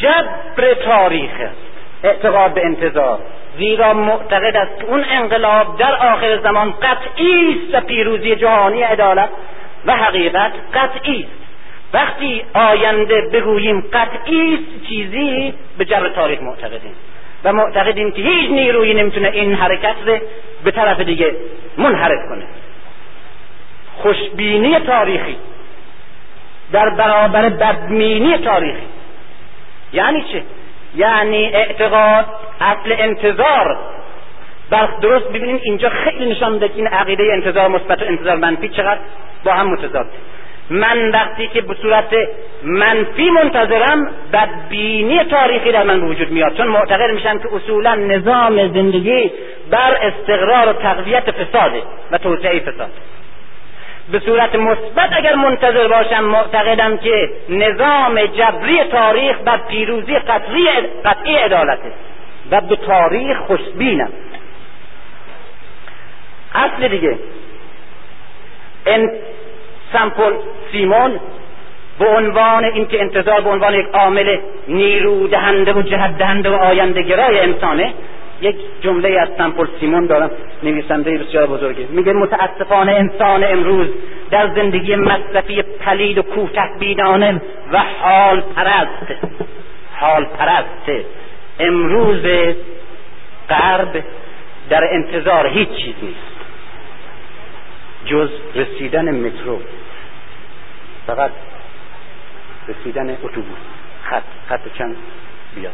[0.02, 1.30] جبر تاریخ
[2.04, 3.18] اعتقاد به انتظار.
[3.58, 9.28] زیرا معتقد است که اون انقلاب در آخر زمان قطعی است و پیروزی جهانی عدالت
[9.86, 11.44] و حقیقت قطعی است.
[11.92, 16.94] وقتی آینده بگوییم قطعی است چیزی به جر تاریخ معتقدیم.
[17.44, 20.18] و معتقدیم که هیچ نیرویی نمی‌تونه این حرکت رو
[20.64, 21.34] به طرف دیگه
[21.78, 22.44] منحرف کنه.
[23.96, 25.36] خوشبینی تاریخی
[26.72, 28.86] در برابر بدمینی تاریخی.
[29.92, 30.42] یعنی چه؟
[30.96, 32.24] یعنی اعتقاد
[32.60, 33.76] اصل انتظار.
[34.70, 38.68] بر درست ببینید اینجا خیلی نشان میده که این عقیده انتظار مثبت و انتظار منفی
[38.68, 39.00] چقدر
[39.44, 40.06] با هم متضاد.
[40.70, 42.14] من وقتی که به صورت
[42.62, 46.56] منفی منتظرم بدبینی تاریخی در من وجود میاد.
[46.56, 49.32] چون معتقد میشم که اصولا نظام زندگی
[49.70, 52.90] بر استقرار و تقویت فساده و توسعه فساد.
[54.12, 60.66] به صورت مثبت اگر منتظر باشم معتقدم که نظام جبری تاریخ بر پیروزی قطعی
[61.04, 61.92] قطعی عدالته
[62.50, 64.12] و به تاریخ خوشبینم.
[66.54, 67.18] اصل دیگه.
[68.86, 69.10] ان
[69.92, 70.32] سمپل
[70.72, 71.20] سیمون
[71.98, 77.02] به عنوان اینکه انتظار به عنوان یک عامل نیرو دهنده و جهت دهنده و آینده
[77.02, 77.94] گرای انسانه
[78.44, 80.30] یک جمله از سمپل سیمون دارم
[80.62, 83.88] نویسنده بسیار بزرگی میگه متاسفانه انسان امروز
[84.30, 87.40] در زندگی مصرفی پلید و کوتاه بینانه
[87.72, 89.06] و حال پرست
[90.00, 91.06] حال پرست
[91.58, 92.22] امروز
[93.48, 94.04] غرب
[94.70, 96.34] در انتظار هیچ چیز نیست.
[98.06, 99.60] جز رسیدن مترو.
[101.06, 101.30] فقط
[102.68, 103.58] رسیدن اتوبوس.
[104.04, 104.96] خط خط چند؟
[105.54, 105.72] بیاد.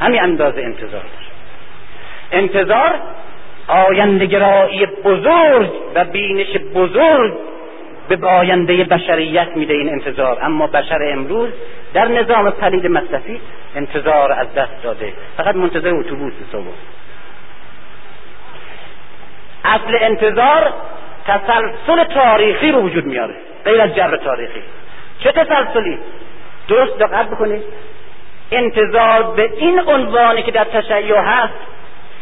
[0.00, 1.35] همین اندازه انتظار داره
[2.32, 2.94] انتظار
[3.68, 7.32] آیندگرایی بزرگ و بینش بزرگ
[8.08, 10.38] به آینده بشریت میده این انتظار.
[10.42, 11.50] اما بشر امروز
[11.94, 13.40] در نظام پلید مصرفی
[13.76, 15.12] انتظار از دست داده.
[15.36, 16.64] فقط منتظر اتوبوس صبح
[19.64, 20.72] اصل انتظار
[21.26, 23.34] تسلسل تاریخی رو وجود میاره.
[23.64, 24.62] غیر از جبر تاریخی.
[25.20, 25.98] چه تسلسلی؟
[26.68, 27.62] درست دقت بکنید.
[28.52, 31.54] انتظار به این عنوانی که در تشیع هست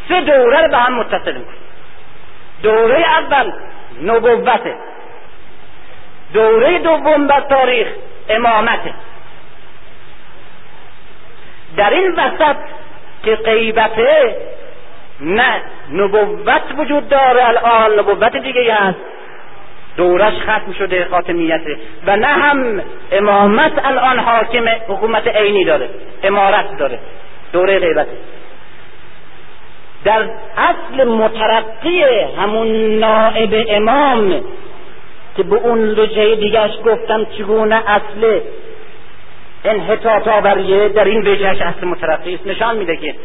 [0.09, 1.55] سه دوره رو به هم متصل می‌کنه.
[2.63, 3.51] دوره اول
[4.03, 4.75] نبوته.
[6.33, 7.87] دوره دوم بر تاریخ
[8.29, 8.93] امامته.
[11.77, 12.55] در این وسط
[13.23, 14.35] که غیبته
[15.19, 15.61] نه
[15.91, 18.99] نبوت وجود داره الان نبوت دیگه هست.
[19.97, 25.89] دورش ختم شده خاتمیته و نه هم امامت الان حاکم حکومت عینی داره
[26.23, 26.99] امارت داره.
[27.53, 28.17] دوره غیبته.
[30.05, 32.03] در اصل مترقی
[32.37, 34.43] همون نائب امام
[35.37, 38.39] که به اون لجه دیگرش گفتم چگونه اصل
[39.63, 42.47] انحطاط آوریه در این وجهش اصل مترقی است.
[42.47, 43.15] نشان میده که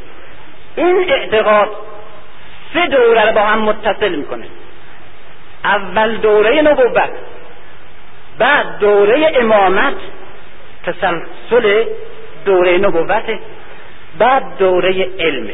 [0.76, 1.68] این اعتقاد
[2.74, 4.46] سه دوره رو با هم متصل می‌کنه.
[5.64, 7.10] اول دوره نبوت
[8.38, 9.94] بعد دوره امامت
[10.84, 11.84] تسلسل
[12.44, 13.38] دوره نبوت
[14.18, 15.50] بعد دوره علم.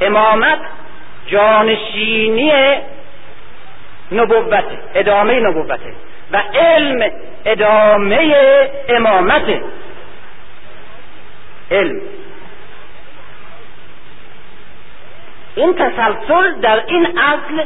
[0.00, 0.58] امامت
[1.26, 2.52] جانشینی
[4.12, 4.64] نبوت
[4.94, 5.80] ادامه نبوت
[6.32, 7.10] و علم
[7.44, 8.34] ادامه
[8.88, 9.62] امامت.
[11.70, 12.00] علم.
[15.56, 17.64] این تسلسل در این اصل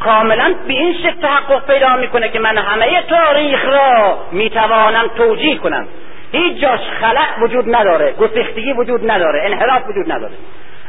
[0.00, 5.88] کاملا به این شکل تحقق پیدا می‌کنه که من همه تاریخ را می‌توانم توجیه کنم.
[6.32, 10.32] هیچ جاش خلق وجود نداره گسختگی وجود نداره انحراف وجود نداره.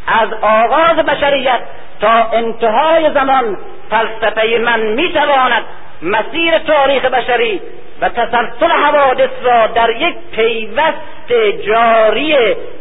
[0.07, 1.59] از آغاز بشریت
[2.01, 3.57] تا انتهای زمان
[3.89, 5.63] فلسفه من می‌تواند
[6.01, 7.61] مسیر تاریخ بشری
[8.01, 11.31] و تسلسل حوادث را در یک پیوست
[11.65, 12.35] جاری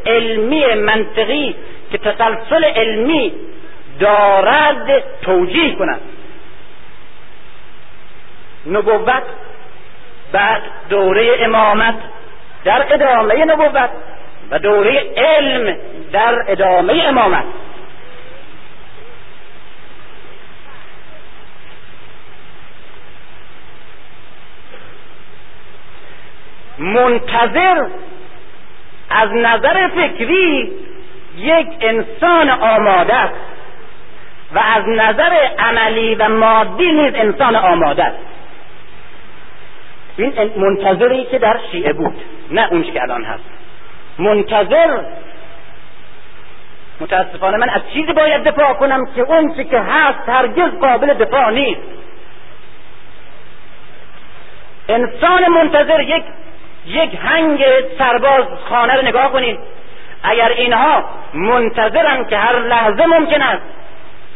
[0.07, 1.55] علمی منطقی
[1.93, 3.33] که تسلسل علمی
[4.01, 6.01] دارد توجیه کند.
[8.67, 9.23] نبوت
[10.33, 11.95] بعد دوره امامت
[12.65, 13.91] در ادامه نبوت
[14.51, 15.77] و دوره علم
[16.13, 17.45] در ادامه امامت.
[26.79, 27.87] منتظر
[29.11, 30.73] از نظر فکری
[31.37, 33.35] یک انسان آماده است
[34.53, 38.17] و از نظر عملی و مادی نیز انسان آماده است.
[40.23, 42.15] این منتظری که در شیعه بود
[42.51, 43.45] نه اونش که الان هست.
[44.19, 45.01] منتظر
[47.01, 51.81] متاسفانه من از چیزی باید دفاع کنم که اون که هست هرگز قابل دفاع نیست.
[54.89, 56.25] انسان منتظر یک
[56.87, 57.65] یک هنگ
[57.99, 59.59] سرباز خانه رو نگاه کنید.
[60.23, 63.63] اگر اینها منتظرن که هر لحظه ممکن است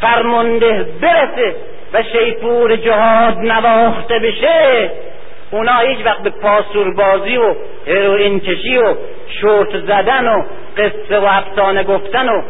[0.00, 1.56] فرمانده برسه
[1.92, 4.90] و شیپور جهاد نواخته بشه
[5.54, 7.54] اونا هیچ وقت به پاسوربازی و
[7.86, 8.94] هروئین کشی و
[9.40, 10.42] شورت زدن و
[10.76, 12.42] قصه و افسانه گفتن و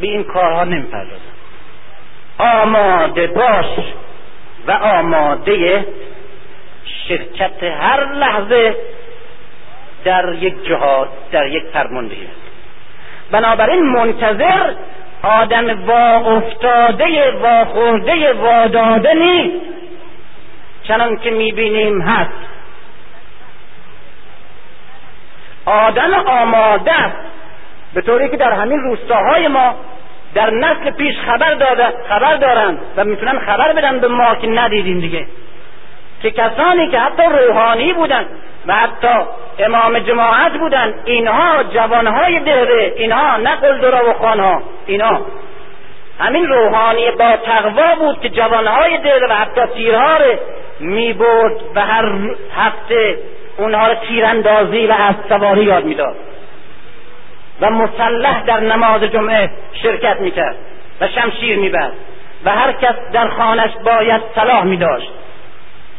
[0.00, 1.28] به این کارها نمی‌پردازن.
[2.38, 3.66] آماده باش
[4.66, 5.86] و آماده
[7.08, 8.76] شرکت هر لحظه
[10.04, 12.28] در یک جهاد در یک فرماندهی
[13.30, 14.72] بنابراین منتظر
[15.22, 19.77] آدم وا افتاده وا خورده واداده نیست
[20.88, 22.30] چنان که می‌بینیم هست.
[25.66, 27.16] آدم آماده است.
[27.94, 29.74] به طوری که در همین روستاهای ما
[30.34, 35.00] در نسل پیش خبر داده خبر دارند و می‌تونن خبر بدن به ما که ندیدیم
[35.00, 35.26] دیگه.
[36.22, 38.26] که کسانی که حتی روحانی بودن
[38.66, 39.14] و حتی
[39.58, 45.20] امام جماعت بودن اینها جوانهای دهره اینها نه قلدرا و خانها اینها
[46.20, 50.36] همین روحانی با تقوا بود که جوانهای دهره و حتی تیرها رو
[50.80, 52.12] می‌برد و هر
[52.56, 53.18] هفته
[53.58, 56.16] اونها رو تیراندازی و از سواری یاد می‌داد.
[57.60, 59.50] و مسلح در نماز جمعه
[59.82, 60.56] شرکت می‌کرد
[61.00, 61.92] و شمشیر می‌برد
[62.44, 65.12] و هر کس در خانش باید صلاح میداشت.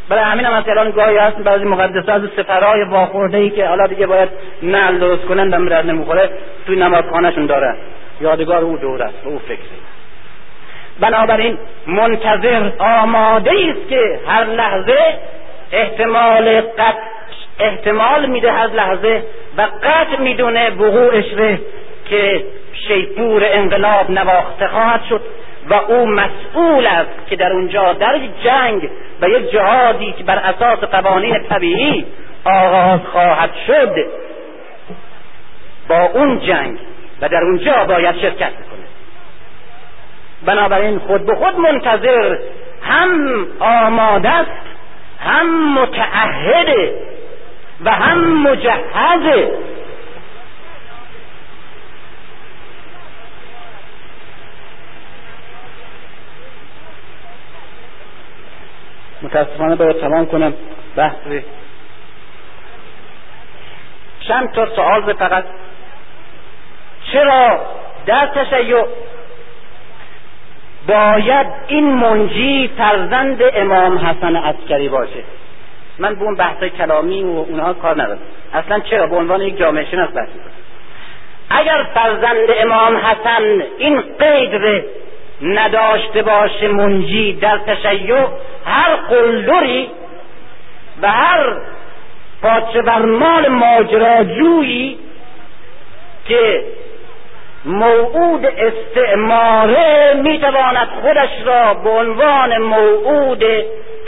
[0.10, 4.08] برای همین هم الان گاهی هست بعضی مقدسه از سفرهای واخورده ای که حالا دیگه
[4.08, 4.30] باید
[4.64, 6.30] نل درست کنن و میرد نمی‌خوره
[6.66, 7.76] توی نمازخانهشون داره.
[8.22, 9.80] یادگار او دور است و او فکری
[11.00, 11.58] بنابراین
[11.88, 14.98] منتظر آماده است که هر لحظه
[15.72, 17.10] احتمال قطع
[17.60, 19.24] احتمال میده هر لحظه
[19.58, 21.26] و قطع می‌دونه وقوعش
[22.10, 22.44] که
[22.88, 25.22] شیپور انقلاب نواخته خواهد شد
[25.70, 28.90] و او مسئول است که در اونجا در جنگ
[29.22, 32.06] و یک جهادی که بر اساس قوانین طبیعی
[32.46, 33.96] آغاز خواهد شد
[35.88, 36.78] با اون جنگ
[37.22, 38.89] و در اونجا باید شرکت بکنه.
[40.46, 42.38] بنابراین خود به خود منتظر
[42.82, 44.52] هم آماده است
[45.20, 46.94] هم متعهده
[47.86, 49.52] و هم مجهزه
[59.22, 60.54] متاسفانه باید تمام کنم.
[60.96, 61.16] بحث
[64.28, 65.44] چند تا سوال فقط.
[67.14, 67.60] چرا
[68.06, 68.86] در تشیع
[70.88, 75.24] باید این منجی فرزند امام حسن عسکری باشه.
[76.00, 78.20] من به اون بحث کلامی و اونها کار ندارم.
[78.54, 80.30] اصلا چرا؟ به عنوان یک جامعه شناس بحث
[81.50, 84.84] اگر فرزند امام حسن این قید
[85.42, 88.26] نداشته باشه منجی در تشیع
[88.66, 89.90] هر قلدری
[91.02, 91.58] و هر
[92.42, 94.98] پاچه بر مال ماجراجویی
[96.26, 96.64] که
[97.66, 103.44] موعود استعماره می‌تواند خودش را به عنوان موعود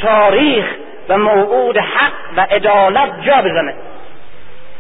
[0.01, 0.65] تاریخ
[1.09, 3.73] و موعود حق و عدالت جا بزنه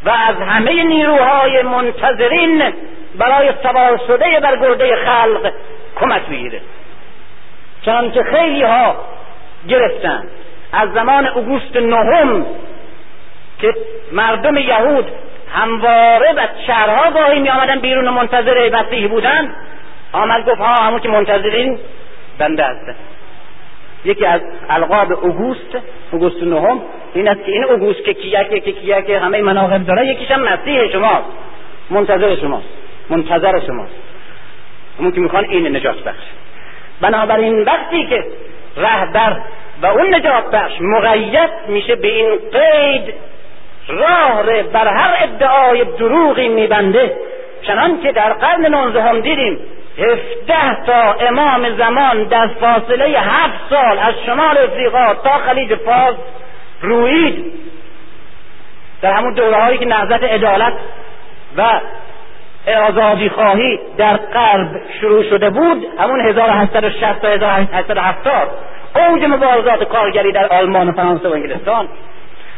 [0.03, 2.73] و از همه نیروهای منتظرین
[3.17, 5.51] برای سوار شده بر گرده خلق
[5.99, 6.61] کمک بگیره
[7.85, 8.95] چنانکه خیلی ها
[9.67, 10.23] گرفتن.
[10.73, 12.45] از زمان اوگوست نهم
[13.59, 13.73] که
[14.11, 15.11] مردم یهود
[15.53, 19.55] همواره و شهرها گاهی می آمدن بیرون منتظر مسیح بودن.
[20.13, 21.79] آمد گفت ها همون که منتظرین.
[22.37, 22.95] بنده هستن
[24.05, 25.77] یکی از القاب اوگوست
[26.11, 26.81] اوگوست نهم.
[27.13, 30.87] این است که این اوگوست که کیکه که کیکه همه مناقب داره یکیش هم مسیح
[30.91, 31.25] شماست.
[31.89, 32.67] منتظر شماست.
[33.09, 33.95] منتظر شماست.
[34.99, 36.23] همون که می‌خوان این نجات بخش.
[37.01, 38.23] بنابراین وقتی که
[38.77, 39.41] رهبر
[39.81, 43.13] و اون نجات بخش مقید میشه به این قید
[43.87, 47.15] راه بر هر ادعای دروغی میبنده.
[47.61, 49.59] چنان که در قرن نوزدهم دیدیم
[49.97, 56.15] هفده تا امام زمان در فاصله هفت سال از شمال افریقا تا خلیج فارس
[56.81, 57.53] روید.
[59.01, 60.73] در همون دوره هایی که نهضت عدالت
[61.57, 61.79] و
[62.87, 68.49] آزادی خواهی در غرب شروع شده بود همون 1860 تا 1870
[68.95, 71.87] اوج مبارزات کارگری در آلمان و فرانسه و انگلستان.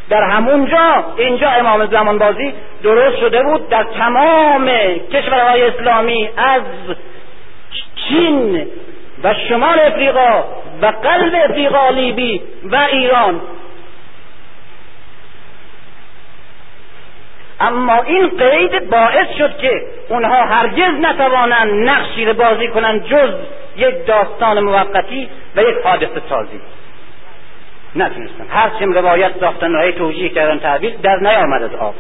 [0.10, 2.54] در همونجا اینجا امام زمان بازی
[2.84, 4.72] درست شده بود در تمام
[5.14, 6.62] کشورهای اسلامی از
[7.96, 8.68] چین
[9.24, 10.44] و شمال افریقا
[10.82, 13.42] و قلب افریقا لیبی و ایران.
[17.60, 19.72] اما این قید باعث شد که
[20.10, 23.34] اونها هرگز نتوانند نقشی بازی کنند جز
[23.78, 26.62] یک داستان موقتی و یک حادثه سازی.
[27.96, 31.96] نتونستن هر چیم روایت ساختن های توجیه کردن تعبیر در نیامد از آب.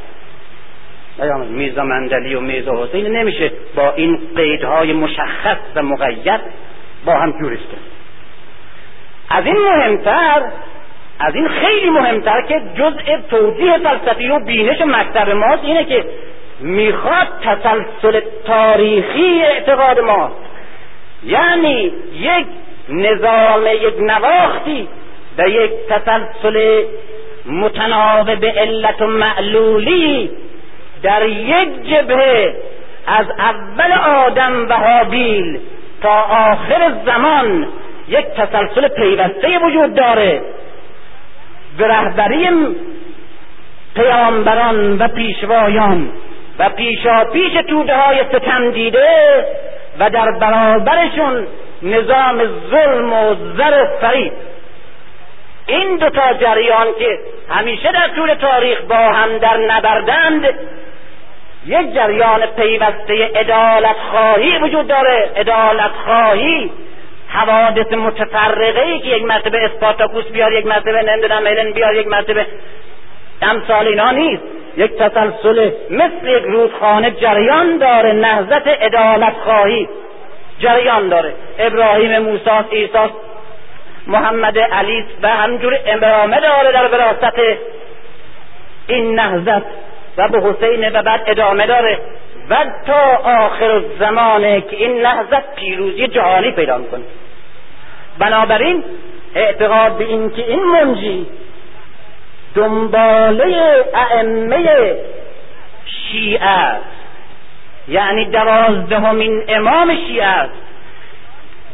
[1.19, 1.47] نیامد.
[1.47, 3.07] میزا مندلی و میزا حسین.
[3.07, 6.41] نمیشه با این قیدهای مشخص و مقید
[7.05, 7.59] با هم جورش
[9.29, 10.41] از این مهمتر
[11.19, 16.05] از این خیلی مهمتر که جزء توضیح فلسفی و بینش مکتب ماست اینه که
[16.59, 20.35] می‌خواد تسلسل تاریخی اعتقاد ماست.
[21.23, 22.45] یعنی یک
[22.89, 24.87] نظام یک نواختی
[25.37, 26.83] و یک تسلسل
[27.45, 30.31] متناوب علت و معلولی
[31.03, 32.55] در یک جبهه
[33.07, 35.59] از اول آدم و حابیل
[36.01, 37.67] تا آخر زمان
[38.07, 40.41] یک تسلسل پیوسته وجود داره.
[41.77, 42.49] به رهبری
[43.95, 46.09] پیامبران و پیشوایان
[46.59, 49.45] و پیشا پیش توده های ستم دیده
[49.99, 51.47] و در برابرشون
[51.81, 54.31] نظام ظلم و زر و
[55.67, 57.19] این دو تا جریان که
[57.49, 60.45] همیشه در طول تاریخ با هم در نبردند
[61.65, 65.29] یک جریان پیوسته ادالت خواهی وجود داره.
[65.35, 66.71] ادالت خواهی
[67.27, 72.45] حوادث متفرقه ای که یک مرتبه اسپارتاکوس بیار یک مرتبه نمی‌دونم هلن بیار یک مرتبه
[73.41, 74.43] امثال اینا نیست.
[74.77, 78.11] یک تسلسل مثل یک رودخانه جریان داره.
[78.11, 79.89] نهضت ادالت خواهی
[80.59, 81.33] جریان داره.
[81.59, 83.09] ابراهیم موسی عیسی
[84.07, 87.33] محمد علی و همجور امامه داره در وراست
[88.87, 89.63] این نهضت
[90.17, 91.99] و به حسین و بعد ادامه داره.
[92.49, 92.55] و
[92.87, 97.03] تا آخر زمانه که این نهضت پیروزی جهانی پیدا می‌کنه.
[98.19, 98.83] بنابراین
[99.35, 101.27] اعتقاد به این که این منجی
[102.55, 104.95] دنباله ائمه
[105.85, 106.85] شیعه است.
[107.87, 110.53] یعنی دوازدهمین امام شیعه است.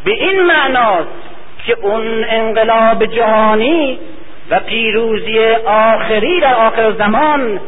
[0.06, 1.29] به این معناست
[1.66, 4.00] که اون انقلاب جهانی
[4.50, 7.60] و پیروزی آخری در آخر زمان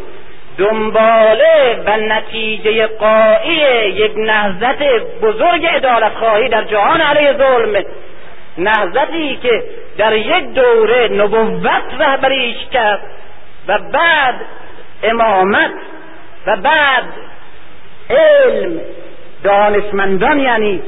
[0.58, 4.84] دنباله و نتیجه قایی یک نهضت
[5.22, 7.84] بزرگ ادالت خواهی در جهان علیه ظلم.
[8.58, 9.64] نهضتی که
[9.98, 13.02] در یک دوره نبوت رهبریش کرد
[13.68, 14.36] و بعد
[15.04, 15.72] امامت
[16.48, 17.04] و بعد
[18.10, 18.82] علم
[19.44, 20.82] دانشمندان یعنی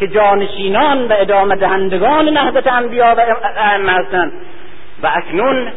[0.00, 3.20] که جانشینان و ادامه دهندگان نهضت انبیا و
[3.56, 4.32] ائمه هستند.
[5.02, 5.72] و اکنون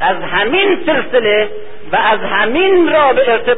[0.00, 1.48] از همین سلسله
[1.92, 3.56] و از همین رابطه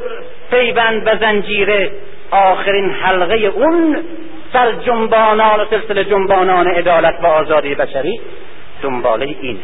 [0.50, 1.90] پیوند و زنجیره
[2.30, 3.96] آخرین حلقه اون
[4.52, 8.20] سر جنبانان و سلسله جنبانان عدالت و آزادی بشری
[8.82, 9.60] دنباله اینه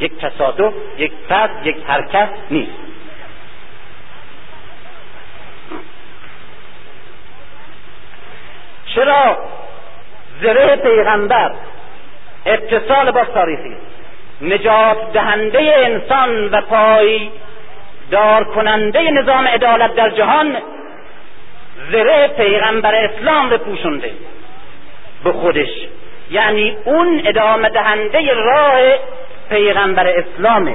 [0.00, 2.89] یک تصادف یک فرد یک حرکت نیست.
[8.94, 9.38] چرا
[10.42, 11.50] زره پیغمبر
[12.46, 13.76] اتصال با تاریخی
[14.40, 17.30] نجات دهنده انسان و پای
[18.10, 20.56] دار کننده نظام عدالت در جهان
[21.92, 24.10] زره پیغمبر اسلام رو پوشونده.
[25.24, 25.68] به خودش
[26.30, 28.80] یعنی اون ادامه دهنده راه
[29.50, 30.74] پیغمبر اسلامه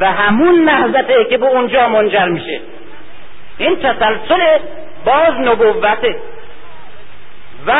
[0.00, 2.60] و همون نهضته که به اونجا منجر میشه.
[3.58, 4.58] این تسلسل
[5.04, 6.16] باز نبوته.
[7.68, 7.72] و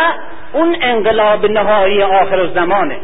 [0.52, 2.98] اون انقلاب نهایی آخر زمانه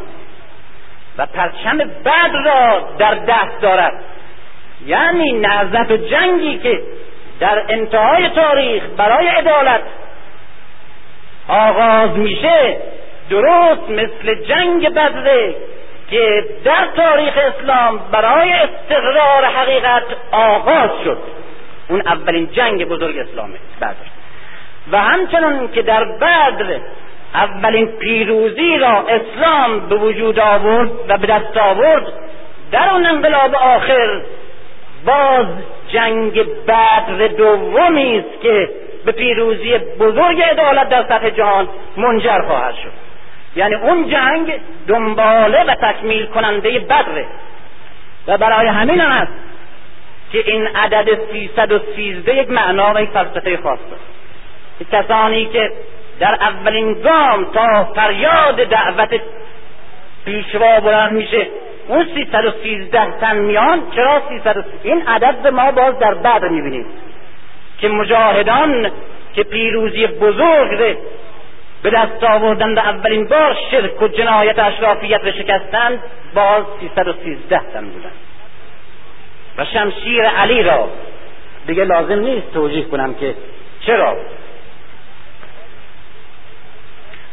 [1.18, 3.92] و پرچم بد را در دست دارد.
[4.86, 6.82] یعنی نهضت و جنگی که
[7.40, 9.82] در انتهای تاریخ برای عدالت
[11.48, 12.76] آغاز میشه
[13.30, 15.54] درست مثل جنگ بدره
[16.10, 20.02] که در تاریخ اسلام برای استقرار حقیقت
[20.32, 21.18] آغاز شد.
[21.88, 23.94] اون اولین جنگ بزرگ اسلامه بدر
[24.92, 26.80] و همچنان که در بدر
[27.34, 32.06] اولین پیروزی را اسلام به وجود آورد و به دست آورد
[32.72, 34.22] در اون انقلاب آخر
[35.06, 35.46] باز
[35.88, 38.68] جنگ بدر دومی است که
[39.04, 42.92] به پیروزی بزرگ عدالت در سطح جهان منجر خواهد شد.
[43.56, 47.26] یعنی اون جنگ دنباله و تکمیل کننده بدره
[48.26, 49.32] و برای همین است
[50.32, 51.18] که این عدد
[51.96, 54.14] سیزده یک معنا و یک فلسفه خاص دارد.
[54.92, 55.72] کسانی که
[56.20, 59.20] در اولین گام تا فریاد دعوت
[60.24, 61.46] پیشوا بلند میشه
[61.88, 62.06] اون
[62.62, 66.86] سیزده تن میان چرا سیصد این عدد ما باز در بعد می‌بینیم.
[67.78, 68.90] که مجاهدان
[69.34, 70.96] که پیروزی بزرگ
[71.82, 76.02] به دست آوردن و اولین بار شرک و جنایت اشرافیت رو شکستند
[76.34, 76.64] باز
[77.24, 78.10] سیزده تن بودن.
[79.58, 80.88] و شمشیر علی را
[81.66, 83.34] دیگه لازم نیست توجیه کنم که
[83.80, 84.16] چرا؟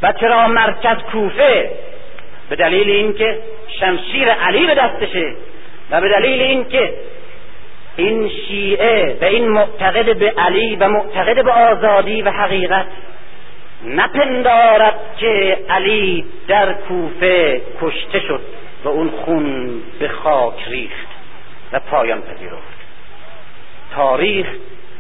[0.02, 1.70] و چرا مرکز کوفه؟
[2.50, 3.40] به دلیل اینکه
[3.80, 5.34] شمشیر علی به دستشه
[5.92, 6.94] و به دلیل اینکه
[7.96, 12.86] این شیعه و این معتقد به علی و معتقد به آزادی و حقیقت
[13.86, 18.42] نپندارد که علی در کوفه کشته شد
[18.84, 21.08] و اون خون به خاک ریخت
[21.72, 22.82] و پایان پذیرفت.
[23.96, 24.48] تاریخ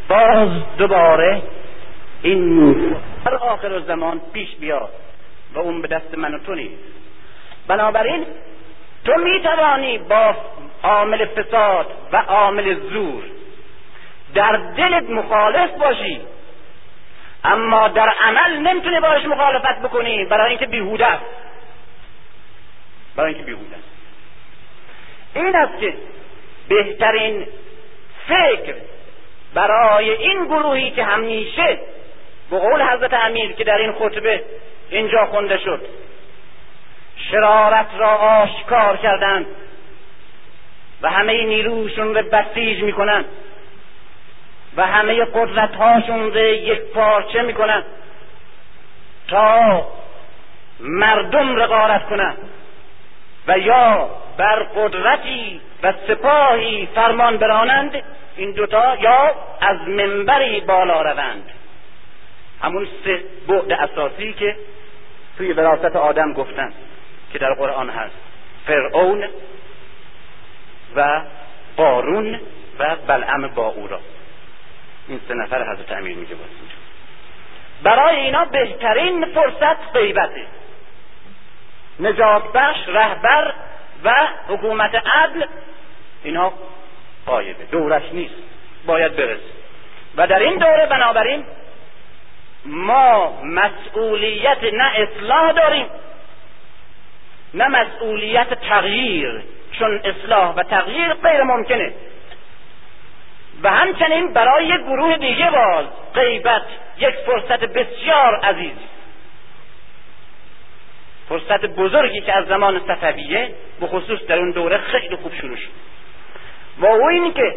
[0.10, 1.41] باز دوباره
[2.23, 2.95] این
[3.26, 4.89] در آخر زمان پیش بیاد
[5.53, 6.84] و اون به دست من و تو نیست.
[7.68, 8.26] بنابراین
[9.06, 10.35] تو می توانی با
[10.84, 13.23] عامل فساد و عامل زور
[14.34, 16.22] در دلت مخالف باشی
[17.43, 21.26] اما در عمل نمی‌تونی باش مخالفت بکنی برای اینکه بیهوده است.
[23.15, 23.91] برای اینکه بیهوده است.
[25.35, 25.93] این است که
[26.69, 27.48] بهترین
[28.27, 28.76] فکر
[29.53, 31.80] برای این گروهی که همیشه
[32.52, 34.44] به قول حضرت امیر که در این خطبه
[34.90, 35.82] اینجا خونده شد.
[37.32, 39.45] شرارت را آشکار کردند
[41.02, 43.26] و همه نیروشون رو بسیج می‌کنند
[44.78, 47.84] و همه قدرت هاشون رو یک پارچه می‌کنند
[49.28, 49.86] تا
[50.80, 52.38] مردم را غارت کنند
[53.48, 58.03] و یا بر قدرتی و سپاهی فرمان برانند
[58.36, 61.52] این دوتا یا از منبری بالا روند.
[62.62, 64.56] همون سه بعد اساسی که
[65.38, 66.74] توی وراثت آدم گفتن
[67.34, 68.16] که در قرآن هست.
[68.66, 69.28] فرعون
[70.96, 71.22] و
[71.78, 72.40] قارون
[72.80, 74.00] و بلعم باورا.
[75.08, 76.36] این سه نفر حضرت امیر میگه
[77.84, 80.46] برای اینا بهترین فرصت غیبته.
[82.00, 83.54] نجات بخش رهبر
[84.04, 85.46] و حکومت عدل.
[86.24, 86.54] اینا
[87.26, 87.66] قایبه.
[87.72, 88.36] دورش نیست.
[88.86, 89.42] باید برسه.
[90.18, 91.46] و در این دوره بنابراین
[92.66, 95.88] ما مسئولیت نه اصلاح داریم
[97.54, 101.94] نه مسئولیت تغییر چون اصلاح و تغییر غیر ممکنه.
[103.64, 106.62] و همچنین برای گروه دیگه باز غیبت
[106.98, 108.78] یک فرصت بسیار عزیز.
[111.30, 115.70] فرصت بزرگی که از زمان صفویه به خصوص در اون دوره خیلی خوب شروع شد.
[116.80, 117.56] و او این که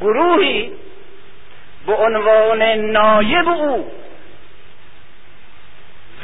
[0.00, 0.72] گروهی
[1.86, 3.90] به عنوان نایب او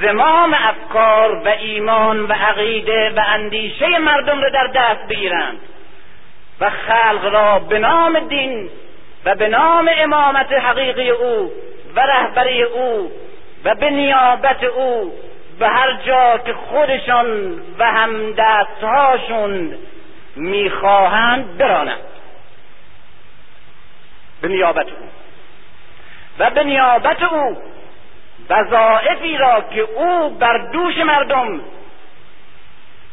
[0.01, 5.61] زمام افکار و ایمان و عقیده و اندیشه مردم را در دست بگیرند.
[6.61, 8.71] و خلق را به نام دین
[9.25, 11.53] و به نام امامت حقیقی او
[11.97, 13.13] و رهبری او
[13.65, 15.13] و به نیابت او
[15.59, 19.75] به هر جا که خودشان و همدستهاشون
[20.37, 22.01] می‌خواهند برانند.
[24.41, 25.09] به نیابت او.
[26.39, 27.57] و به نیابت او
[28.51, 31.61] وظائفی را که او بر دوش مردم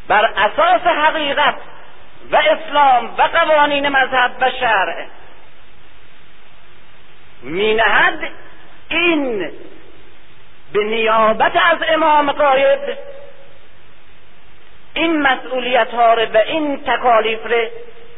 [0.08, 1.56] بر اساس حقیقت
[2.32, 5.06] و اسلام و قوانین مذهب و شرع
[7.42, 8.20] مینهد
[8.90, 9.52] این
[10.74, 12.98] به نیابت از امام قاید
[14.94, 17.40] این مسئولیت ها و این تکالیف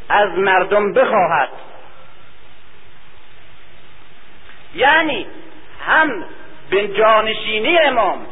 [0.09, 1.49] از مردم بخواهد.
[4.75, 5.27] یعنی
[5.85, 6.25] هم
[6.69, 8.25] به جانشینی امام.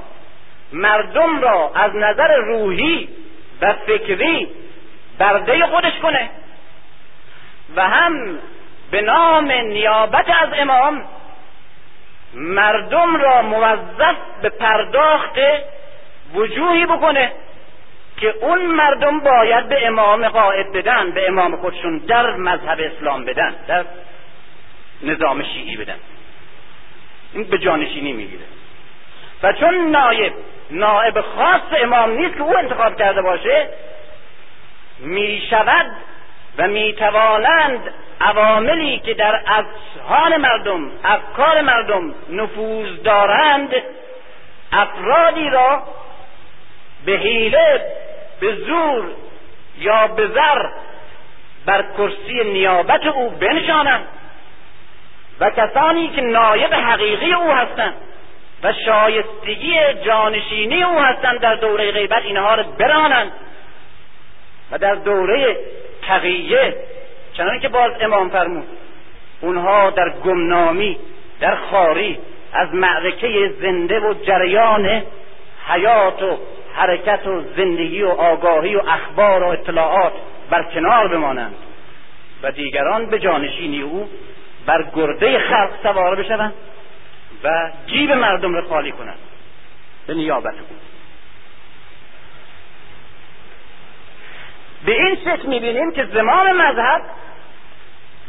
[0.74, 3.10] مردم را از نظر روحی
[3.62, 4.48] و فکری
[5.20, 6.30] برده خودش کنه.
[7.76, 8.40] و هم
[8.92, 11.04] به نام نیابت از امام
[12.34, 15.40] مردم را موظف به پرداخت
[16.34, 17.32] وجوهی بکنه
[18.18, 23.56] که اون مردم باید به امام قائد بدن به امام خودشون در مذهب اسلام بدن
[23.68, 23.86] در
[25.04, 25.96] نظام شیعی بدن.
[27.34, 28.46] این به جانشینی می‌گیره.
[29.44, 30.34] و چون نایب
[30.72, 33.70] نایب خاص امام نیست که او انتخاب کرده باشه
[35.00, 35.86] می‌شود
[36.58, 43.76] و می‌توانند عواملی که در اذهان مردم افکار مردم نفوذ دارند
[44.72, 45.84] افرادی را
[47.06, 47.82] به حیله
[48.40, 49.06] به زور
[49.78, 50.70] یا به زر
[51.66, 54.08] بر کرسی نیابت او بنشانند.
[55.40, 57.94] و کسانی که نایب حقیقی او هستند
[58.64, 63.32] و شایستگی جانشینی او هستند در دوره غیبت اینها را برانند
[64.72, 65.58] و در دوره
[66.08, 66.76] تقیه
[67.34, 68.68] چنانکه که باز امام فرمود
[69.42, 70.98] اونها در گمنامی
[71.40, 72.20] در خاری
[72.54, 75.04] از معرکه زنده و جریان
[75.68, 76.38] حیات و
[76.74, 80.14] حرکت و زندگی و آگاهی و اخبار و اطلاعات
[80.50, 81.56] بر کنار بمانند
[82.44, 84.10] و دیگران به جانشینی او
[84.68, 86.54] بر گرده خلق سوار بشوند
[87.44, 89.20] و جیب مردم را خالی کنند.
[90.08, 90.78] به نیابت او
[94.86, 97.02] به این شکل می‌بینیم که زمان مذهب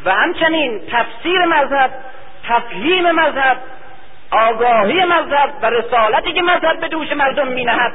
[0.05, 1.91] و همچنین تفسیر مذهب
[2.49, 3.57] تفهیم مذهب
[4.31, 7.93] آگاهی مذهب و رسالتی که مذهب به دوش مردم مینهد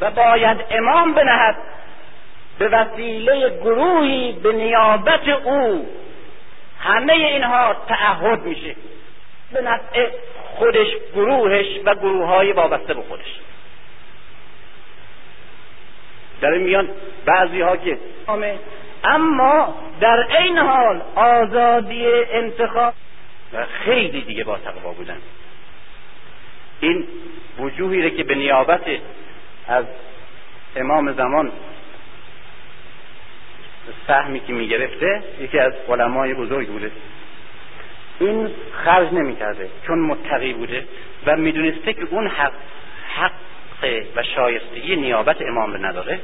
[0.00, 1.56] و باید امام بنهد
[2.58, 5.88] به وسیله گروهی به نیابت او
[6.80, 8.76] همه اینها تعهد میشه.
[9.52, 10.08] به نفع
[10.54, 13.40] خودش گروهش و گروه های وابسته به خودش.
[16.40, 16.88] در میان
[17.26, 17.98] بعضی ها که
[19.04, 22.94] اما در این حال آزادی انتخاب
[23.52, 25.18] و خیلی دیگه با تقوا بودن.
[26.80, 27.06] این
[27.58, 28.82] وجوهی که به نیابت
[29.68, 29.84] از
[30.76, 31.52] امام زمان
[34.06, 36.90] سهمی که می‌گرفته یکی از علمای بزرگ بوده.
[38.20, 40.84] این خرج نمی‌کرده چون متقی بوده
[41.26, 42.52] و می‌دونسته که اون حق
[43.14, 43.32] حق
[44.16, 46.20] و شایستگی نیابت امام رو نداره.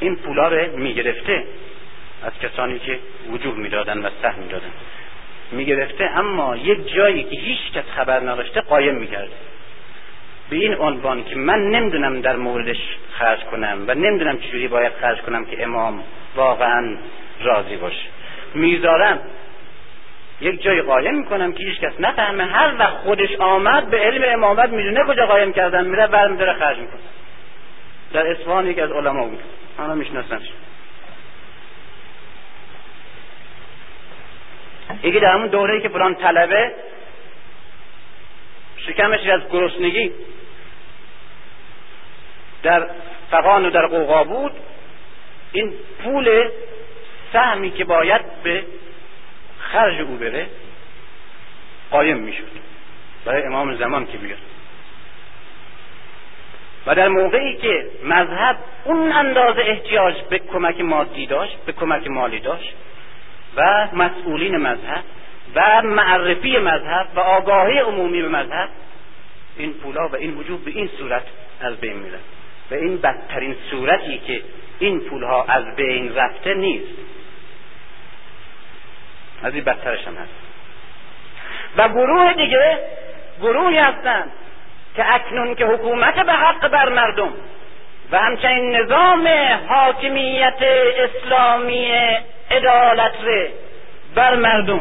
[0.00, 1.44] این پولا رو می‌گرفته
[2.22, 2.98] از کسانی که
[3.30, 4.70] وجوه می‌دادن و سهم می‌دادن.
[5.52, 9.32] می‌گرفته اما یک جایی که هیچ کس خبر نداشته قایم می‌کرده.
[10.50, 12.76] به این عنوان که من نمی‌دونم در موردش
[13.12, 16.02] خرج کنم و نمی‌دونم چجوری باید خرج کنم که امام
[16.36, 16.96] واقعا
[17.42, 18.06] راضی باشه.
[18.54, 19.18] می‌ذارم
[20.40, 22.44] یک جای قایم می‌کنم که هیچ کس نفهمه.
[22.44, 27.00] هر وقت خودش آمد به علم امامت می‌دونه کجا قایم کردن میره برمیداره خرج می‌کنه.
[28.12, 29.42] در اصفهان یکی از علما بود.
[29.78, 30.48] همه میشناسنش.
[35.02, 36.72] یکی در همون دوره که فلان طلبه
[38.76, 40.12] شکمش از گرسنگی
[42.62, 42.86] در
[43.30, 44.52] فقان و در قوقا بود
[45.52, 45.72] این
[46.04, 46.48] پول
[47.32, 48.64] سهمی که باید به
[49.58, 50.46] خرج او بره
[51.90, 52.60] قایم می‌شد
[53.24, 54.38] برای امام زمان که بیاد
[56.86, 62.40] و در موقعی که مذهب اون اندازه احتیاج به کمک مادی داشت به کمک مالی
[62.40, 62.74] داشت
[63.56, 65.04] و مسئولین مذهب
[65.54, 68.68] و معرفی مذهب و آگاهی عمومی به مذهب
[69.56, 71.22] این پولا و این وجود به این صورت
[71.60, 72.18] از بین میره
[72.70, 74.42] و این بدترین صورتی که
[74.78, 76.92] این پولها از بین رفته نیست.
[79.42, 80.32] از این بدترش هم هست.
[81.76, 82.78] و گروه دیگه
[83.40, 84.32] گروهی هستند
[84.96, 87.32] که اکنون که حکومت به حق بر مردم
[88.12, 89.28] و همچنین نظام
[89.68, 90.62] حاکمیت
[90.96, 91.92] اسلامی
[92.50, 93.50] عدالت ره
[94.14, 94.80] بر مردم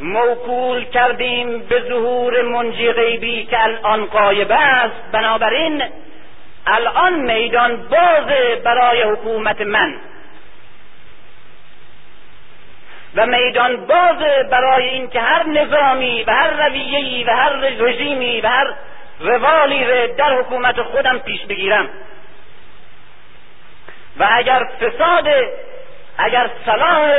[0.00, 5.12] موکول کردیم به ظهور منجی غیبی که الان قایب است.
[5.12, 5.82] بنابراین
[6.66, 8.26] الان میدان باز
[8.64, 9.94] برای حکومت من.
[13.14, 14.18] و میدان باز
[14.50, 18.66] برای اینکه هر نظامی و هر رویهی و هر رژیمی و هر
[19.20, 21.88] روالی را در حکومت خودم پیش بگیرم.
[24.18, 25.28] و اگر فساد
[26.18, 27.12] اگر صلاح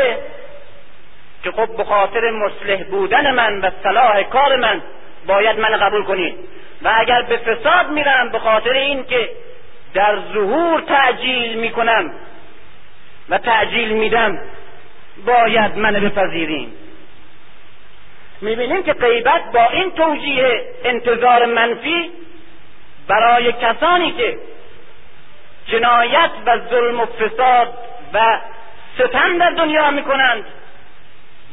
[1.43, 4.81] که خب به خاطر مصلح بودن من و صلاح کار من
[5.27, 6.35] باید من قبول کنید.
[6.81, 9.29] و اگر به فساد میرم به خاطر این که
[9.93, 12.11] در ظهور تعجیل می‌کنم
[13.29, 14.39] و تعجیل میدم
[15.25, 16.73] باید من بپذیریم
[18.41, 22.11] می‌بینیم که غیبت با این توجیه انتظار منفی
[23.07, 24.37] برای کسانی که
[25.67, 27.73] جنایت و ظلم و فساد
[28.13, 28.39] و
[28.97, 30.45] ستم در دنیا می‌کنند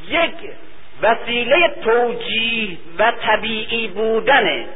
[0.09, 0.34] یک
[1.05, 4.66] وسیله توجیه و طبیعی بودنه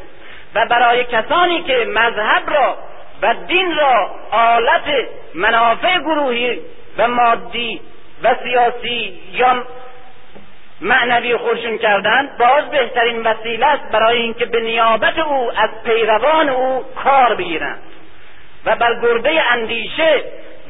[0.54, 2.76] و برای کسانی که مذهب را
[3.22, 6.58] و دین را آلت منافع گروهی
[6.98, 7.80] و مادی
[8.22, 9.64] و سیاسی یا
[10.80, 16.84] معنوی خودشون کردن باز بهترین وسیله است برای اینکه به نیابت او از پیروان او
[17.04, 17.82] کار بگیرند.
[18.64, 20.22] و بر گرده اندیشه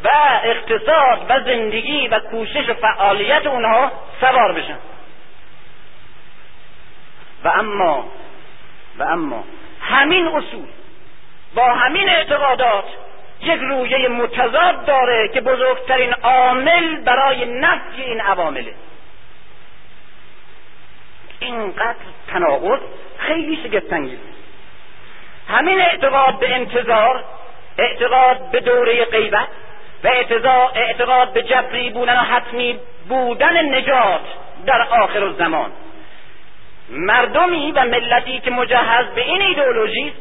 [0.04, 0.08] و
[0.44, 4.78] اقتصاد و زندگی و کوشش و فعالیت اونها سوار بشن.
[7.44, 8.04] و اما
[8.98, 9.44] و اما
[9.80, 10.66] همین اصول
[11.54, 12.84] با همین اعتقادات
[13.40, 18.74] یک رویه متضاد داره که بزرگترین عامل برای نفی این عوامله.
[21.40, 21.94] اینقدر
[22.28, 22.80] تناقض
[23.18, 24.18] خیلی شگفتانگیز.
[25.48, 27.24] همین اعتقاد به انتظار
[27.78, 29.48] اعتقاد به دوره غیبت
[30.04, 30.08] و
[30.74, 32.78] اعتقاد به جبری بودن و حتمی
[33.08, 34.20] بودن نجات
[34.66, 35.72] در آخر الزمان.
[36.90, 40.12] مردمی و ملتی که مجهز به این ایدئولوژی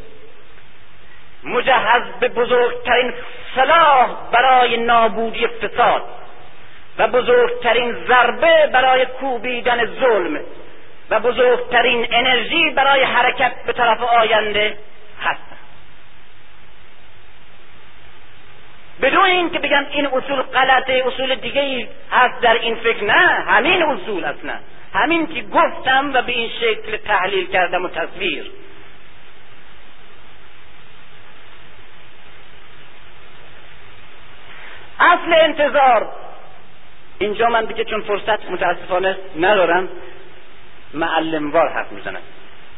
[1.44, 3.14] مجهز به بزرگترین
[3.56, 6.04] صلاح برای نابودی فساد
[6.98, 10.40] و بزرگترین ضربه برای کوبیدن ظلم
[11.10, 14.78] و بزرگترین انرژی برای حرکت به طرف آینده
[15.22, 15.48] هست.
[19.02, 24.26] بدون اینکه بگم این اصول غلطه اصول دیگه هست در این فکر نه همین اصول
[24.26, 24.54] اصلا
[24.98, 28.52] همین که گفتم و به این شکل تحلیل کردم و تصویر.
[35.00, 36.10] اصل انتظار.
[37.20, 39.90] اینجا من دیگه چون فرصت متاسفانه ندارم
[40.94, 42.22] معلموار حرف می‌زنم.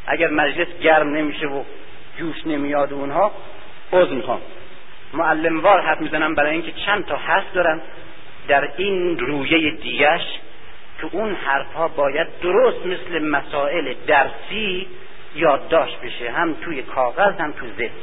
[0.07, 1.63] اگر مجلس گرم نمیشه و
[2.17, 3.31] جوش نمیاد اونها
[3.91, 4.41] عذر می‌خوام.
[5.13, 7.81] معلموار حرف می‌زنم برای اینکه چند تا حرف دارم
[8.47, 10.21] در این رویه دیگش
[11.01, 14.87] که اون حرفها باید درست مثل مسائل درسی
[15.35, 16.31] یادداشت بشه.
[16.31, 17.95] هم توی کاغذ هم تو ذهن.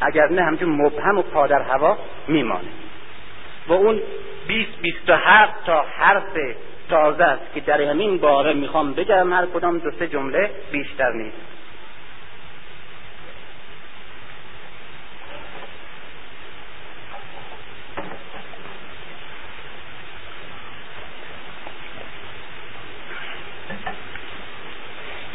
[0.00, 2.68] اگر نه همچون مبهم و پادر هوا میمانه.
[3.68, 4.00] و اون
[4.48, 6.36] 20 27 تا حرف
[6.88, 9.32] تازه است که در همین باره می‌خوام بگم.
[9.32, 11.55] هر کدام دو سه جمله بیشتر نیست.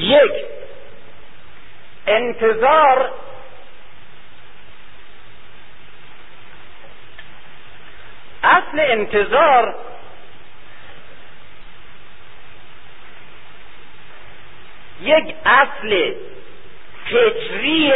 [0.02, 0.46] یک.
[2.08, 3.12] انتظار
[8.44, 9.76] اصل انتظار
[15.02, 16.14] یک اصل
[17.06, 17.94] فطری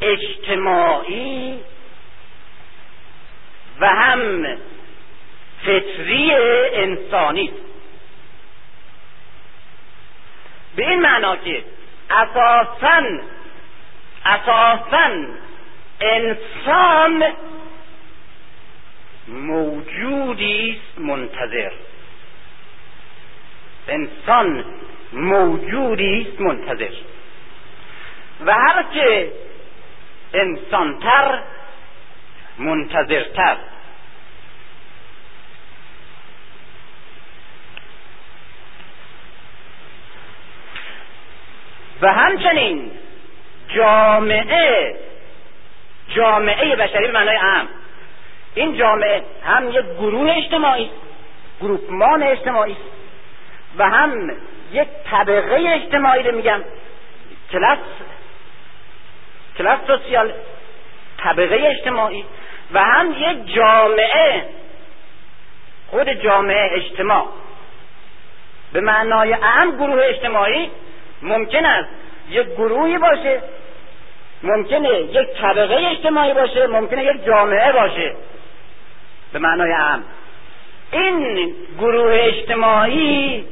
[0.00, 1.60] اجتماعی
[3.80, 4.56] و هم
[5.66, 6.32] فطری
[6.72, 7.65] انسانی.
[10.76, 11.64] به این معنا که
[12.10, 13.02] اساسا
[14.24, 15.10] اساسا
[16.00, 17.24] انسان
[19.28, 21.70] موجودی است منتظر.
[23.88, 24.64] انسان
[25.12, 26.90] موجودی است منتظر.
[28.46, 29.32] و هر که
[30.34, 31.42] انسانتر
[32.58, 33.56] منتظرتر.
[42.02, 42.90] و همچنین
[43.68, 44.96] جامعه
[46.08, 47.68] جامعه بشری به معنای اهم
[48.54, 50.90] این جامعه هم یک گروه اجتماعی
[51.60, 52.76] گروپمان اجتماعی
[53.78, 54.36] و هم
[54.72, 56.60] یک طبقه اجتماعی رو میگم
[57.52, 57.78] کلاس
[59.58, 60.32] کلاس سوسیال
[61.18, 62.24] طبقه اجتماعی
[62.72, 64.44] و هم یک جامعه
[65.90, 67.26] خود جامعه اجتماع.
[68.72, 70.70] به معنای اهم گروه اجتماعی
[71.22, 71.88] ممکن است
[72.30, 73.42] یک گروهی باشه
[74.42, 78.14] ممکنه یک طبقه اجتماعی باشه ممکنه یک جامعه باشه.
[79.32, 80.04] به معنای اهم
[80.92, 83.44] این گروه اجتماعی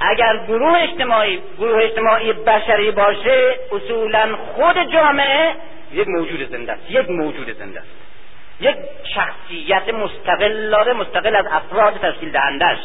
[0.00, 5.54] اگر گروه اجتماعی گروه اجتماعی بشری باشه اصولا خود جامعه
[5.92, 7.88] یک موجود زنده است یک موجود زنده است.
[8.60, 8.76] یک
[9.14, 12.78] شخصیت مستقل داره مستقل از افراد تشکیل دهندش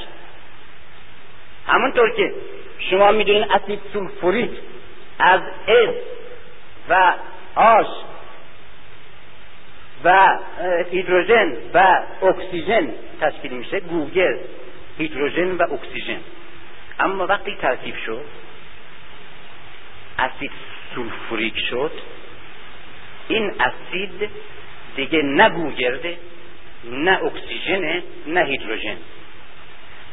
[1.67, 2.33] همونطور که
[2.79, 4.51] شما می‌دونین اسید سولفوریک
[5.19, 5.95] از S
[6.89, 7.13] و
[7.55, 7.87] H
[10.03, 10.37] و
[10.91, 12.89] هیدروژن و اکسیژن
[13.21, 14.37] تشکیل میشه گوگرد و
[14.97, 16.19] هیدروژن و اکسیژن.
[16.99, 18.25] اما وقتی ترکیب شد
[20.19, 20.51] اسید
[20.95, 21.91] سولفوریک شد
[23.27, 24.29] این اسید
[24.95, 26.17] دیگه نه گوگرده
[26.83, 28.97] نه اکسیژن نه هیدروژن.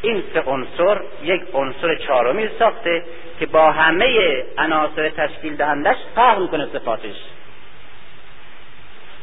[0.03, 3.03] این سه عنصر یک عنصر چهارمی ساخته
[3.41, 7.17] که با همه عناصر تشکیل دهندش فرق می‌کنه صفاتش.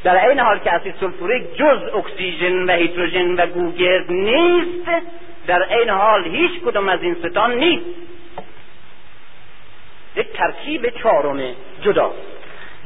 [0.04, 4.90] در این حال که اسید سولفوریک جز اکسیژن و هیدروژن و گوگرد نیست
[5.48, 7.86] در این حال هیچ کدوم از این سه تا نیست.
[10.16, 11.42] یک ترکیب چهارم
[11.82, 12.12] جدا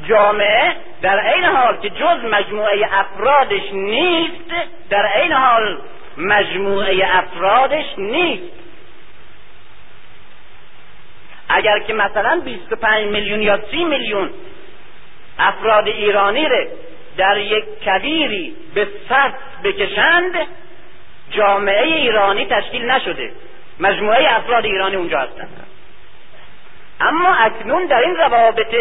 [0.07, 4.53] جامعه در این حال که جز مجموعه افرادش نیست
[4.89, 5.77] در این حال
[6.17, 8.53] مجموعه افرادش نیست.
[11.49, 14.29] اگر که مثلا 25 میلیون یا 30 میلیون
[15.39, 16.67] افراد ایرانی ره
[17.17, 19.33] در یک کبیری به صف
[19.63, 20.33] بکشند
[21.31, 23.31] جامعه ایرانی تشکیل نشده.
[23.79, 25.67] مجموعه افراد ایرانی اونجا هستند
[26.99, 28.75] اما اکنون در این روابط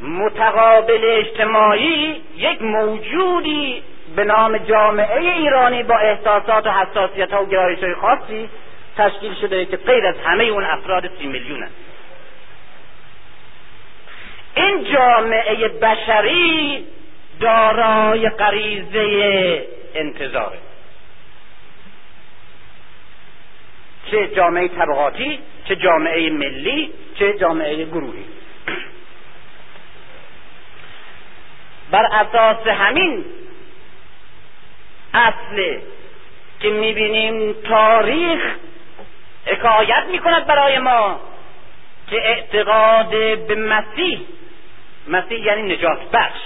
[0.00, 3.82] متقابل اجتماعی یک موجودی
[4.16, 8.48] به نام جامعه ایرانی با احساسات و حساسیت ها و گرایش های خاصی
[8.96, 11.66] تشکیل شده که غیر از همه اون افراد سی میلیون.
[14.56, 16.86] این جامعه بشری
[17.40, 20.58] دارای غریزه انتظاره
[24.10, 25.38] چه جامعه طبقاتی
[25.68, 28.24] چه جامعه ملی چه جامعه گروهی
[31.90, 33.24] بر اساس همین
[35.16, 35.82] اصله
[36.60, 38.40] که می‌بینیم تاریخ
[39.46, 41.20] حکایت می‌کند برای ما
[42.10, 43.10] که اعتقاد
[43.46, 44.20] به مسیح
[45.08, 46.40] مسیح یعنی نجات بخش.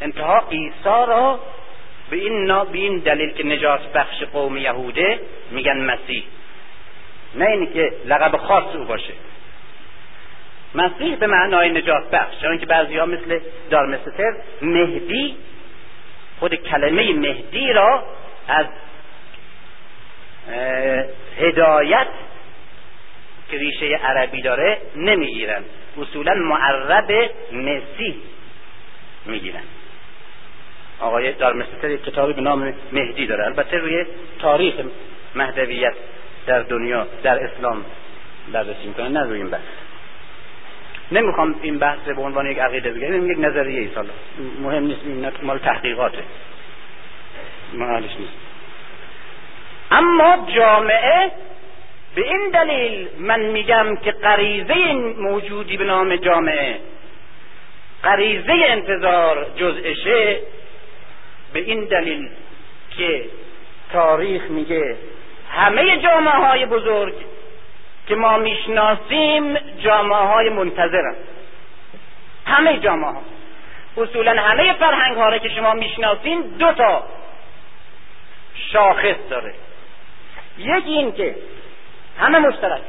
[0.00, 1.40] انتها عیسی را
[2.10, 5.20] به این, به این دلیل که نجات بخش قوم یهوده
[5.50, 6.24] میگن مسیح.
[7.34, 9.12] نه اینی که لقب خاص او باشه.
[10.74, 15.36] مسیح به معنای نجات بخش چون که بعضی ها مثل دارمستر مهدی
[16.44, 18.04] خود کلمه مهدی را
[18.48, 18.66] از
[21.38, 22.06] هدایت
[23.50, 25.64] که ریشه عربی داره نمی‌گیرن.
[25.98, 28.22] اصولا معرب مسی
[29.26, 29.62] می‌گیرن.
[31.00, 33.44] آقای دارمستر یک کتابی به نام مهدی داره.
[33.44, 34.06] البته روی
[34.38, 34.74] تاریخ
[35.34, 35.94] مهدویت
[36.46, 37.84] در دنیا در اسلام
[38.52, 39.08] بررسی می‌کنه.
[39.08, 39.62] نه روی این بحث.
[41.14, 44.10] نمی‌خوام این بحث به عنوان یک عقیده بگم این یک نظریه ای سالا
[44.62, 46.22] مهم نیست این مال تحقیقاته.
[47.72, 48.32] محلش نیست.
[49.90, 51.30] اما جامعه
[52.14, 56.78] به این دلیل من میگم که غریزه موجودی به نام جامعه
[58.04, 60.38] غریزه انتظار جزءشه
[61.52, 62.28] به این دلیل
[62.90, 63.24] که
[63.92, 64.96] تاریخ میگه
[65.50, 67.14] همه جامعه های بزرگ
[68.08, 71.14] که ما می‌شناسیم جامعه های منتظرن
[72.46, 73.22] همه جامعه ها
[73.96, 77.02] اصولا همه فرهنگ ها که شما می‌شناسین دو تا
[78.54, 79.54] شاخص داره.
[80.58, 81.36] یکی این که
[82.18, 82.80] همه مشترک.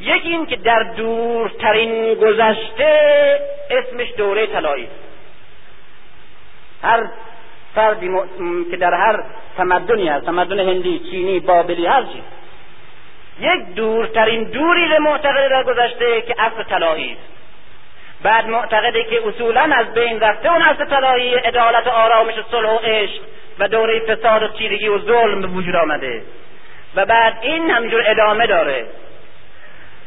[0.00, 3.40] یکی این که در دورترین گذشته
[3.70, 4.88] اسمش دوره طلایی.
[6.82, 7.06] هر
[7.74, 8.10] فردی
[8.70, 9.24] که در هر
[9.56, 12.22] تمدنی هست تمدن هندی چینی بابلی هر چیز.
[13.40, 17.36] یک دورترین دوری به معتقد در گذشته که اصل طلایی است.
[18.22, 22.68] بعد معتقده که اصولا از بین رفته اون اصل طلایی عدالت و آرامش و صلح
[22.68, 23.22] و عشق
[23.58, 26.22] و دوره فساد و تیرگی و ظلم به وجود آمده.
[26.96, 28.86] و بعد این همجور ادامه داره.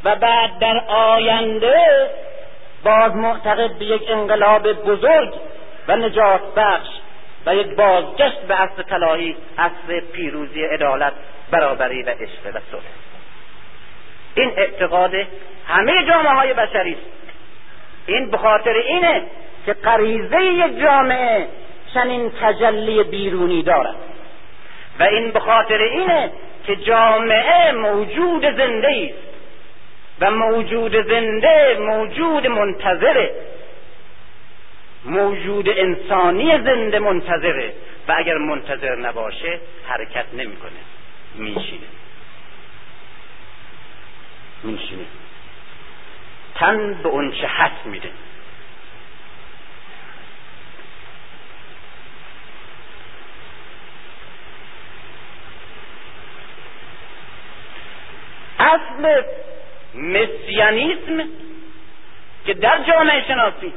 [0.04, 2.10] و بعد در آینده
[2.84, 5.34] باز معتقد به یک انقلاب بزرگ
[5.88, 6.90] و نجات بخش
[7.46, 11.14] و یک بازگشت به اصل طلایی اصل پیروزی عدالت
[11.52, 13.09] برابری و عشق و صلح.
[14.40, 15.12] این اعتقاد
[15.68, 17.02] همه جامعه های بشری است.
[18.06, 19.22] این به خاطر اینه
[19.66, 21.48] که غریزه یک جامعه
[21.94, 23.96] چنین تجلی بیرونی دارد.
[25.00, 26.32] و این به خاطر اینه
[26.66, 29.30] که جامعه موجود زنده است.
[30.22, 33.32] و موجود زنده موجود منتظره.
[35.06, 37.74] موجود انسانی زنده منتظره.
[38.08, 40.80] و اگر منتظر نباشه حرکت نمی‌کنه
[41.36, 41.99] میشینه
[44.64, 45.06] میشینه.
[46.56, 48.10] تن به اونچه حس میده.
[58.60, 59.22] اصل
[59.96, 61.24] مسیانیسم
[62.46, 63.74] که در جامعه شناسی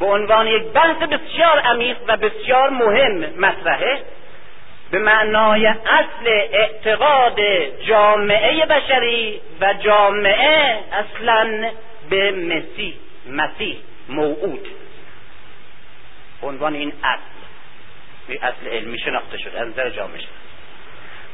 [0.00, 4.02] به عنوان یک بحث بسیار عمیق و بسیار مهم مطرحه
[4.90, 7.40] به معنای اصل اعتقاد
[7.86, 11.70] جامعه بشری و جامعه اصلا
[12.10, 12.94] به مسیح
[13.30, 13.76] مسیح
[14.08, 14.68] موعود.
[16.42, 17.22] عنوان این اصل.
[18.28, 20.38] این اصل علمی شناخته شد از نظر جامعه شد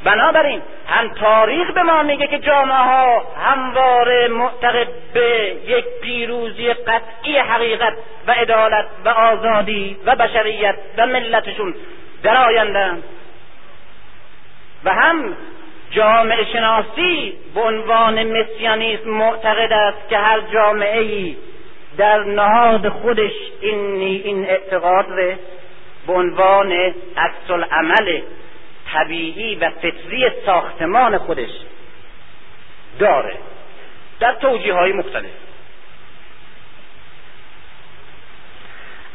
[0.05, 7.39] بنابراین هم تاریخ به ما میگه که جامعه ها همواره معتقد به یک پیروزی قطعی
[7.39, 7.93] حقیقت
[8.27, 11.75] و عدالت و آزادی و بشریت و ملتشون
[12.23, 12.93] در آینده
[14.85, 15.37] و هم
[15.91, 21.37] جامعه شناسی به عنوان مسیانیسم معتقد است که هر جامعه ای
[21.97, 25.39] در نهاد خودش این این اعتقاد ره
[26.07, 26.73] به عنوان
[27.17, 28.21] عکس العمل
[28.93, 31.51] طبیعی و فطری ساختمان خودش
[32.99, 33.37] داره.
[34.21, 35.31] در توجیه های مختلف.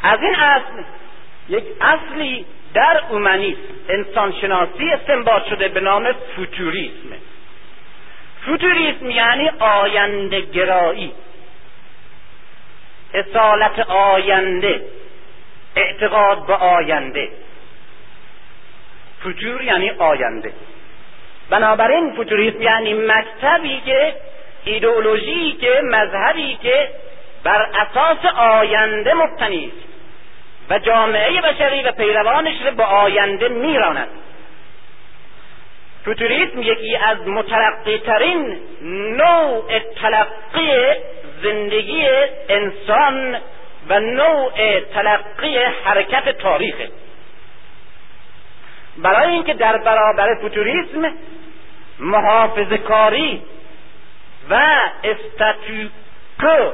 [0.03, 0.83] از این اصل
[1.49, 3.59] یک اصلی در اومنیسم
[3.89, 7.09] انسانشناسی استنباط شده به نام فوتوریسم.
[8.45, 11.11] فوتوریسم یعنی آینده گرایی.
[13.13, 14.81] اصالت آینده
[15.75, 17.29] اعتقاد به آینده.
[19.23, 20.53] فوتور یعنی آینده.
[21.49, 24.15] بنابراین فوتوریسم یعنی مکتبی که
[24.65, 26.89] ایدئولوژی که مذهبی که
[27.43, 29.88] بر اساس آینده مبتنی است.
[30.69, 34.07] و جامعه بشری و پیروانش را به آینده میراند.
[36.05, 38.59] فوتوریسم یکی از مترقی ترین
[39.17, 40.71] نوع تلقی
[41.43, 42.07] زندگی
[42.49, 43.37] انسان
[43.89, 46.89] و نوع تلقی حرکت تاریخه
[48.97, 51.13] برای اینکه در برابر فوتوریسم
[51.99, 53.41] محافظ کاری
[54.49, 54.61] و
[55.03, 56.71] استاتوکو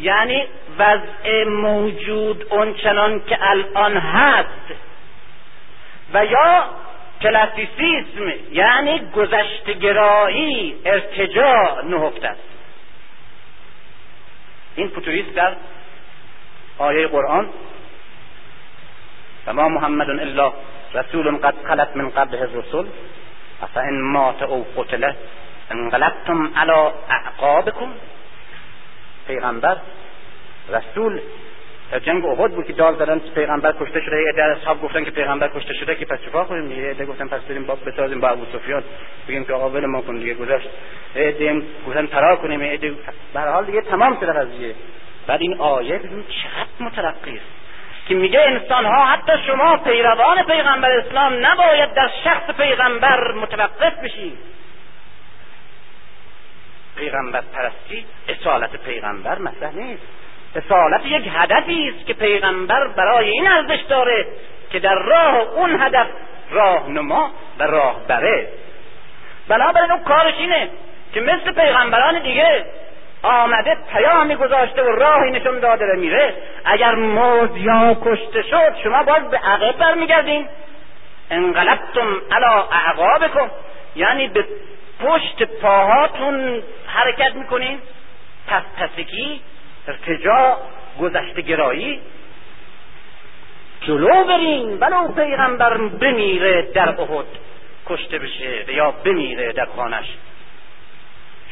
[0.00, 0.46] یعنی
[0.78, 4.74] وضع موجود اونچنان که الان هست.
[6.14, 6.64] و یا
[7.22, 12.40] کلاسیسیسم یعنی گذشتگرایی ارتجاع نهفته است.
[14.76, 15.52] این فوتوریست در
[16.78, 17.48] آیه قرآن
[19.46, 20.52] و ما محمد الا
[20.94, 22.84] رسول قد خلت من قبله الرسل
[23.62, 25.16] افان مات او قتله
[25.70, 27.92] انقلبتم علی اعقابکم.
[29.26, 29.76] پیغمبر
[30.72, 31.20] رسول
[31.90, 34.22] در جنگ احد بود که دال زدن پیغمبر کشته شده.
[34.22, 37.28] یه در اصحاب گفتن که پیغمبر کشته شده که پس چیکار کنیم یه عده گفتن
[37.28, 38.82] پس بریم با بسازیم با ابو سفیان.
[39.28, 40.68] بگیم که آقا ول ما کن دیگه گذشت.
[41.16, 42.62] عده گفتن فرار کنیم.
[42.62, 42.94] عده
[43.34, 44.74] به حال دیگه تمام شده قضیه.
[45.26, 47.60] بعد این آیه ببین چقدر مترقی است.
[48.08, 54.38] که میگه انسان ها حتی شما پیروان پیغمبر اسلام نباید در شخص پیغمبر متوقف بشید
[56.96, 60.19] پیغمبر پرستی اصالت پیغمبر مثلا نیست.
[60.56, 64.26] اصالت یک هدفی است که پیغمبر برای این ارزش داره
[64.70, 66.06] که در راه اون هدف
[66.50, 68.48] راهنما و راهبره
[69.48, 70.68] بنابراین اون کارش اینه
[71.14, 72.64] که مثل پیغمبران دیگه
[73.22, 76.34] آمده پیامی گذاشته و راهی نشون داده و میره.
[76.64, 80.48] اگر موز یا کشته شد شما باز به عقب برمیگردین.
[81.30, 83.50] انقلبتم علا اعقابکم.
[83.96, 84.44] یعنی به
[85.00, 87.78] پشت پاهاتون حرکت می‌کنین.
[88.48, 89.40] پس پسگی
[89.88, 90.58] ارتجا
[91.00, 92.00] گذشته گرایی؟
[93.80, 97.26] جلو برین ولو پیغمبر بمیره در احد.
[97.86, 100.06] کشته بشه یا بمیره در خانش.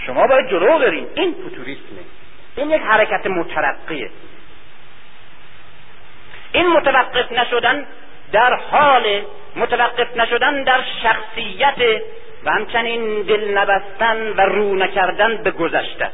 [0.06, 2.00] شما باید جلو برین این فوتوریسمه
[2.56, 4.10] این یک حرکت مترقیه.
[6.52, 7.86] این متوقف نشدن
[8.32, 9.22] در حال
[9.56, 12.02] متوقف نشدن در شخصیت
[12.44, 16.10] و همچنین دل نبستن و رو نکردن به گذشته.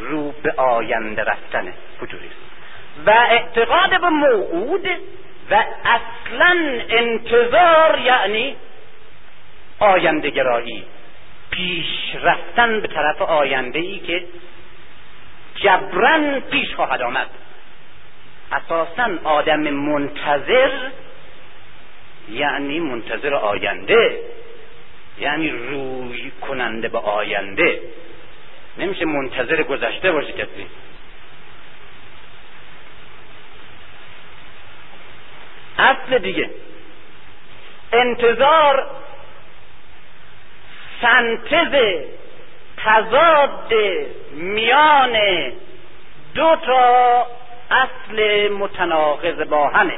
[0.00, 2.34] رو به آینده رفتن فوتوریسم
[3.06, 4.88] و اعتقاد به موعود
[5.50, 8.56] و اصلا انتظار یعنی
[9.78, 10.84] آینده گرایی
[11.50, 11.86] پیش
[12.22, 14.24] رفتن به طرف آینده ای که
[15.54, 17.26] جبران پیش خواهد آمد.
[18.52, 20.70] اساسا آدم منتظر
[22.28, 24.20] یعنی منتظر آینده
[25.18, 27.80] یعنی روی کننده به آینده.
[28.80, 30.66] نمیشه منتظر گذشته باشه کسی.
[35.78, 36.50] اصل دیگه.
[37.92, 38.86] انتظار
[41.00, 41.74] سنتز
[42.76, 43.74] تضاد
[44.32, 45.16] میان
[46.34, 47.26] دو تا
[47.70, 49.96] اصل متناقض با همه.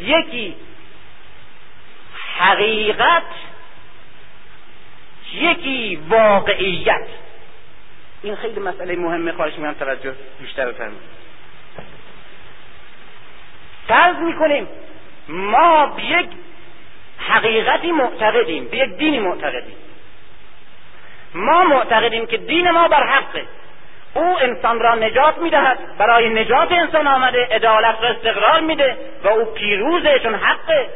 [0.00, 0.56] یکی
[2.38, 3.22] حقیقت
[5.32, 7.06] یکی واقعیت.
[8.22, 11.18] این خیلی مسئله مهمه خواهش می‌کنم توجه بیشتر بفرمایید.
[13.88, 14.68] فرض می‌کنیم
[15.28, 16.26] ما به یک
[17.18, 19.76] حقیقتی معتقدیم به یک دینی معتقدیم.
[21.34, 23.44] ما معتقدیم که دین ما بر حقه.
[24.14, 29.44] او انسان را نجات می‌دهد برای نجات انسان آمده عدالت را استقرار میده و او
[29.44, 30.88] پیروزه چون حقه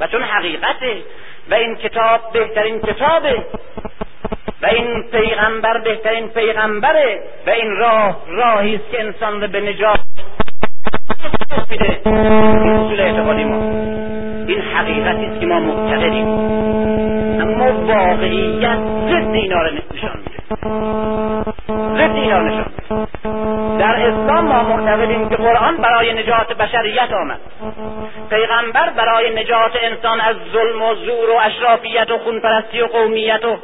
[0.00, 1.02] و چون حقیقته.
[1.50, 3.44] و این کتاب بهترین کتابه.
[4.62, 7.22] و این پیغمبر بهترین پیغمبره.
[7.46, 10.00] و این راه راهی است که انسان را به نجات
[11.70, 16.28] میده این اصول اعتقادی این حقیقتی است که ما معتقدیم
[17.40, 18.78] اما واقعیت
[19.08, 20.42] ضد اینا را نشان میده.
[21.68, 22.71] ضد اینا نشان
[24.62, 27.40] معتقدیم که قرآن برای نجات بشریت آمد.
[28.30, 33.58] پیغمبر برای نجات انسان از ظلم و زور و اشرافیت و خونپرستی و قومیت و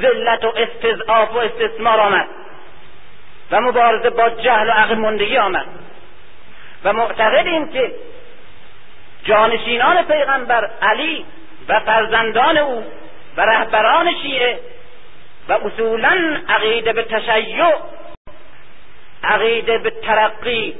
[0.00, 2.26] ذلت و استضعاف و استثمار آمد.
[3.50, 5.66] و مبارزه با جهل و عقل مندگی آمد.
[6.84, 7.92] و معتقدیم که
[9.24, 11.24] جانشینان پیغمبر علی
[11.68, 12.84] و فرزندان او
[13.36, 14.58] و رهبران شیعه
[15.48, 17.74] و اصولا عقیده به تشیع
[19.24, 20.74] عقیده به ترقی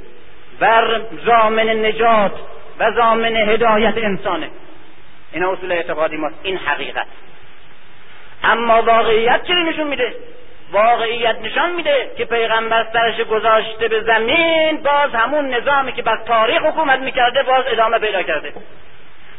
[0.61, 0.81] و
[1.25, 2.31] زامن نجات
[2.79, 4.49] و زامن هدایت انسانه.
[5.31, 6.39] این اصول اعتقادی ماست.
[6.43, 7.07] این حقیقت.
[8.43, 10.15] اما واقعیت چی نشون میده؟
[10.71, 16.61] واقعیت نشان میده که پیغمبر سرش گذاشته به زمین باز همون نظامی که بر تاریخ
[16.61, 18.53] حکومت می‌کرده باز ادامه پیدا کرده.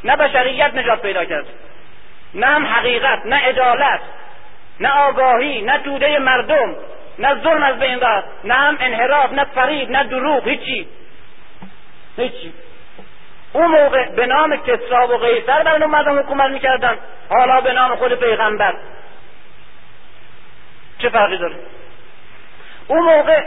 [0.04, 1.48] نه بشریت نجات پیدا کرده.
[2.34, 4.00] نه هم حقیقت نه عدالت
[4.80, 6.76] نه آگاهی نه توده مردم.
[7.18, 10.88] نه ظلم از بین رفت نه هم انحراف نه فرید نه دروغ هیچی.
[12.16, 12.52] هیچی.
[13.52, 16.98] اون موقع به نام کسرا و قیصر بر مردم حکومت می‌کردن.
[17.30, 18.74] حالا به نام خود پیغمبر.
[20.98, 21.56] چه فرقی داره؟
[22.88, 23.42] اون موقع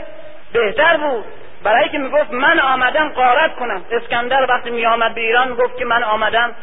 [0.52, 1.24] بهتر بود.
[1.62, 3.84] برای که می‌گفت من آمدم قارت کنم.
[3.90, 6.54] اسکندر وقتی می آمد به ایران می‌گفت که من آمدم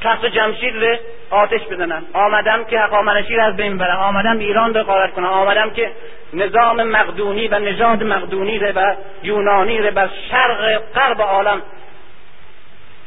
[0.00, 0.96] تخت جمشید رو
[1.30, 3.98] آتش بزنم آمدم که حقامنشی از بین برم.
[3.98, 5.26] آمدم ایران رو قارت کنم.
[5.26, 5.92] آمدم که
[6.32, 11.62] نظام مقدونی و نژاد مقدونی رو و یونانی رو بر شرق غرب عالم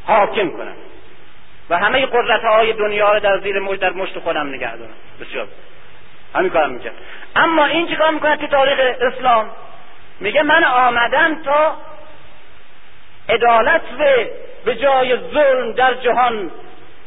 [0.05, 0.75] حاکم کنم.
[1.69, 4.93] و همه قدرت های دنیا رو در زیر مجد در مشت خودم نگه دارم.
[5.21, 5.47] بسیار.
[6.35, 6.93] همین کارم می‌کرد
[7.35, 9.49] اما این چیکار می‌کنه تو تاریخ اسلام؟
[10.19, 11.75] میگه من آمدم تا
[13.29, 13.81] عدالت
[14.65, 16.51] به جای ظلم در جهان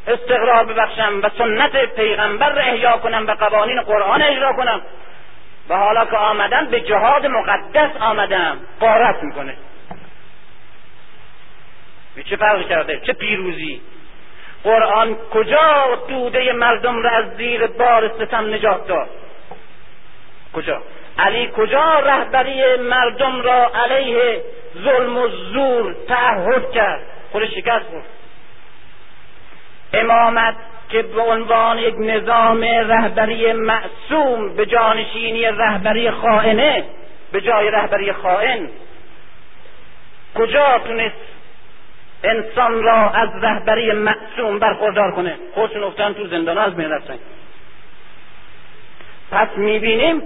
[0.06, 4.82] استقرار ببخشم و سنت پیغمبر را احیا کنم و قوانین قرآن اجرا کنم.
[5.68, 8.60] و حالا که آمدم به جهاد مقدس آمدم.
[8.80, 9.56] قارت می‌کنه.
[12.24, 13.80] چه فرقی کرده؟ چه پیروزی؟
[14.64, 19.08] قرآن کجا دوده مردم را از زیر بار ستم نجات داد؟
[20.54, 20.82] کجا؟
[21.18, 24.42] علی کجا رهبری مردم را علیه
[24.78, 27.02] ظلم و زور تعهد کرد؟
[27.32, 28.02] خود شکست بود
[29.94, 30.55] امامت
[30.89, 36.85] که به عنوان یک نظام رهبری معصوم به جانشینی رهبری خائنه
[37.32, 38.69] به جای رهبری خائن
[40.35, 41.14] کجا تونست
[42.24, 47.19] انسان را از رهبری معصوم برخوردار کنه؟ خودشون افتن تو زندان از بین رفتن.
[49.31, 50.23] پس می‌بینیم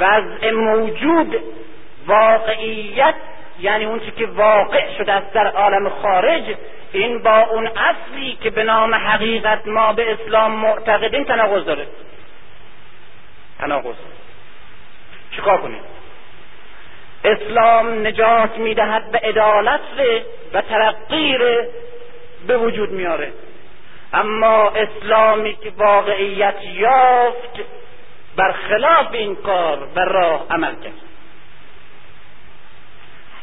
[0.00, 1.36] وضع موجود
[2.06, 3.14] واقعیت
[3.60, 6.42] یعنی اون که واقع شده است در عالم خارج
[6.92, 11.86] این با اون اصلی که به نام حقیقت ما به اسلام معتقدیم تناقض داره.
[13.58, 13.94] تناقض.
[15.36, 15.80] چیکار کنیم؟
[17.24, 19.80] اسلام نجات می‌دهد به عدالت
[20.52, 21.38] و ترقی
[22.46, 23.32] به وجود میاره.
[24.12, 27.60] اما اسلامی که واقعیت یافت
[28.36, 30.92] برخلاف این کار بر راه عمل کرد.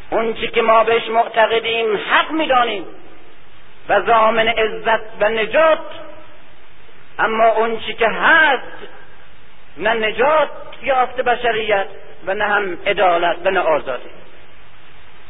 [0.10, 2.86] اون که ما بهش معتقدیم حق می‌دانیم.
[3.90, 5.80] و زامن عزت و نجات.
[7.20, 8.78] اما اون که هست
[9.78, 10.50] نه نجات
[10.84, 11.88] یافت بشریت
[12.26, 14.10] و نه هم عدالت و نه آزادی.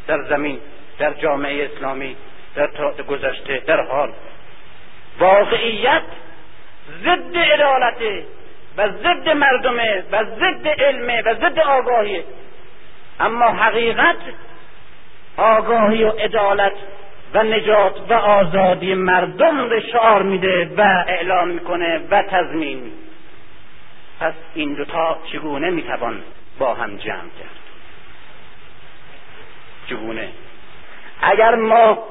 [0.07, 0.59] در زمین
[0.99, 2.15] در جامعه اسلامی
[2.55, 2.67] در
[3.07, 4.13] گذشته در حال.
[5.19, 6.03] واقعیت
[7.03, 8.25] ضد عدالته
[8.77, 12.23] و ضد مردمه و ضد علمه و ضد آگاهیه
[13.19, 14.15] اما حقیقت
[15.37, 16.73] آگاهی و عدالت
[17.33, 22.91] و نجات و آزادی مردم رو شعار میده و اعلام می‌کنه و تضمین.
[24.19, 26.21] پس این دوتا چگونه می‌توان
[26.59, 27.59] با هم جمع کرد؟
[29.89, 30.27] چگونه؟
[31.21, 32.03] اگر ما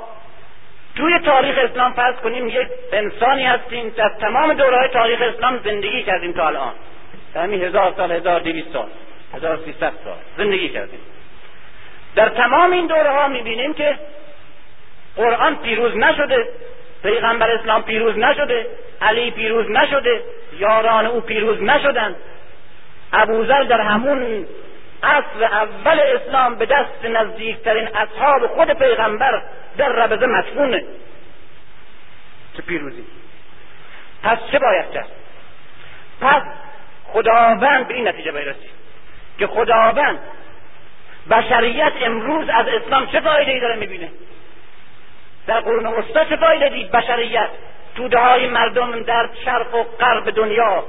[0.97, 6.32] توی تاریخ اسلام فرض کنیم یک انسانی هستیم در تمام دورهای تاریخ اسلام زندگی کردیم
[6.32, 6.73] تا الان.
[7.35, 8.89] در همین هزار سال هزار دویست سال
[9.35, 11.01] هزار سیصد سال زندگی کردیم.
[12.15, 13.99] در تمام این دوره ها می‌بینیم که
[15.19, 16.49] قرآن پیروز نشده
[17.03, 18.66] پیغمبر اسلام پیروز نشده
[19.01, 20.23] علی پیروز نشده
[20.59, 22.16] یاران او پیروز نشدند
[23.12, 24.47] ابوذر در همون
[25.03, 29.43] اصل اول اسلام به دست نزدیکترین اصحاب خود پیغمبر
[29.77, 30.85] در ربزه مدفونه
[32.57, 33.05] چه پیروزی؟
[34.23, 35.09] پس چه باید کرد؟
[36.20, 36.43] پس
[37.05, 38.70] خداوند به این نتیجه برسید
[39.39, 40.19] که خداوند
[41.31, 44.09] بشریت امروز از اسلام چه فایده ای داره می‌بینه؟
[45.49, 47.49] در قرون وسطا چه فایده دید بشریت.
[47.97, 50.85] توده های مردم در شرق و غرب دنیا.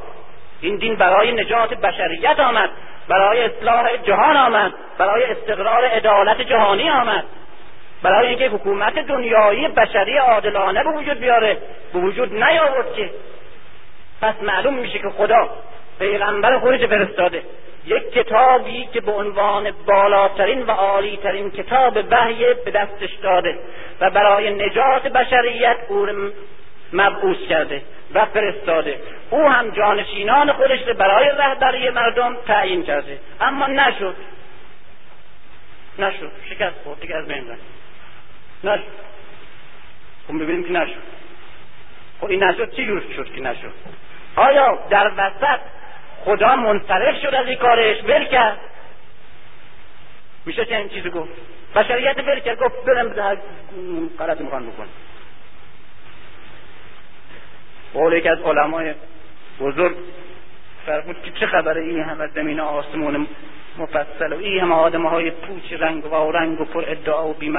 [0.61, 2.69] این دین برای نجات بشریت آمد.
[3.07, 4.73] برای اصلاح جهان آمد.
[4.98, 7.23] برای استقرار عدالت جهانی آمد.
[8.03, 11.57] برای اینکه حکومت دنیایی بشری عادلانه به وجود بیاره.
[11.94, 13.10] به وجود نیاورد که.
[14.22, 15.49] پس معلوم میشه که خدا
[15.99, 17.44] پیغمبر خودش فرستاده.
[17.90, 23.60] یک کتابی که به عنوان بالاترین و عالیترین کتاب وحی به دستش داده
[23.99, 26.07] و برای نجات بشریت او
[26.94, 27.82] مبعوث کرده
[28.14, 28.99] و فرستاده.
[29.30, 33.20] او هم جانشینان خودش رو برای رهبری مردم تعیین کرده.
[33.41, 34.16] اما نشد.
[35.99, 36.32] نشد.
[36.49, 36.99] شکست خورد.
[36.99, 37.61] دیگه از بین رفت
[38.64, 38.84] نشد.
[40.28, 41.02] خب ببینیم که نشد.
[42.22, 42.86] خب این نشد چی
[43.16, 43.74] شد که نشد؟
[44.36, 45.60] آیا در وسط
[46.26, 48.60] خدا منصرف شد از این کارش ول کرد.
[50.46, 51.30] میشه چنین چیزی گفت؟
[51.76, 53.10] بشریت ول کرد گفت برم
[54.20, 54.88] غلطی می‌خوان بکن.
[57.94, 58.94] قول یکی از علمای
[59.60, 59.96] بزرگ
[60.86, 63.28] فرمود که چه خبره این همه زمین آسمون
[63.78, 67.50] مفصل و این همه آدم های پوچ رنگ و رنگ و پر ادعا و بی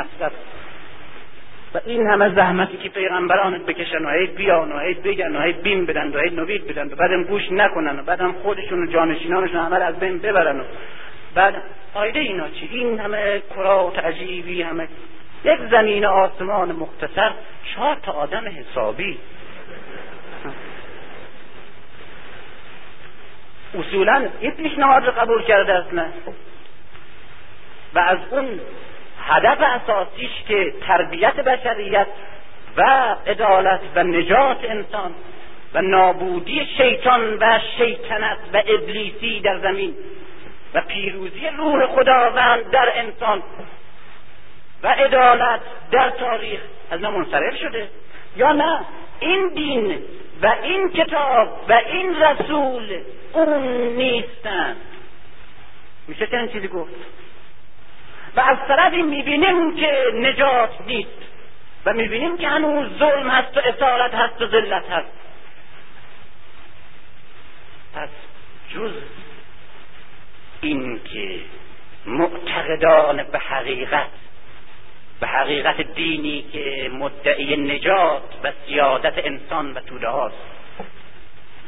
[1.75, 5.53] و این همه زحمتی که پیغمبران بکشن و هی بیان و هی بگن و هی
[5.53, 9.57] بیم بدن و هی نوید بدن و بعدم گوش نکنن و بعدم خودشون و جانشینانشون
[9.57, 10.65] همه از بین ببرن و
[11.35, 11.55] بعد
[11.95, 14.89] فایده اینا چی؟ این همه کرات عجیبی همه
[15.45, 17.33] یک زمین آسمان مختصر
[17.75, 19.19] چهار تا آدم حسابی.
[23.75, 26.07] اصولا این پیشنهاد قبول کرده اصلا
[27.95, 28.61] و از اون
[29.31, 32.07] هدف اساسیش که تربیت بشریت
[32.77, 32.83] و
[33.27, 35.15] عدالت و نجات انسان
[35.75, 39.95] و نابودی شیطان و شیطنت و ابلیسی در زمین
[40.75, 43.43] و پیروزی روح خداوند در انسان
[44.83, 47.89] و عدالت در تاریخ از منصرف شده.
[48.37, 48.81] یا نه
[49.21, 49.99] این دین
[50.43, 53.01] و این کتاب و این رسول
[53.33, 53.63] اون
[53.97, 54.77] نیستند
[56.09, 56.91] میشه چنین چیزی گفت؟
[58.37, 61.19] و از طرفی می‌بینیم که نجات نیست.
[61.87, 65.13] و می‌بینیم که هنوز ظلم هست و اصالت هست و ذلت هست.
[67.95, 68.09] پس
[68.75, 68.93] جز
[70.61, 71.41] این که
[72.07, 74.09] معتقدان به حقیقت
[75.21, 80.35] به حقیقت دینی که مدعی نجات و سیادت انسان و توده هاست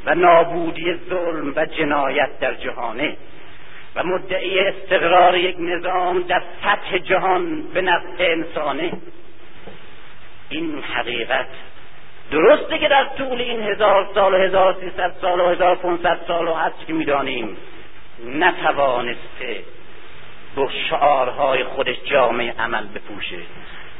[0.05, 3.17] و نابودی ظلم و جنایت در جهانه
[3.95, 8.91] و مدعی استقرار یک نظام در سطح جهان به نفع انسانه.
[10.49, 11.47] این حقیقت
[12.31, 16.47] درسته که در طول این هزار سال و هزار سیصد سال و هزار پونصد سال
[16.47, 17.57] و هست که می‌دانیم
[18.25, 19.63] نتوانسته
[20.55, 23.39] با شعارهای خودش جامعه عمل بپوشه.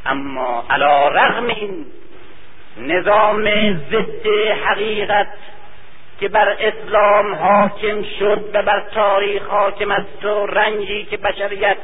[0.06, 1.86] اما علا رغم این
[2.78, 3.44] نظام
[3.74, 4.28] ضد
[4.66, 5.28] حقیقت
[6.24, 11.78] که بر اسلام حاکم شد و بر تاریخ حاکم است و رنجی که بشریت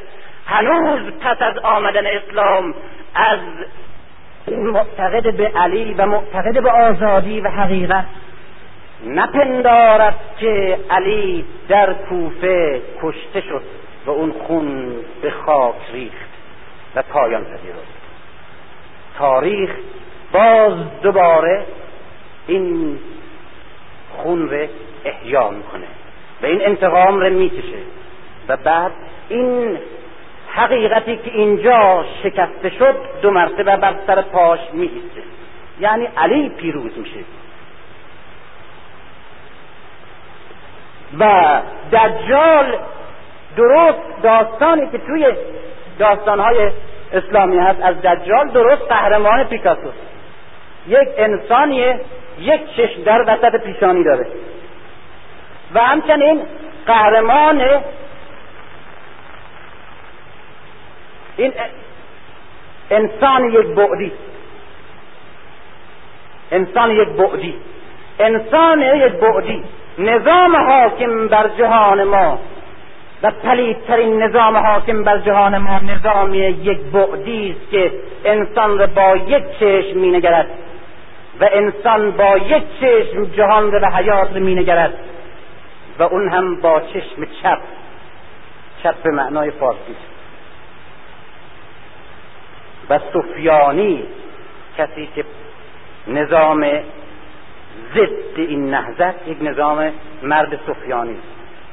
[0.46, 2.76] هنوز پس از آمدن اسلام
[3.16, 3.40] از
[4.48, 8.06] معتقد به علی و معتقد به آزادی و حقیقت
[9.06, 13.64] نپندارد که علی در کوفه کشته شد
[14.06, 16.30] و اون خون به خاک ریخت
[16.96, 18.00] و پایان پذیرفت.
[19.18, 19.70] تاریخ
[20.32, 21.66] باز دوباره
[22.48, 23.00] این
[24.10, 24.68] خون رو
[25.06, 25.88] احیا می‌کنه
[26.42, 27.80] و این انتقام رو می‌کشه.
[28.48, 28.92] و بعد
[29.30, 29.78] این
[30.52, 35.22] حقیقتی که اینجا شکسته شد دو مرتبه بر سر پاش میایسته.
[35.80, 37.20] یعنی علی پیروز میشه.
[41.20, 41.62] و
[41.92, 42.78] دجال
[43.58, 45.34] درست داستانی که توی
[46.00, 46.72] داستانهای
[47.14, 49.90] اسلامی هست از دجال درست قهرمان پیکاسو
[50.88, 52.00] یک انسانیه
[52.40, 54.28] یک چشم در وسط پیشانی داره.
[55.74, 56.42] و همچنین
[56.86, 57.62] قهرمان
[61.38, 61.54] این
[62.92, 64.12] انسان یک بعدی.
[66.52, 67.56] انسان یک بعدی.
[68.20, 69.64] انسان یک بعدی.
[69.98, 72.40] نظام حاکم بر جهان ما
[73.24, 77.92] و پلیدترین نظام حاکم بر جهان ما نظام یک بعدی است که
[78.26, 80.48] انسان را با یک چشم مینگرد.
[81.40, 84.94] و انسان با یک چشم جهان را و حیات را مینگرد
[86.00, 87.60] و اون هم با چشم چپ.
[88.84, 89.96] چپ به معنای فارسی.
[92.90, 94.04] و سفیانی
[94.78, 95.26] کسی که
[96.08, 96.66] نظام
[97.96, 99.92] ضد این نهضت یک نظام
[100.24, 101.16] مرد سفیانی.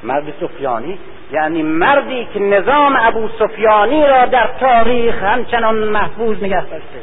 [0.02, 0.98] مرد سفیانی
[1.32, 7.00] یعنی مردی که نظام ابو سفیانی را در تاریخ همچنان محفوظ نگه داشته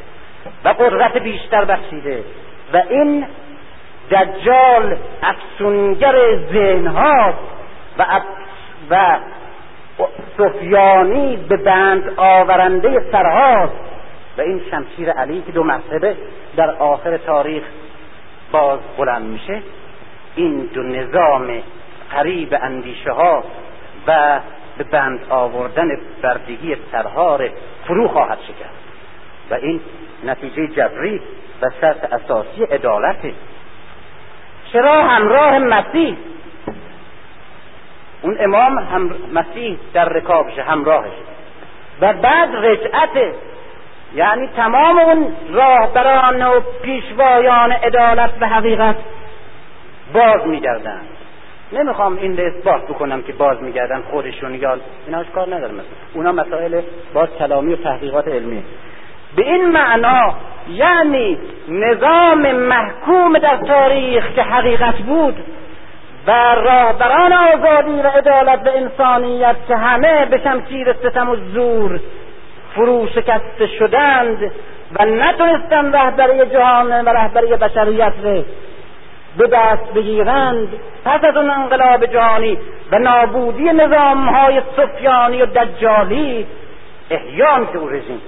[0.66, 2.24] و قدرت بیشتر بخشیده.
[2.74, 3.26] و این
[4.12, 6.16] دجال افسونگر
[6.54, 7.34] ذهنها
[8.00, 8.06] و
[8.90, 9.18] و
[10.38, 13.74] سفیانی به بند آورنده سرهاست.
[14.38, 16.16] و این شمشیر علی که دو مرتبه
[16.56, 17.64] در آخر تاریخ
[18.52, 19.62] باز بلند میشه
[20.36, 21.62] این دو نظام
[22.12, 23.44] قریب اندیشه ها
[24.08, 24.40] و
[24.78, 25.88] به بند آوردن
[26.22, 27.50] بردگی سرهار
[27.88, 28.84] فرو خواهد شکست.
[29.52, 29.82] و این
[30.26, 31.22] نتیجه جبری
[31.64, 33.34] و شرط اساسی عدالته
[34.74, 36.16] چرا همراه مسیح؟
[38.22, 41.14] اون امام هم مسیح در رکابش همراهش.
[42.02, 43.34] و بعد رجعت.
[44.16, 48.96] یعنی تمام اون راهبران و پیشوایان عدالت و حقیقت
[50.14, 51.08] باز میگردند
[51.74, 54.78] نمی‌خوام این اثبات بکنم که باز میگردن خودشون یا
[55.08, 55.82] ایناش کار ندارم
[56.14, 56.82] اونا مسائل
[57.14, 58.64] باز کلامی و تحقیقات علمی
[59.36, 60.34] به این معنا
[60.70, 61.38] یعنی
[61.68, 65.36] نظام محکوم در تاریخ که حقیقت بود
[66.28, 72.00] و راهبران آزادی و عدالت و انسانیت که همه به شمشیر ستم و زور
[72.76, 74.52] فرو شکسته شدند
[75.00, 78.44] و نتونستند رهبری جهان و رهبری بشریت رو
[79.38, 80.68] به دست بگیرند
[81.06, 82.58] پس از اون انقلاب جهانی
[82.92, 86.48] و نابودی نظام های سفیانی و دجالی
[87.10, 88.22] احیان که او رژیم.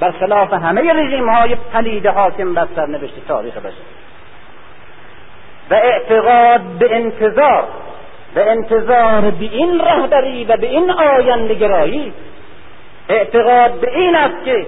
[0.00, 3.76] برخلاف همه رژیم های پلید حاکم بر سرنوشت تاریخ بشر.
[5.70, 7.64] و اعتقاد به انتظار
[8.34, 12.12] به انتظار به این رهبری و به این آینده گرایی
[13.08, 14.66] اعتقاد به این است که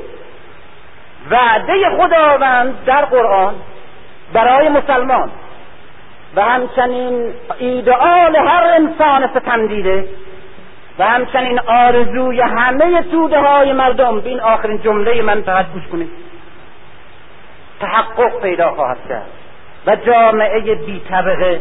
[1.31, 3.55] وعده خداوند در قرآن
[4.33, 5.31] برای مسلمان
[6.37, 10.09] و همچنین ایدئال هر انسان ستمدیده
[10.99, 14.23] و همچنین آرزوی همه توده های مردم.
[14.25, 16.11] این آخرین جمله من فقط گوش کنید.
[17.81, 19.31] تحقق پیدا خواهد کرد.
[19.87, 21.61] و جامعه بی طبقه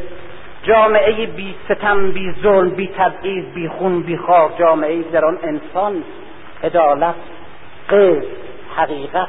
[0.64, 6.04] جامعه بی ستم بی ظلم بی تبعیض بی خون بی خاک جامعه در آن انسان
[6.64, 7.16] عدالت
[7.90, 8.24] قسط
[8.76, 9.28] حقیقت.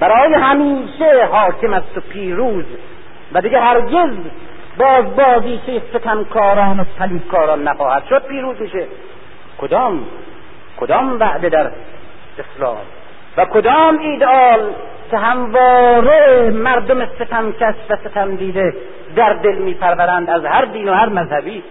[0.00, 2.64] برای همیشه حاکم است و پیروز.
[3.32, 4.10] و دیگه هرگز
[4.78, 8.86] باز بازیچه ستمکاران و صلیبکاران نخواهد شد پیروز میشه.
[9.60, 10.06] کدام؟
[10.80, 11.70] کدام وعده در
[12.38, 12.76] اسلام؟
[13.36, 14.70] و کدام ایدئال
[15.10, 18.74] که همواره مردم ستمکش و ستم دیده
[19.16, 21.62] در دل میپرورند از هر دین و هر مذهبی؟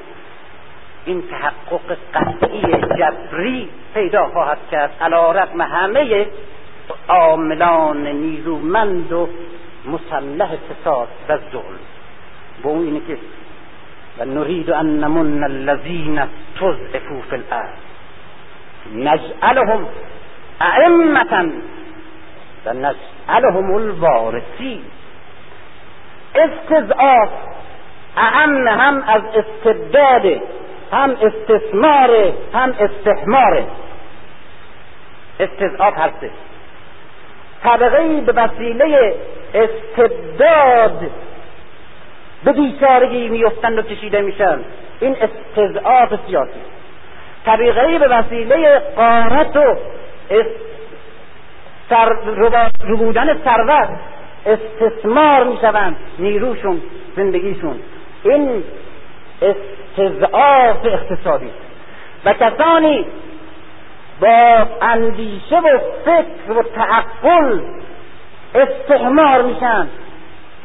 [1.05, 4.91] این تحقق قطعی جبری پیدا خواهد کرد.
[5.01, 6.27] علا رقم همه
[7.09, 9.29] عاملان نیرومند و
[9.85, 11.79] مسلح فساد و ظلم.
[12.63, 13.17] و اون اینه که
[14.19, 16.21] و نرید ان نمن الذین
[16.59, 17.79] تضعفوا فی الارض
[18.95, 19.87] نجعلهم
[20.61, 21.49] ائمتا
[22.65, 24.81] و نجعلهم الوارثین
[26.35, 27.29] استضعاف
[28.17, 30.41] اهم هم از استبداد
[30.91, 33.63] هم استثمار هم استحمار.
[35.39, 36.29] استضعاف هسته
[37.63, 39.15] طبقه به وسیله
[39.53, 41.11] استبداد.
[42.43, 44.59] به بیچارگی میفتند و کشیده میشن
[44.99, 46.61] این استضعاف سیاسی.
[47.45, 49.75] طبقه به وسیله قارت و
[51.89, 52.09] سر
[52.97, 53.89] بودن ثروت
[54.45, 56.81] استثمار می‌شوند نیروشون
[57.15, 57.79] زندگیشون.
[58.23, 58.63] این
[59.41, 61.49] استضعاف اقتصادی.
[62.25, 63.05] و کسانی
[64.21, 67.59] با اندیشه و فکر و تعقل
[68.55, 69.87] استحمار میشن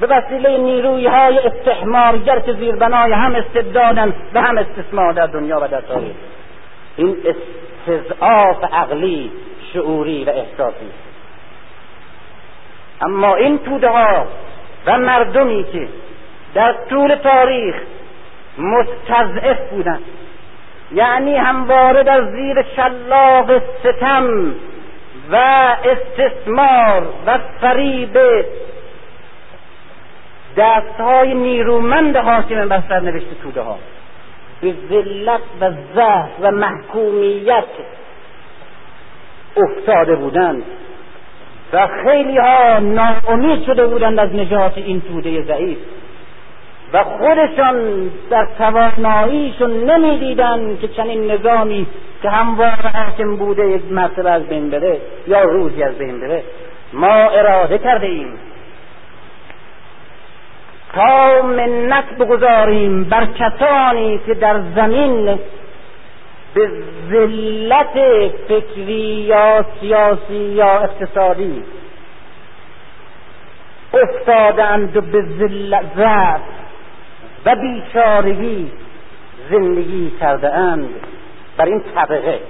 [0.07, 5.69] به وسیله نیروی های استحمارگر که زیربنای هم استبدادن و هم استثمار در دنیا و
[5.69, 6.17] در تاریخ.
[6.97, 7.17] این
[7.89, 9.33] استضعاف عقلی
[9.73, 10.91] شعوری و احساسی.
[13.01, 14.27] اما این توده ها
[14.87, 15.89] و مردمی که
[16.55, 17.75] در طول تاریخ
[18.59, 20.03] مستضعف بودند
[20.93, 24.55] یعنی همواره در زیر شلاق ستم
[25.31, 25.37] و
[25.85, 28.19] استثمار و فریب
[30.57, 33.79] دستهای نیرومند حاکم بر سرنوشت توده ها.
[34.61, 37.65] به ذلت و ضعف و محکومیت
[39.57, 40.63] افتاده بودند
[41.73, 45.79] و خیلی ها ناامید شده بودند از نجات این توده ضعیف
[46.93, 51.87] و خودشان در تواناییشون نمی‌دیدند که چنین نظامی
[52.23, 56.43] که همواره حاکم بوده یک مرتبه از بین بره یا روزی از بین بره.
[56.93, 58.39] ما اراده کرده ایم
[60.95, 65.39] تا منت بگذاریم بر کسانی که در زمین
[66.55, 66.71] به
[67.11, 67.95] ذلت
[68.49, 71.65] فکری یا سیاسی یا اقتصادی
[73.95, 75.85] افتادند و به ذلت
[77.47, 78.71] و بیچارگی
[79.51, 80.89] زندگی کرده اند
[81.57, 82.41] بر این طبقه.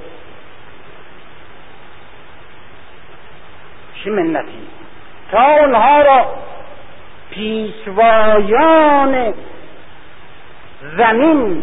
[4.04, 4.68] چه منتی؟
[5.32, 6.26] تا اونها را
[7.34, 9.34] پیشوایان
[10.98, 11.62] زمین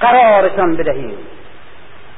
[0.00, 1.14] قرارشان بدهیم.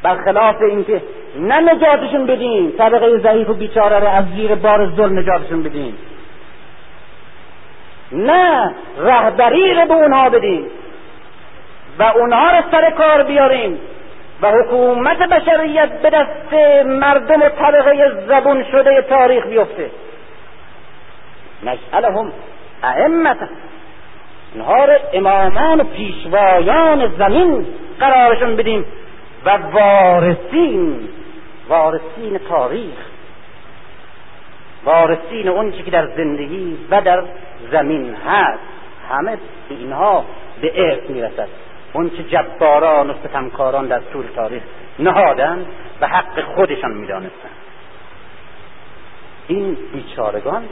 [0.03, 1.03] برخلاف اینکه
[1.39, 5.99] نه نجاتشون بدیم طبقه ضعیف و بیچاره را از زیر بار ظلم نجاتشون بدیم.
[8.13, 10.67] نه رهبری رو به اونها بدیم
[11.99, 13.79] و اونها رو سر کار بیاریم
[14.43, 16.55] و حکومت بشریت به دست
[16.87, 19.91] مردم طبقه زبون شده تاریخ بیفته.
[21.63, 22.33] نجعلهم
[22.83, 23.47] ائمتا
[24.55, 27.67] اونها رو امامان و پیشوایان زمین
[28.01, 28.85] قرارشون بدیم
[29.45, 31.09] و وارثین
[31.69, 32.97] وارثین تاریخ
[34.85, 37.23] وارثین اون که در زندگی و در
[37.73, 38.59] زمین هست.
[39.11, 39.39] همه
[39.69, 40.25] اینها
[40.61, 41.49] به ارث می‌رسد.
[41.93, 44.63] اون که جباران و ستمکاران در طول تاریخ
[44.99, 45.67] نهادن
[46.01, 47.51] به حق خودشان می‌دانستند
[49.49, 50.65] این بیچارگان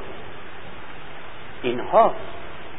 [1.64, 2.14] اینها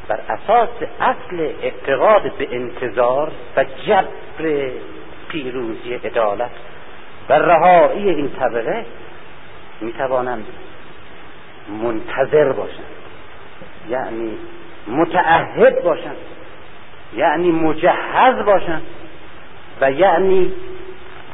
[0.07, 0.69] بر اساس
[1.01, 4.69] اصل اعتقاد به انتظار و جبر
[5.29, 6.51] پیروزی عدالت
[7.29, 8.85] و رهایی این طبقه
[9.81, 10.45] می‌توانند
[11.83, 12.85] منتظر باشند
[13.89, 14.37] یعنی
[14.87, 16.17] متعهد باشند
[17.15, 18.81] یعنی مجهز باشند
[19.81, 20.53] و یعنی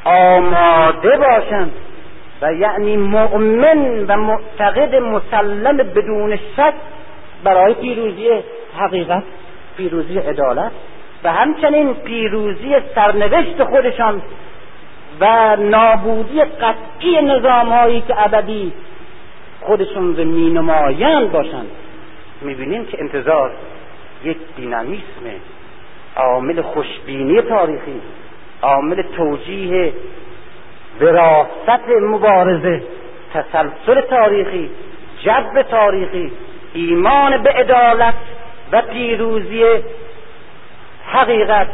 [0.04, 1.72] آماده باشند
[2.42, 6.74] و یعنی مؤمن و معتقد مسلم بدون شک
[7.44, 8.30] برای پیروزی
[8.78, 9.22] حقیقت
[9.76, 10.72] پیروزی عدالت
[11.24, 14.22] و همچنین پیروزی سرنوشت خودشان
[15.20, 18.72] و نابودی قطعی نظام هایی که ابدی
[19.60, 21.70] خودشون رو می نمایند باشند
[22.42, 23.52] می‌بینیم که انتظار
[24.24, 25.24] یک دینامیسم
[26.16, 28.00] عامل خوشبینی تاریخی
[28.62, 29.92] عامل توجیه
[31.00, 32.82] وراست مبارزه
[33.34, 34.70] تسلسل تاریخی
[35.24, 36.32] جذب تاریخی
[36.74, 38.14] ایمان به عدالت
[38.72, 39.64] و پیروزی
[41.06, 41.68] حقیقت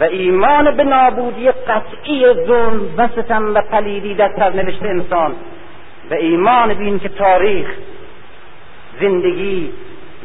[0.00, 5.34] و ایمان به نابودی قطعی ظلم و ستم و پلیدی در سرنوشت انسان
[6.10, 7.68] و ایمان به اینکه تاریخ
[9.00, 9.72] زندگی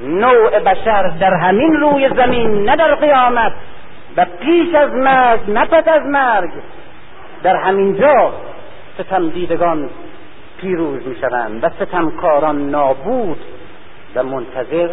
[0.04, 3.54] نوع بشر در همین روی زمین نه در قیامت
[4.18, 6.50] و پیش از مرگ نه پس از مرگ
[7.44, 8.34] در همین جا
[9.00, 9.90] ستم دیدگان
[10.62, 13.38] پیروز می شوند و ستمکاران نابود
[14.16, 14.90] و منتظر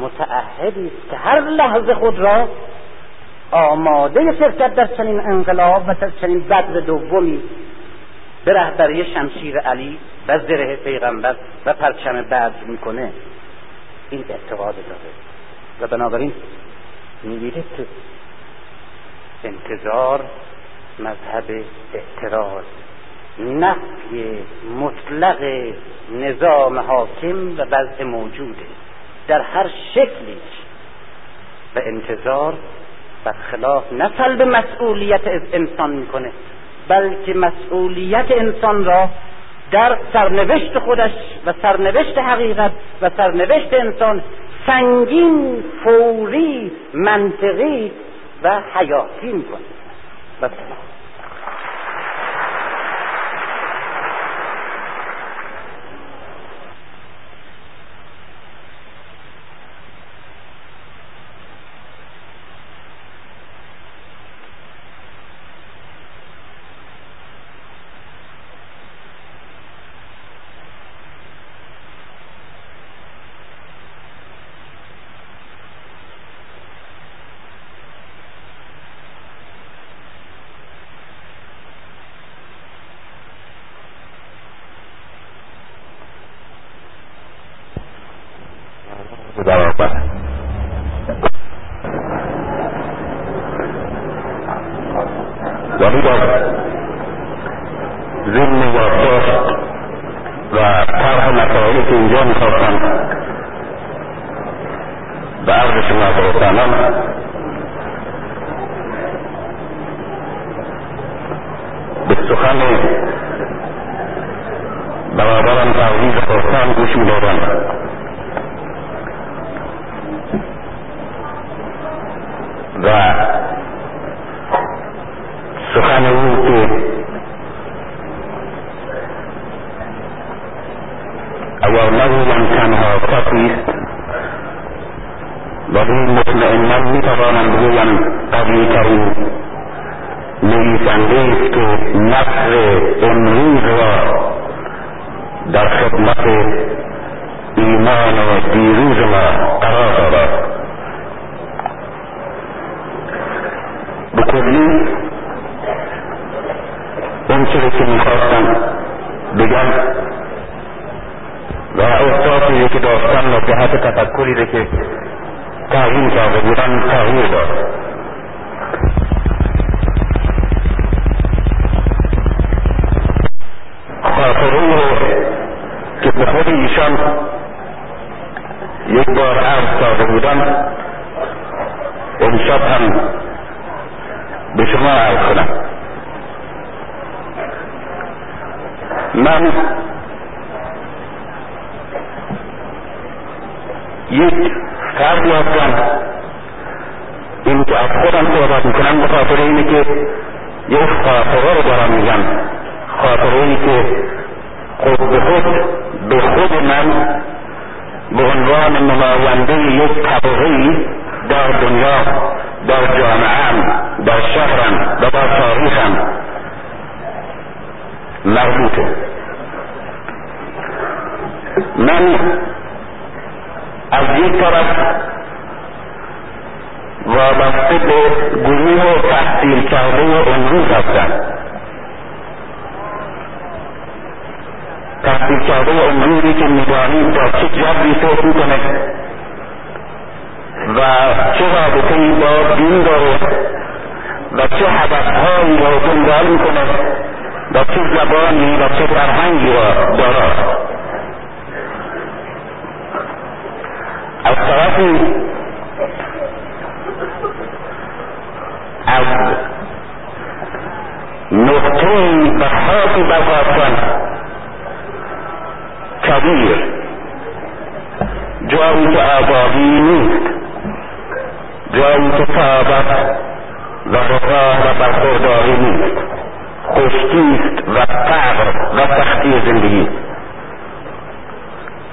[0.00, 2.48] متعهدی است که هر لحظه خود را
[3.50, 7.42] آماده شرکت در چنین انقلاب و چنین بدر دومی
[8.44, 9.98] به رهبری شمشیر علی
[10.28, 11.36] و زره پیغمبر
[11.66, 13.12] و پرچم بدر می‌کنه
[14.10, 15.12] این اعتقاد داره.
[15.80, 16.32] و بنابراین
[17.22, 17.86] می‌بینید که
[19.44, 20.24] انتظار
[20.98, 21.64] مذهب
[21.94, 22.64] اعتراض
[23.38, 24.38] نفی
[24.80, 25.38] مطلق
[26.12, 28.66] نظام حاکم و وضع موجوده
[29.28, 30.52] در هر شکلیش
[31.76, 32.54] و انتظار
[33.24, 36.32] برخلاف نه سلب مسئولیت از انسان می‌کنه
[36.88, 39.08] بلکه مسئولیت انسان را
[39.70, 41.10] در سرنوشت خودش
[41.46, 42.72] و سرنوشت حقیقت
[43.02, 44.22] و سرنوشت انسان
[44.66, 47.92] سنگین فوری منطقی
[48.42, 49.60] و حیاتی می‌کنه.
[50.40, 50.91] برابر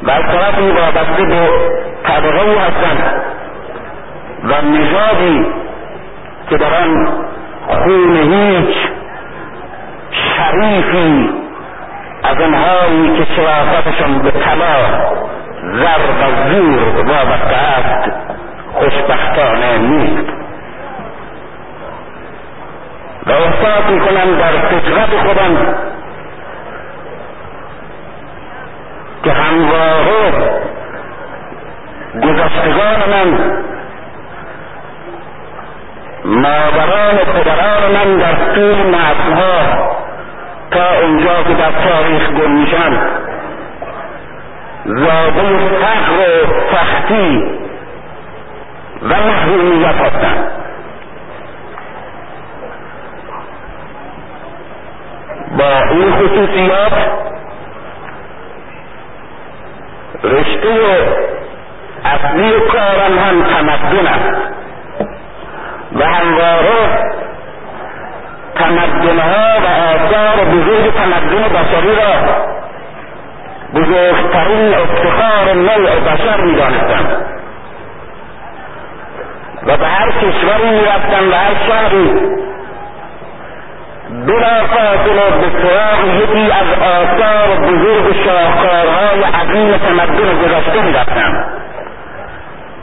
[0.04, 1.50] و از طرفی وابسته به
[2.04, 3.22] طبقه هستند.
[4.44, 5.46] و نژادی
[6.50, 7.08] که در آن
[7.68, 8.76] خون هیچ
[10.12, 11.30] شریفی
[12.24, 14.76] از آنهایی که شرافتشان به طلا
[15.62, 18.12] زر و زور وابسته است
[18.74, 20.30] خوشبختانه نیست.
[23.26, 25.58] و احساس می‌کنم در فطرت خودم
[29.24, 30.32] که همواره
[32.24, 33.40] گذشتگان من
[36.26, 39.90] مادران پدران من در طول نسلها
[40.72, 42.98] تا اونجا که در تاریخ گم میشن.
[44.86, 47.44] زاده فقر و سختی
[49.02, 50.52] و محرومیت هستند
[55.58, 56.94] با این خصوصیات
[60.24, 60.70] رشته
[62.06, 64.52] اصلی کارم هم تمدن است
[65.96, 67.10] و همواره
[68.56, 72.14] تمدنها و آثار بزرگ تمدن بشری را
[73.76, 77.06] بزرگترین افتخار نوع بشر می‌دانستم.
[79.68, 82.40] و به هر کشوری می‌رفتم و هر شهری
[84.10, 91.46] بلا فاصله به سراغ یکی از آثار بزرگ شاهکارهای عظیم تمدن گذشته می‌رفتم.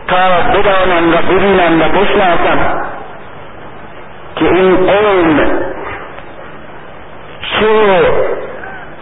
[0.09, 2.83] تا بدانم و ببینم و بشناسم
[4.37, 5.37] که این قوم
[7.41, 7.67] چه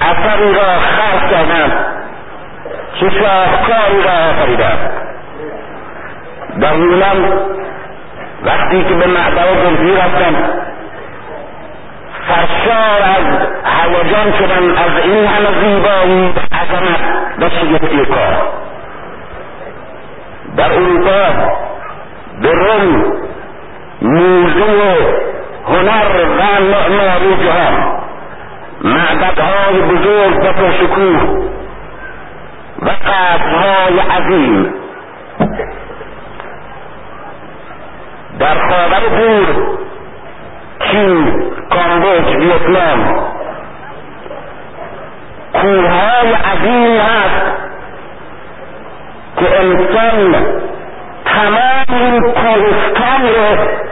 [0.00, 1.72] اثری را خلق کردند
[3.00, 4.90] چه شاهکاری را آفریدند.
[6.60, 6.74] در
[8.44, 10.34] وقتی که به معبر گلفی رفتم
[12.28, 17.00] سرشار از هیجان شدم از این همه زیبایی عظمت
[17.38, 18.48] و شگفتی کار.
[20.56, 21.28] در اروپا
[22.42, 23.12] به روم
[24.02, 24.96] موزه
[25.68, 27.94] هنر و معماری جهان.
[28.84, 31.44] معبدهای بزرگ و پرشکوه
[32.82, 34.74] و قصرهای عظیم.
[38.38, 39.74] در خاور دور
[40.90, 43.24] چین کامبوج ویتنام.
[45.52, 47.46] کوههای عظیم هست
[49.38, 50.34] که انسان
[51.24, 53.84] تمام این کوهستان رو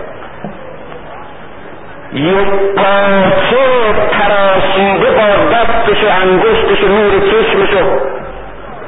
[2.13, 7.85] یک پاچه تراشیده با دستش و انگشتش و نور چشمش و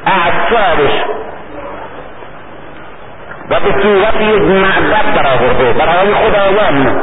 [0.05, 0.93] اعصابش
[3.49, 7.01] و به صورت یک معبد برآورده برای خدایان.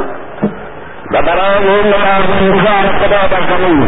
[1.13, 3.87] ببراهين الارتجاع القضاء الزمني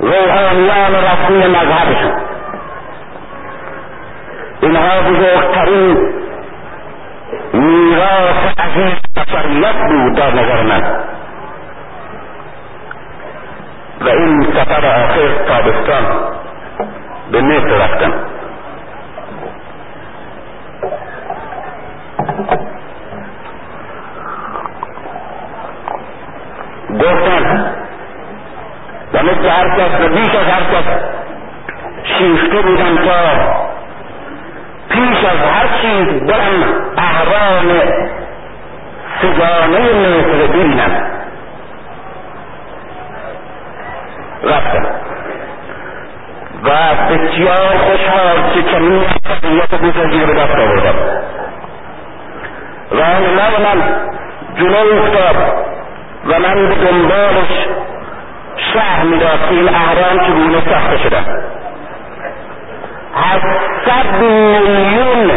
[0.00, 2.14] والأعلام رسمي مذهبه
[4.64, 5.98] إن هذه الطريق
[7.54, 11.04] ميراث عزيز بشر يبدو دار نظرنا
[14.00, 16.04] فإن تبرع خير طابستان
[17.30, 18.10] بالنسبة وقتا
[26.94, 27.74] گفتن.
[29.12, 30.84] و مثل هر کس و بیش از هر کس
[32.04, 33.58] شیفته بودم تا
[34.88, 36.62] پیش از هر چیز برم
[36.96, 37.80] احرام
[39.22, 41.06] سگانه مصر ببینم
[44.44, 44.86] رفتم
[46.64, 46.70] و
[47.10, 50.94] بسیار خوشحال که چنین قضیت بزرگی به دست آوردم.
[52.90, 53.82] راهنما من
[54.56, 55.36] جلو افتاد.
[56.28, 57.66] و من به دنبالش
[58.72, 61.18] شهر می‌داد که این اهرام چگونه ساخته شده.
[63.14, 65.30] هشتصد میلیون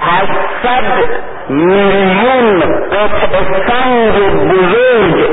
[0.00, 1.10] هشتصد
[1.48, 4.14] میلیون قطع سنگ
[4.48, 5.30] بزرگ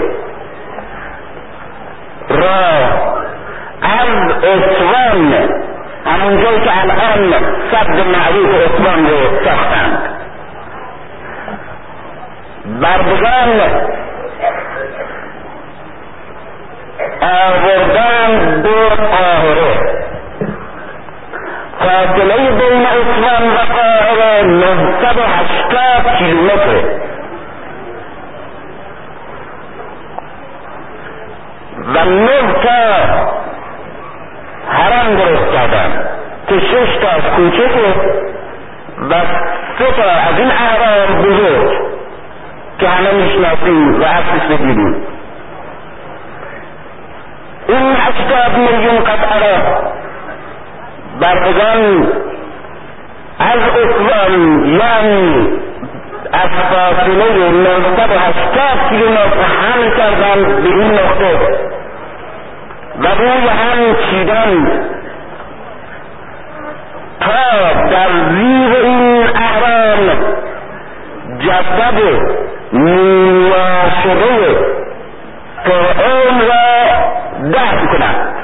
[2.30, 3.10] را
[3.82, 5.34] از اسوان
[6.06, 7.34] همون جایی که الان
[7.72, 10.19] صد معروف اسوان رو ساختند.
[12.70, 13.62] بردگان
[17.22, 20.00] آوردن دو قاهره
[21.80, 26.84] فاصله بین عثمان و قاهره نهصد و هشتاد کیلومتره
[31.96, 33.30] و نه تا
[34.70, 36.06] حرم درست کردن.
[36.48, 37.94] که شش تا از کوچکه
[39.10, 39.14] و
[39.80, 41.89] سه تا از این احرام بزرگ.
[42.80, 44.96] که همه می‌شناسیم و عکسش بگیریم
[47.68, 49.62] این هشتاد میلیون قطعه
[51.22, 52.08] بردگان
[53.40, 55.48] از اصوان یعنی
[56.34, 61.40] از فاصله 980 کیلومتر هم کردن به این نقطه
[63.00, 64.82] و روی هم چیدن
[67.20, 68.99] تا در زیر این
[71.40, 72.00] جسد
[72.74, 74.58] نیاشده
[75.66, 76.70] فرعون را
[77.54, 78.36] دفن کنند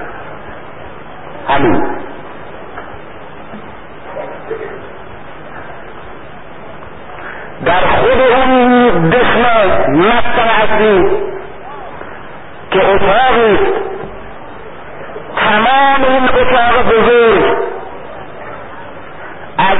[1.50, 1.96] همین.
[7.66, 9.96] در خود اون دشمن
[10.64, 11.10] اصلی
[12.72, 13.86] که اتاقی است
[15.36, 17.44] تمام این اتاق بزرگ
[19.58, 19.78] از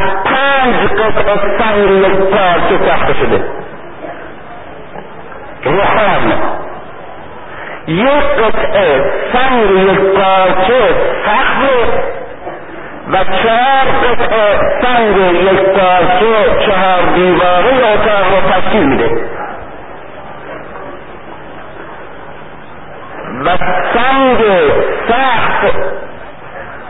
[1.06, 3.44] پنج قطع سنگ یک پارچه ساخته شده.
[5.64, 6.34] روحان
[7.88, 10.90] یک قطعه سنگ یک پارچه
[11.26, 11.62] سخت
[13.12, 19.10] و چهار قطعه سنگ یک پارچه چهار دیواره اتاق رو تشکیل میده.
[23.46, 23.58] و
[23.94, 24.40] سنگ
[25.08, 25.76] سخت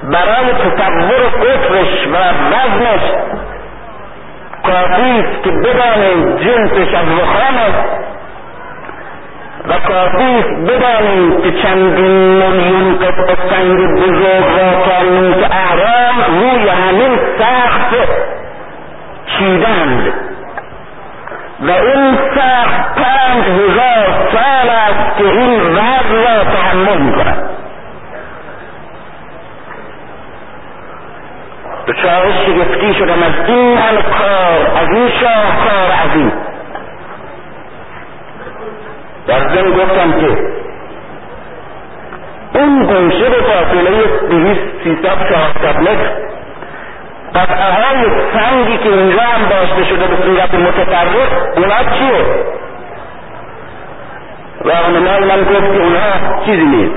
[0.04, 2.18] برای تصور قطرش و
[2.52, 3.25] وزنش
[4.68, 8.06] کافی است که بدانیم جنسش از رخام است
[9.68, 14.98] و کافی است بدانیم که چندین میلیون قطع سنگ بزرگ را تا
[15.52, 17.96] احرام روی همین سخت
[19.26, 20.14] چیدند.
[21.60, 27.55] و این سخت پنج هزار سال است که این وضع را تحمل می‌کند.
[31.96, 36.32] دچار شگفتی شدم از این همه کار از این شاهکار عظیم.
[39.28, 40.38] در ضمن گفتم که
[42.60, 46.12] اون گوشه به فاصله دویست سیصد چهارصد متر
[47.36, 52.26] قطعه های سنگی که اینجا هم داشته شده به صورت متفرق اونا چیه؟
[54.64, 56.96] راهنمای من گفت که اونها چیزی نیست.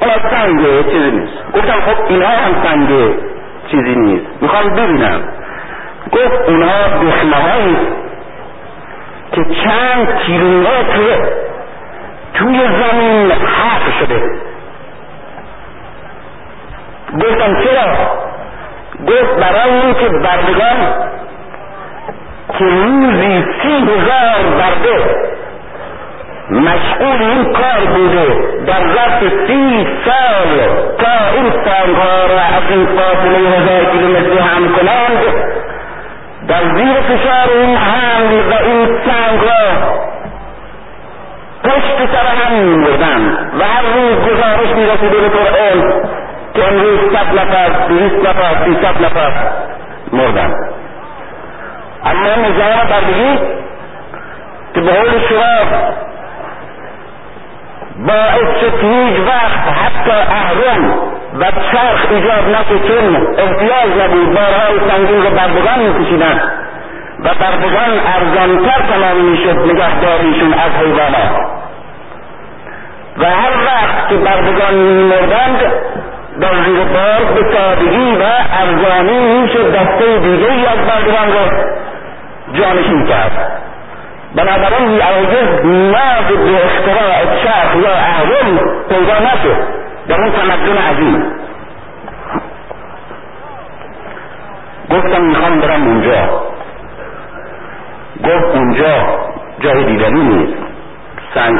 [0.00, 1.32] اونا سنگه چیزی نیست.
[1.54, 3.31] گفتم خب اینها هم سنگه.
[3.72, 4.26] چیزی نیست.
[4.40, 5.20] می‌خوام ببینم.
[6.12, 7.76] گفت اونها دخمه هایی
[9.32, 11.28] که چند کیلومتر
[12.34, 14.22] توی زمین حق شده.
[17.14, 17.94] گفتم چرا؟
[19.06, 20.94] گفت برای اینکه بردگان
[22.58, 25.16] که روزی سی هزار برده.
[26.50, 28.26] مشغول این کار بوده.
[28.66, 30.58] در ظرف سی سال
[30.98, 35.18] تا این سنگها را از این فاصله هزار کیلومتری هم کنند.
[36.48, 39.92] در زیر فشار این حمل و این سنگ را
[41.64, 45.92] پشت سر هم میمردن و هر روز گزارش می‌رسیده به طور علم
[46.54, 49.32] که امروز صد نفر دویست نفر سیصد نفر
[50.12, 50.54] مردن
[52.04, 53.38] اما نظام بردگی
[54.74, 55.78] که به قول شما
[57.98, 60.94] باعث شد هیچ وقت حتی اهرم
[61.38, 64.34] و چرخ ایجاد نشد چون احتیاج نبود.
[64.34, 66.40] بارهای سنگین رو بردگان میکشیدن
[67.24, 69.58] و بردگان ارزانتر تمام می‌شد.
[69.58, 71.32] نگهداریشون از حیوانات.
[73.18, 75.60] و هر وقت که بردگان میمردند
[76.40, 78.22] در زیر بار به سادگی و
[78.60, 81.64] ارزانی می‌شد دسته دیگه ای از بردگان را
[82.52, 83.62] جانشین کرد.
[84.34, 89.56] بنابراین هرگز نیاز به اختراع چرخ یا اهرم پیدا نشد.
[90.08, 91.24] در اون تمدن عظیم.
[94.90, 96.42] گفتم می‌خوام برم اونجا.
[98.24, 98.94] گفت اونجا
[99.60, 100.58] جای دیدنی نیست.
[101.34, 101.58] سنگ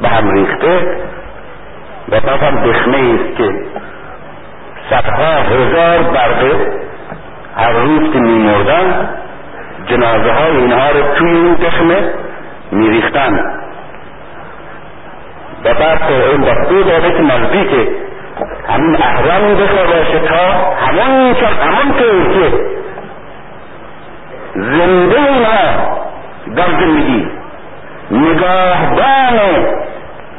[0.00, 0.96] به هم ریخته
[2.08, 3.54] و بازم دخمه است که
[4.90, 6.72] صدها هزار برده
[7.56, 9.08] هر روز که میمردن
[9.90, 12.12] جنازه های اینها رو توی این دخمه
[12.72, 13.60] میریختن.
[15.64, 16.02] و بعد
[16.32, 17.88] این دستور داده که نزدیک
[18.68, 20.52] همین اهرام بخواه باشه تا
[20.86, 21.94] همون همون
[22.34, 22.52] که
[24.54, 26.00] زنده ما
[26.56, 27.28] در زندگی
[28.10, 29.38] نگاهبان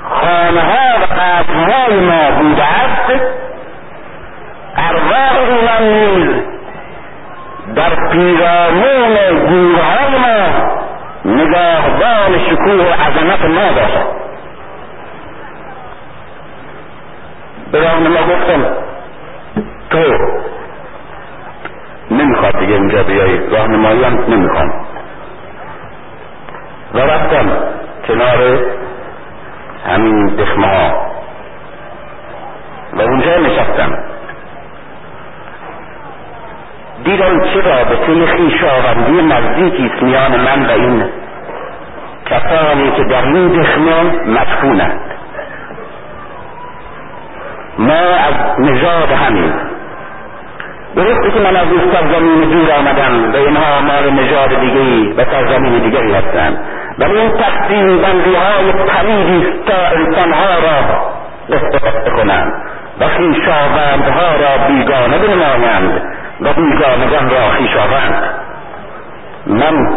[0.10, 3.22] خانه ها و قصرهای ما بوده است
[4.78, 6.44] ارواح ایمان نیز
[7.76, 9.16] در پیرامون
[9.48, 10.72] گورهای ما
[11.26, 14.22] نگاهبان شکوه و عظمت ما باشد.
[18.08, 18.66] ما گفتم
[19.90, 20.18] تو
[22.12, 24.70] نمی‌خواد دیگه اینجا بیایی راهنمایی هم نمی‌خوام.
[26.94, 27.52] و رفتم
[28.08, 28.60] کنار
[29.88, 31.12] همین دخمه ها.
[32.94, 34.11] و اونجا نشستم.
[37.04, 41.06] دیدم چه رابطه خیشاوندی نزدیکی است میان من و این
[42.26, 45.00] کسانی که در این دخمه مدفونند.
[47.80, 49.54] ما از نژاد همین.
[50.96, 55.80] درسته که من از این سرزمین دور آمدم و اینها مال نژاد دیگری و سرزمین
[55.80, 56.58] دیگری هستند.
[57.00, 61.02] ولی این تقسیم بندی های پریدی تا انسانها را
[61.56, 62.54] استفاده کنند
[63.00, 66.02] و خویشاوندها را بیگانه بنمایند.
[66.42, 68.24] و بیگانگان را خویشاوند
[69.48, 69.88] من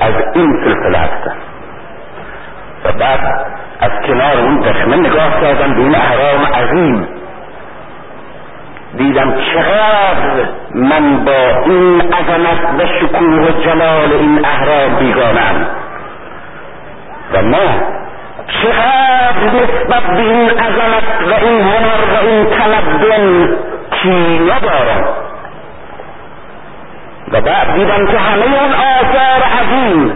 [0.00, 1.36] از این سلسله هستم.
[2.84, 3.20] و بعد
[3.80, 7.08] از کنار اون دشمن نگاه کردم به این احرام عظیم.
[8.96, 15.66] دیدم چقدر من با این عظمت و شکوه و جلال این احرام بیگانم.
[17.32, 17.96] و ما
[18.62, 23.56] چقدر نسبت به این عظمت و این هنر و این تمدن
[23.90, 25.25] کینه دارم
[27.32, 30.14] و بعد دیدم که همه اون آثار عظیم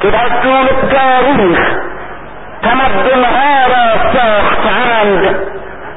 [0.00, 1.58] که در طول تاریخ
[2.62, 5.36] تمدنها را ساختند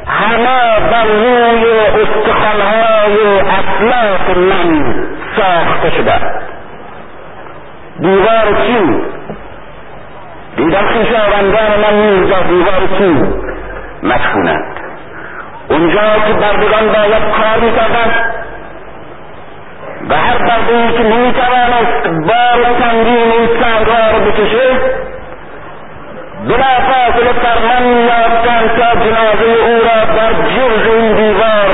[0.07, 4.95] همه بر روی استخوانهای اطلاف من
[5.37, 6.19] ساخته شده.
[7.99, 9.01] دیوار چین.
[10.57, 13.33] دیدم خویشاوندان من نیز در دیوار چین
[14.03, 14.63] مدفونند.
[15.69, 18.28] اونجا که بردگان باید کار می‌کردند
[20.09, 24.69] و هر برده که نمی‌توانست بار سنگین این سنگها رو بکشه
[26.47, 31.69] بلا فاصله فرمان یافتند تا جنازه او را در جرز این دیوار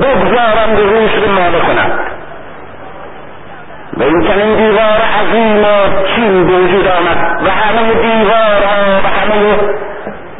[0.00, 2.00] بگذارند و روش رو ماله کنند
[3.96, 9.56] و این چنین دیوار عظیم و چین به وجود آمد و همه دیوارها و همه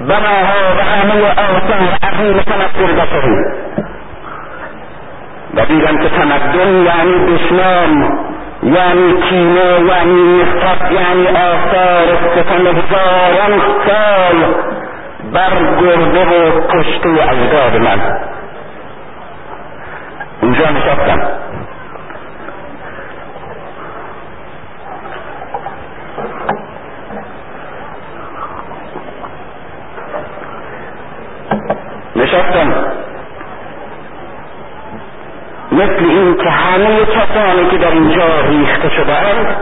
[0.09, 3.62] بناها و همه آثار عظیم تمثل بشری.
[5.55, 8.19] و دیدم که تمدن یعنی دشمن
[8.63, 12.07] یعنی کینه یعنی نفرت یعنی آثار
[12.37, 14.55] ستم هزاران سال
[15.33, 15.51] بر
[15.81, 18.01] گرده و کشته اجداد من.
[20.43, 21.23] اونجا نشستم.
[32.17, 32.82] نشستم.
[35.73, 39.57] مثل این که همه کسانی که در اینجا ریخته شدهاند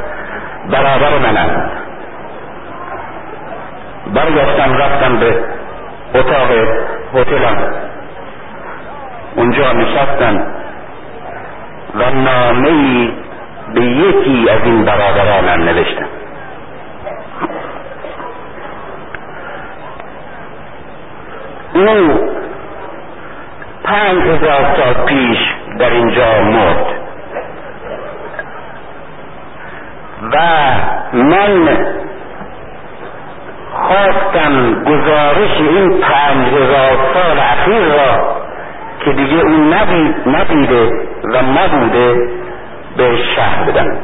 [0.70, 1.70] برابر منند.
[4.14, 5.44] برگشتم رفتم به
[6.14, 6.50] اتاق
[7.14, 7.74] هتلم.
[9.36, 10.46] اونجا نشستم
[11.94, 13.08] و نامه
[13.74, 16.06] به یکی از این برادرانم نوشتم.
[21.74, 22.30] او
[23.84, 26.86] پنج هزار سال پیش در اینجا مرد.
[30.32, 30.36] و
[31.12, 31.68] من
[33.72, 38.36] خواستم گزارش این پنج هزار سال اخیر را
[39.04, 40.90] که دیگه اون ندید ندیده
[41.24, 42.14] و نبوده
[42.96, 43.98] به شهر بدم.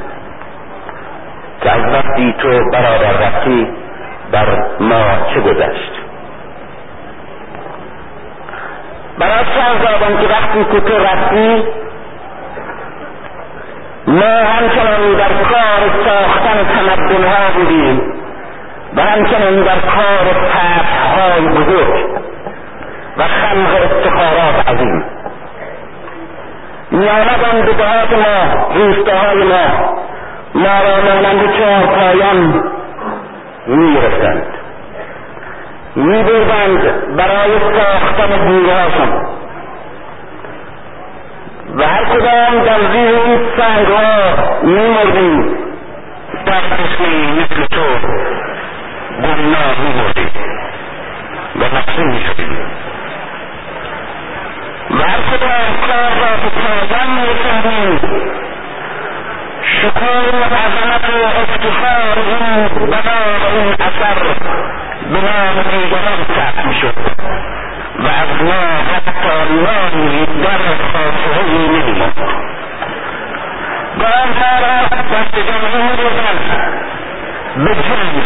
[1.63, 3.69] که از وقتی تو برادر رفتی
[4.33, 5.96] بر ما چه گذشت؟
[9.19, 11.65] برای شهزادان که وقتی که تو رفتی
[14.07, 18.01] ما همچنان در کار ساختن تمدنها بودیم
[18.97, 22.07] و همچنان در کار فتحهای بزرگ
[23.17, 25.05] و خلق افتخارات عظیم.
[26.91, 29.97] میآمدند به دهات ما روستاهای ما
[30.55, 32.65] ما را مانند چهار پایان
[35.97, 39.27] می بردند برای ساختن دیوارشان.
[41.77, 45.57] و هر کدام در زیر این سنگ ها می مردیم
[47.37, 47.83] مثل تو
[49.23, 50.31] دنیا می مردیم
[51.57, 52.57] و مقصود می شدیم
[54.91, 57.27] و هر کدام کار را به کردن می
[59.83, 64.19] شکوه و عظمت و افتخار این بنا و این اثر
[65.11, 66.95] به نام دیگران ختم شد
[67.99, 68.63] و از ما
[68.95, 70.59] حتی نامی در
[70.93, 72.15] خاطره نمیماند.
[73.99, 74.31] با آن
[75.13, 76.39] دست جمعی بودن
[77.65, 78.17] به جنگ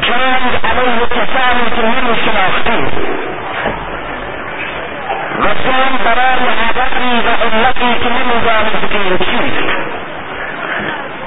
[0.00, 2.16] جنگ علیه کسانی که نمی
[5.44, 9.68] جنگ برای هدفی و علتی که نمی دانستیم چیست.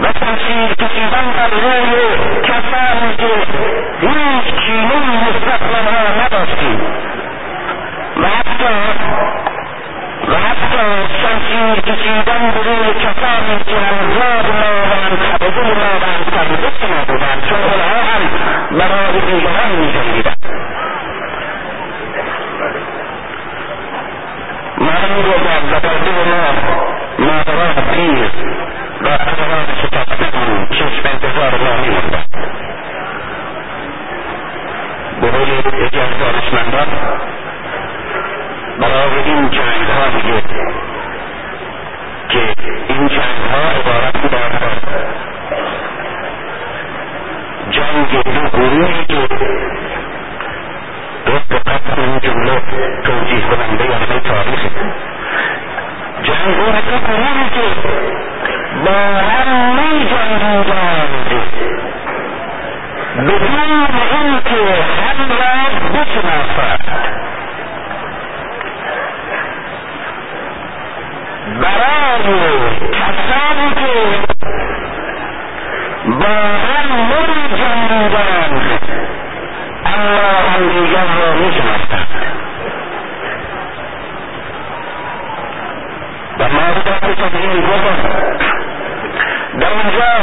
[0.01, 1.91] و تنشیر کشیدن بر روی
[2.43, 3.31] کسانی که
[4.01, 6.81] هیچ چینه نسبت آنها نداشتیم.
[8.17, 8.73] و حتی
[10.27, 10.83] و حتی
[11.21, 17.43] شمشیر کشیدن به روی کسانی که همزاد ما و منطبقه ما و همسرنوشت ما بودند
[17.49, 18.21] چون اونها هم
[18.77, 20.37] برای دیگران میجنگیدند.
[24.81, 26.45] من می‌گویم و در دل ما
[27.19, 28.31] مادران پیر
[29.01, 32.25] و پدران شکستگان چشم انتظار ما میماندند
[35.21, 35.49] به قول
[35.85, 36.87] یکی از دانشمندان
[38.79, 40.41] برای این جنگ ها میگه
[42.29, 42.53] که
[42.87, 44.61] این جنگ ها عبارت بودند
[47.71, 49.27] جنگ دو گروهی که
[51.31, 52.61] درست دقت این جمله
[53.03, 54.61] توجیه کننده همه تاریخ.
[56.23, 57.61] جنگ دو گروهی که
[58.85, 61.25] با هم می جنگیدند
[63.17, 66.83] بدون اینکه هم را بشناسند.
[71.61, 72.27] برای
[72.91, 74.17] کسانی که
[76.05, 79.10] با هم نمی جنگیدند
[79.95, 81.99] أما हम भी जब नहीं समझता
[86.39, 87.97] فماذا بتدعيم الوطن
[89.53, 90.13] درجة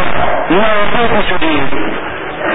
[0.51, 1.69] موجود شديد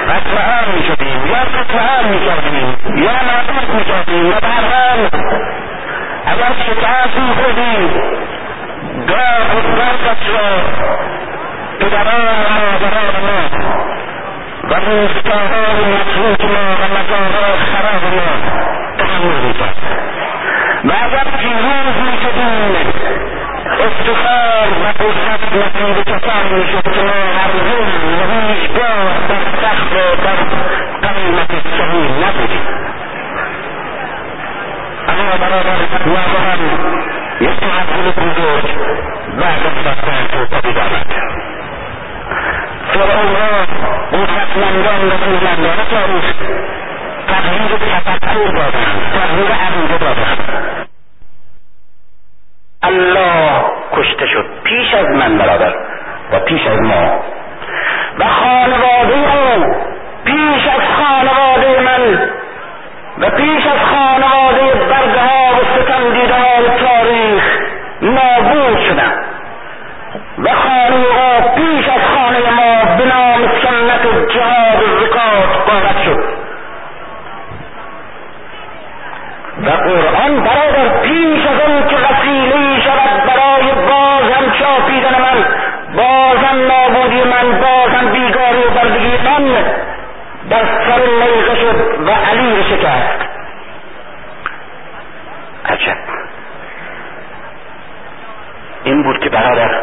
[0.09, 5.00] قتل عام شديد يا قتل عام شديد يا معروف شديد يا بعضان
[6.27, 7.92] أبغى تعافي خذين
[9.09, 10.48] جاء قدامك شو
[11.80, 12.17] تدرى
[12.53, 13.40] ما درى ما
[14.74, 18.27] والمستعار مخلوقنا والمزارات خرابنا
[19.00, 19.69] تحملنا
[20.84, 22.93] بعد في هذه الجبينة
[23.80, 25.16] افتخار وقصد
[25.56, 30.40] نقيب تفاعل شكنا عرضون وهيش باع تستخدم در
[31.08, 32.60] قيمة السبيل نبدي
[35.10, 36.61] أنا برادر وابرم
[37.42, 38.72] يسعد قلوب الزوج
[39.40, 41.14] بعد الفتاة وقبضانك
[42.94, 43.66] تو پدید آمد فرعونها
[44.12, 46.34] قدرتمندان و تاریخ
[47.28, 50.38] تغییر تفکر دادند تغییر عقیده دادند
[52.84, 53.64] الله
[53.94, 54.46] کشته شد.
[54.64, 55.74] پیش از من برادر
[56.32, 57.20] و پیش از ما.
[58.20, 59.76] و خانواده او
[60.26, 62.30] پیش از خانواده من.
[63.20, 67.44] و پیش از خانواده برده ها و ستمدیده های تاریخ
[68.02, 69.14] نابود شدن
[70.38, 76.04] و خانه او پیش از خانه ما به نام سنت و جهاد و زکات قامت
[76.06, 76.24] شد
[79.64, 85.46] و قرآن برادر پیش از آن که وسیله شود برای باز هم چاپیدن من
[85.96, 89.64] باز هم نابودی من باز هم بیگاری و بردگی من
[90.50, 91.76] در سر نیزه شد
[92.08, 93.25] و علی رو شکست
[95.66, 95.98] عجب.
[98.83, 99.82] این بود که برادر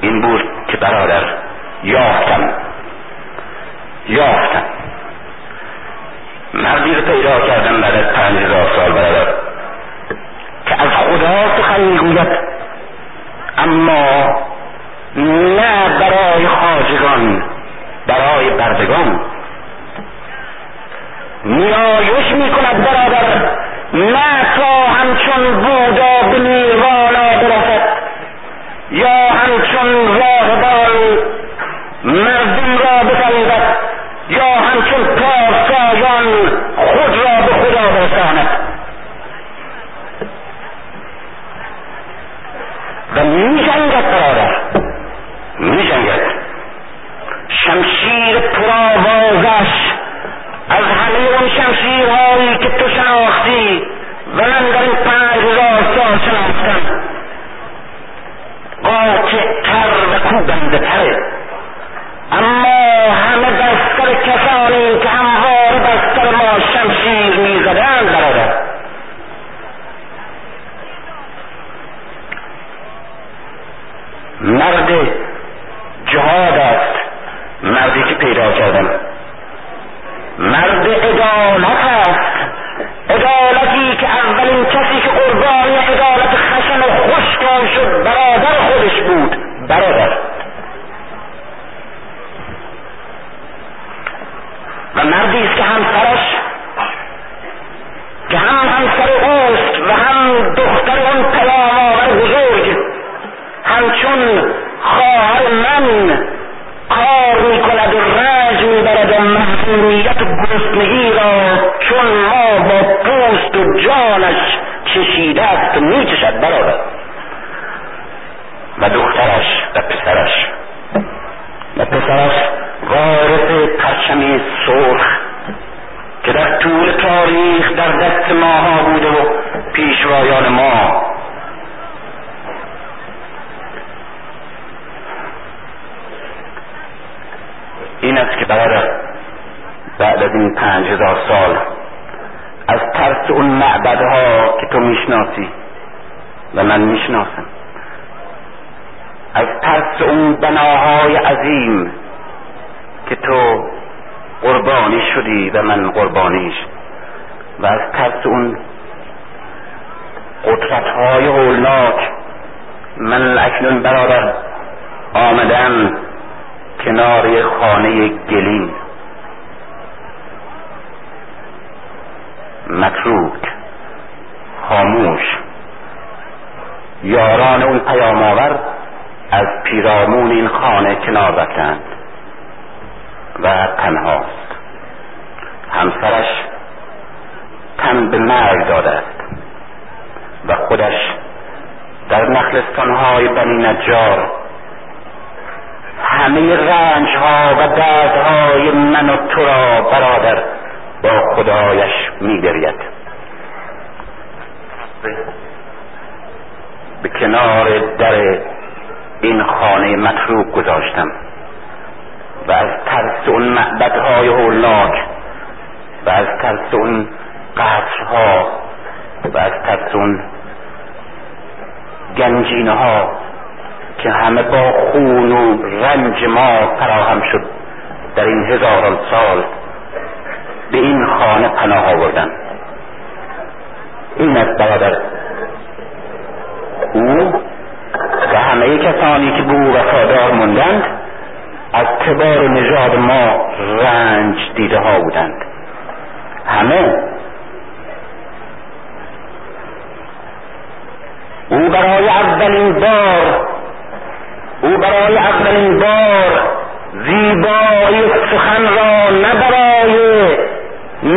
[0.00, 1.24] این بود که برادر
[1.82, 2.50] یافتم.
[4.08, 4.62] یافتم.
[6.54, 9.26] مردی رو پیدا کردم بعد از پنج هزار سال برادر
[10.66, 12.28] که از خدا سخن می‌گوید.
[13.58, 14.36] اما
[15.16, 17.44] نه برای خاجگان
[18.06, 19.20] برای بردگان.
[21.46, 23.50] نیایش می‌کند برادر.
[23.92, 27.05] نه تا همچون بودا به نیوانا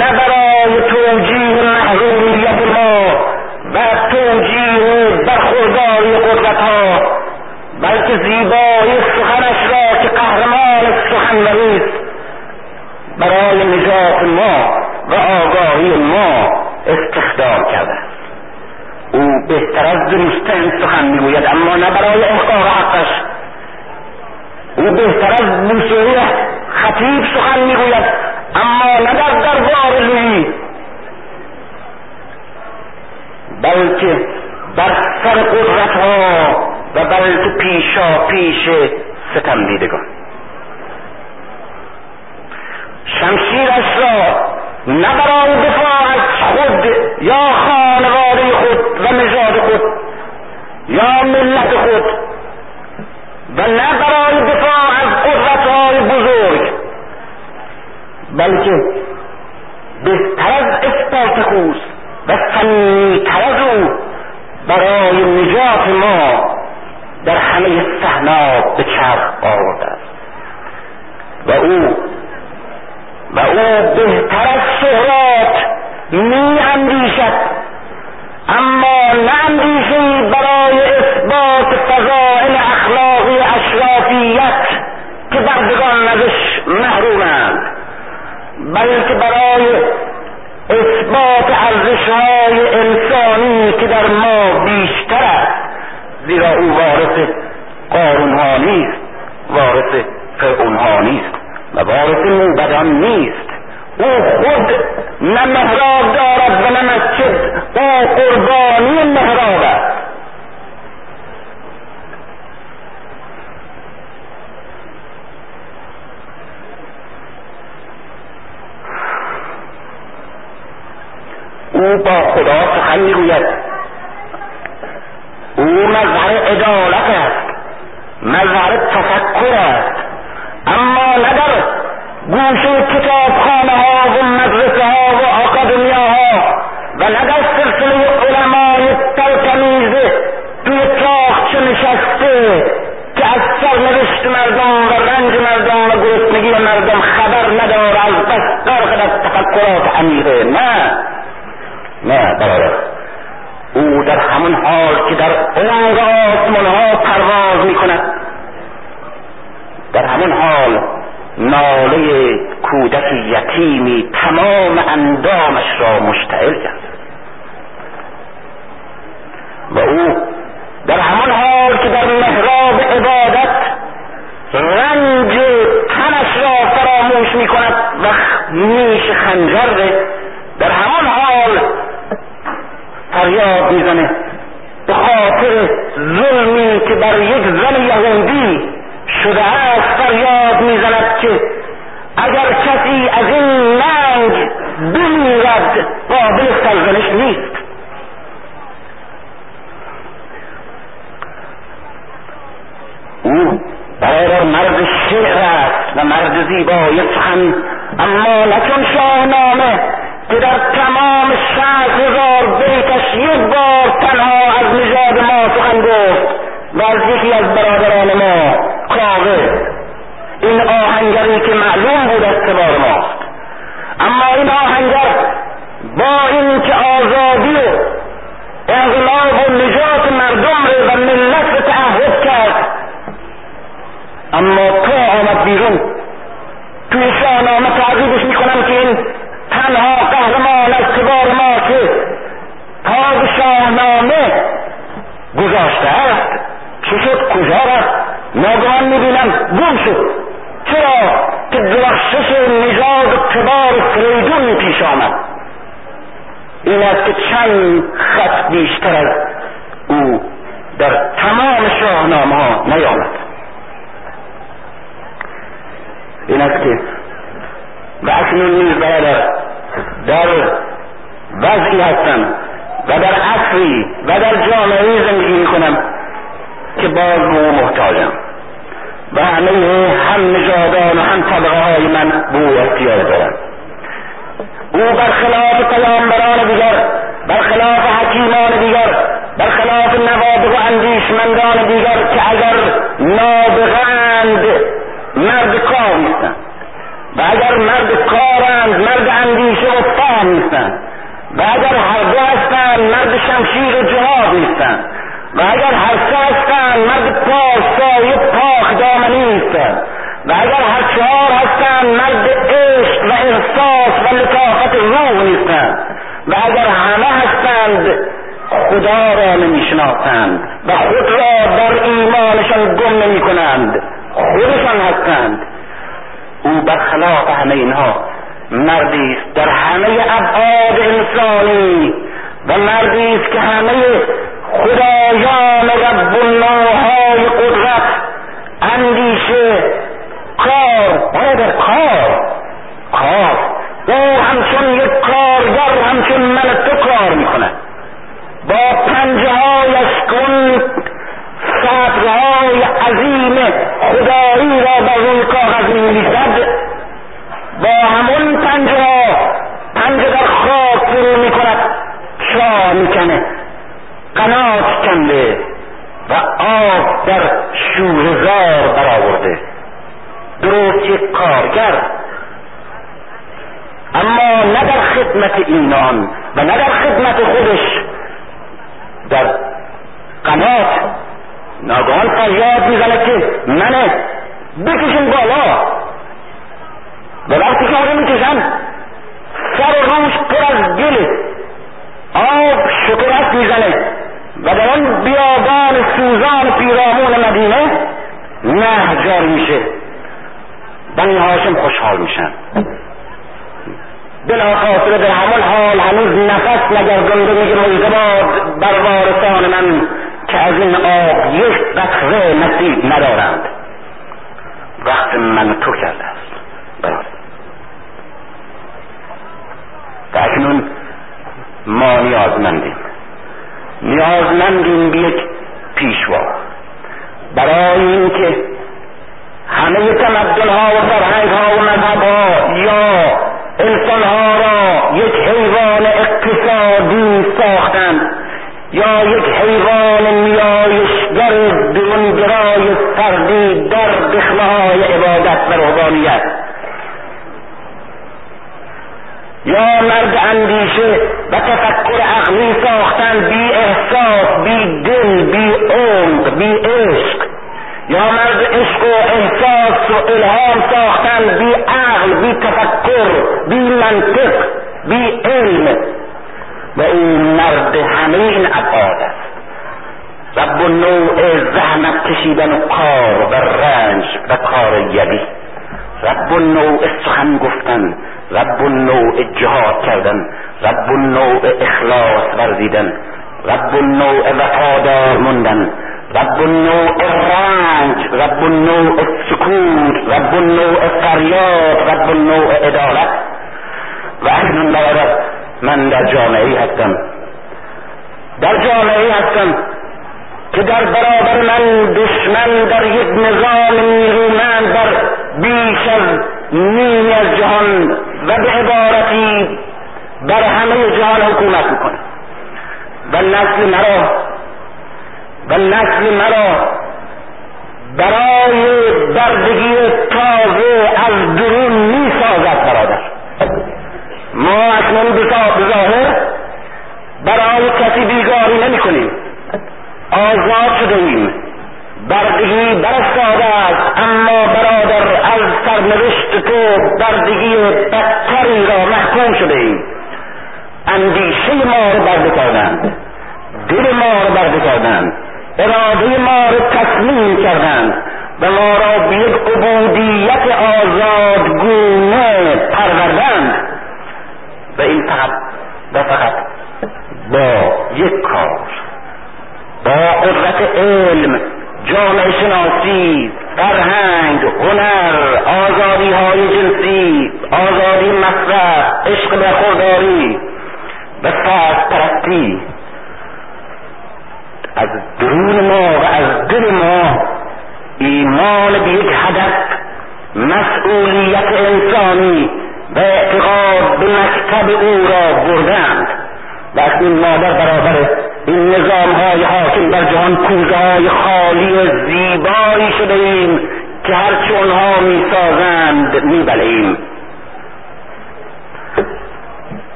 [0.00, 0.08] نه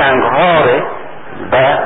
[0.00, 0.64] جنگ ها
[1.52, 1.78] و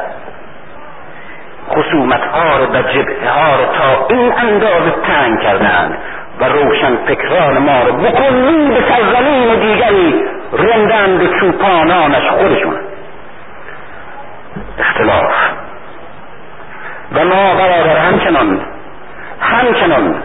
[1.71, 5.99] خصومت ها و جبهه ها تا این اندازه تن کردن
[6.41, 12.77] و روشن فکران ما رو بکنی به سرزمین دیگری رندن به چوپانانش خودشون.
[14.79, 15.33] اختلاف.
[17.13, 18.61] و ما برادر همچنان
[19.41, 20.23] همچنان.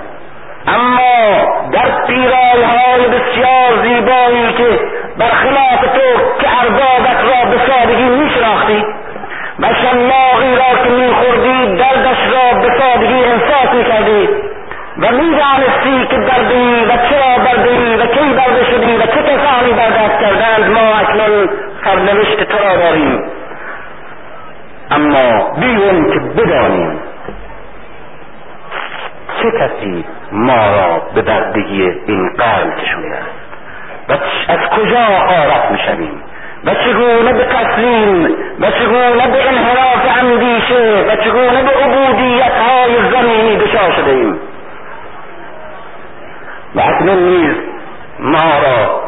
[0.67, 4.79] اما در پیرال های بسیار زیبایی که
[5.17, 6.21] برخلاف تو
[6.69, 8.85] عذابت را به سادگی میشناختی؟
[9.59, 14.29] و شماقی را که میخوردی دردش را به سادگی احساس می‌کردی؟
[14.97, 20.19] و می‌دانستی که دردی، و چرا دردی، و کی برده شدی و چه کسانی که
[20.19, 21.49] کردند؟ ما اکنون
[21.83, 23.23] سرنوشت تو را داریم.
[24.91, 26.99] اما بیون که بدانیم
[29.41, 33.39] چه کسی ما را به دردگی این قرن کشونده است؟
[34.09, 34.13] و
[34.51, 36.23] از کجا آرت می‌شویم؟
[36.65, 38.25] و چگونه به تسلیم
[38.59, 44.39] و چگونه به انحراف اندیشه و چگونه به عبودیت های زمینی دچار شده ایم
[46.75, 47.55] و اکنون نیز
[48.19, 49.01] ما را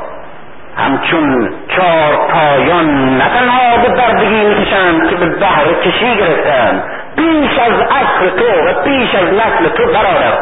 [0.77, 6.83] همچون چار پایان نه تنها به بردگی می‌کشند که به بهر کشی گرفتند
[7.15, 10.33] بیش از اصل تو و بیش از نسل تو برادر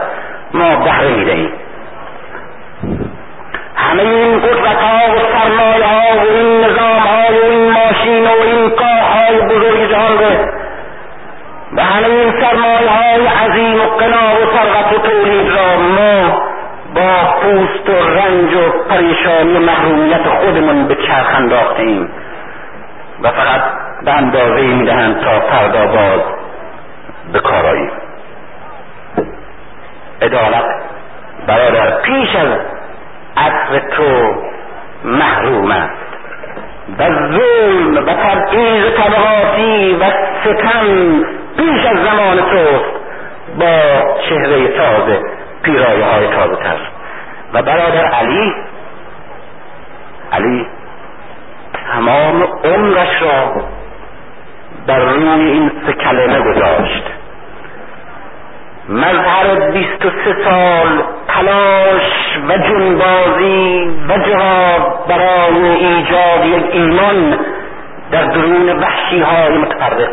[0.54, 1.52] ما بهره می‌دهیم.
[3.76, 6.99] همه این قدرت ها و سرمایه ها و این نظام
[7.30, 10.18] ها و این ماشین و این کاه های بزرگ جهان
[11.76, 16.42] و همه این سرمایه های عظیم و قنا و ثروت و تولید را ما
[16.96, 22.10] با پوست و رنج و پریشانی و محرومیت خودمون به چرخ انداخته ایم
[23.24, 23.62] و فقط
[24.06, 26.22] به اندازه می‌دهند تا فردا باز
[27.34, 27.90] به کارایی
[30.22, 30.66] عدالت
[31.48, 32.48] برادر پیش از
[33.38, 34.36] عصر تو
[35.04, 36.09] محروم است.
[36.98, 40.04] و ظلم و تبعیض طبقاتی و
[40.44, 40.86] ستم
[41.58, 43.00] بیش از زمان توست
[43.60, 43.82] با
[44.30, 45.22] چهره تازه
[45.64, 46.78] پیرایه های تازه تر.
[47.54, 48.54] و برادر علی
[50.32, 50.68] علی
[51.94, 53.64] تمام عمرش را
[54.88, 57.04] بر روی این سه کلمه گذاشت.
[58.90, 67.40] مظهر بیست و سه سال تلاش و جنبازی و جهاد برای ایجاد یک ایمان
[68.12, 70.10] در درون وحشی های متفرق.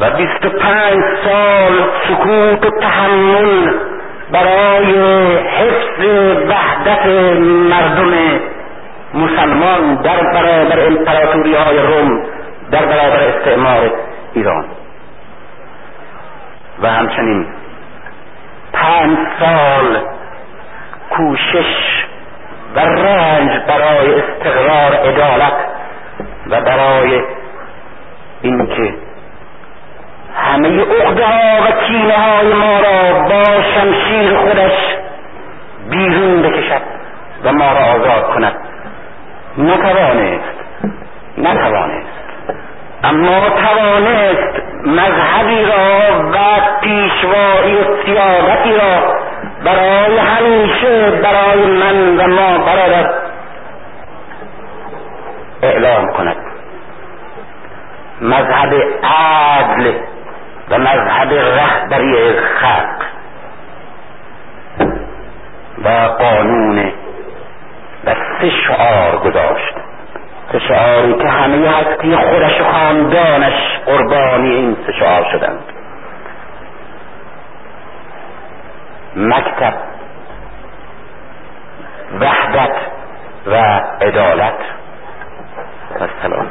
[0.00, 1.72] و بیست و پنج سال
[2.08, 3.72] سکوت و تحمل
[4.32, 4.94] برای
[5.36, 6.04] حفظ
[6.48, 7.06] وحدت
[7.70, 8.12] مردم
[9.14, 12.22] مسلمان در برابر امپراتوری های روم
[12.70, 13.90] در برابر استعمار
[14.34, 14.64] ایران.
[16.82, 17.46] و همچنین
[18.72, 20.02] پنج سال
[21.10, 22.04] کوشش
[22.74, 25.52] و رنج برای استقرار عدالت
[26.50, 27.22] و برای
[28.42, 28.94] اینکه
[30.34, 34.72] همه عقده ها و کینه های ما را با شمشیر خودش
[35.90, 36.82] بیرون بکشد
[37.44, 38.54] و ما را آزاد کند.
[39.58, 40.56] نتوانست
[41.38, 42.15] نتوانست.
[43.08, 46.36] اما توانست مذهبی را و
[46.80, 49.16] پیشوایی و سیادتی را
[49.64, 53.10] برای همیشه برای من و ما برادر
[55.62, 56.36] اعلام کند.
[58.20, 59.92] مذهب عدل
[60.70, 63.02] و مذهب رهبری خلق
[65.84, 66.78] و قانون
[68.04, 69.85] و سه شعار گذاشت.
[70.52, 75.64] سه شعاری که همه هستی خودش و خاندانش قربانی این سه شعار شدند.
[79.16, 79.74] مکتب
[82.20, 82.76] وحدت
[83.46, 83.54] و
[84.00, 84.58] عدالت.
[86.00, 86.46] و سلام.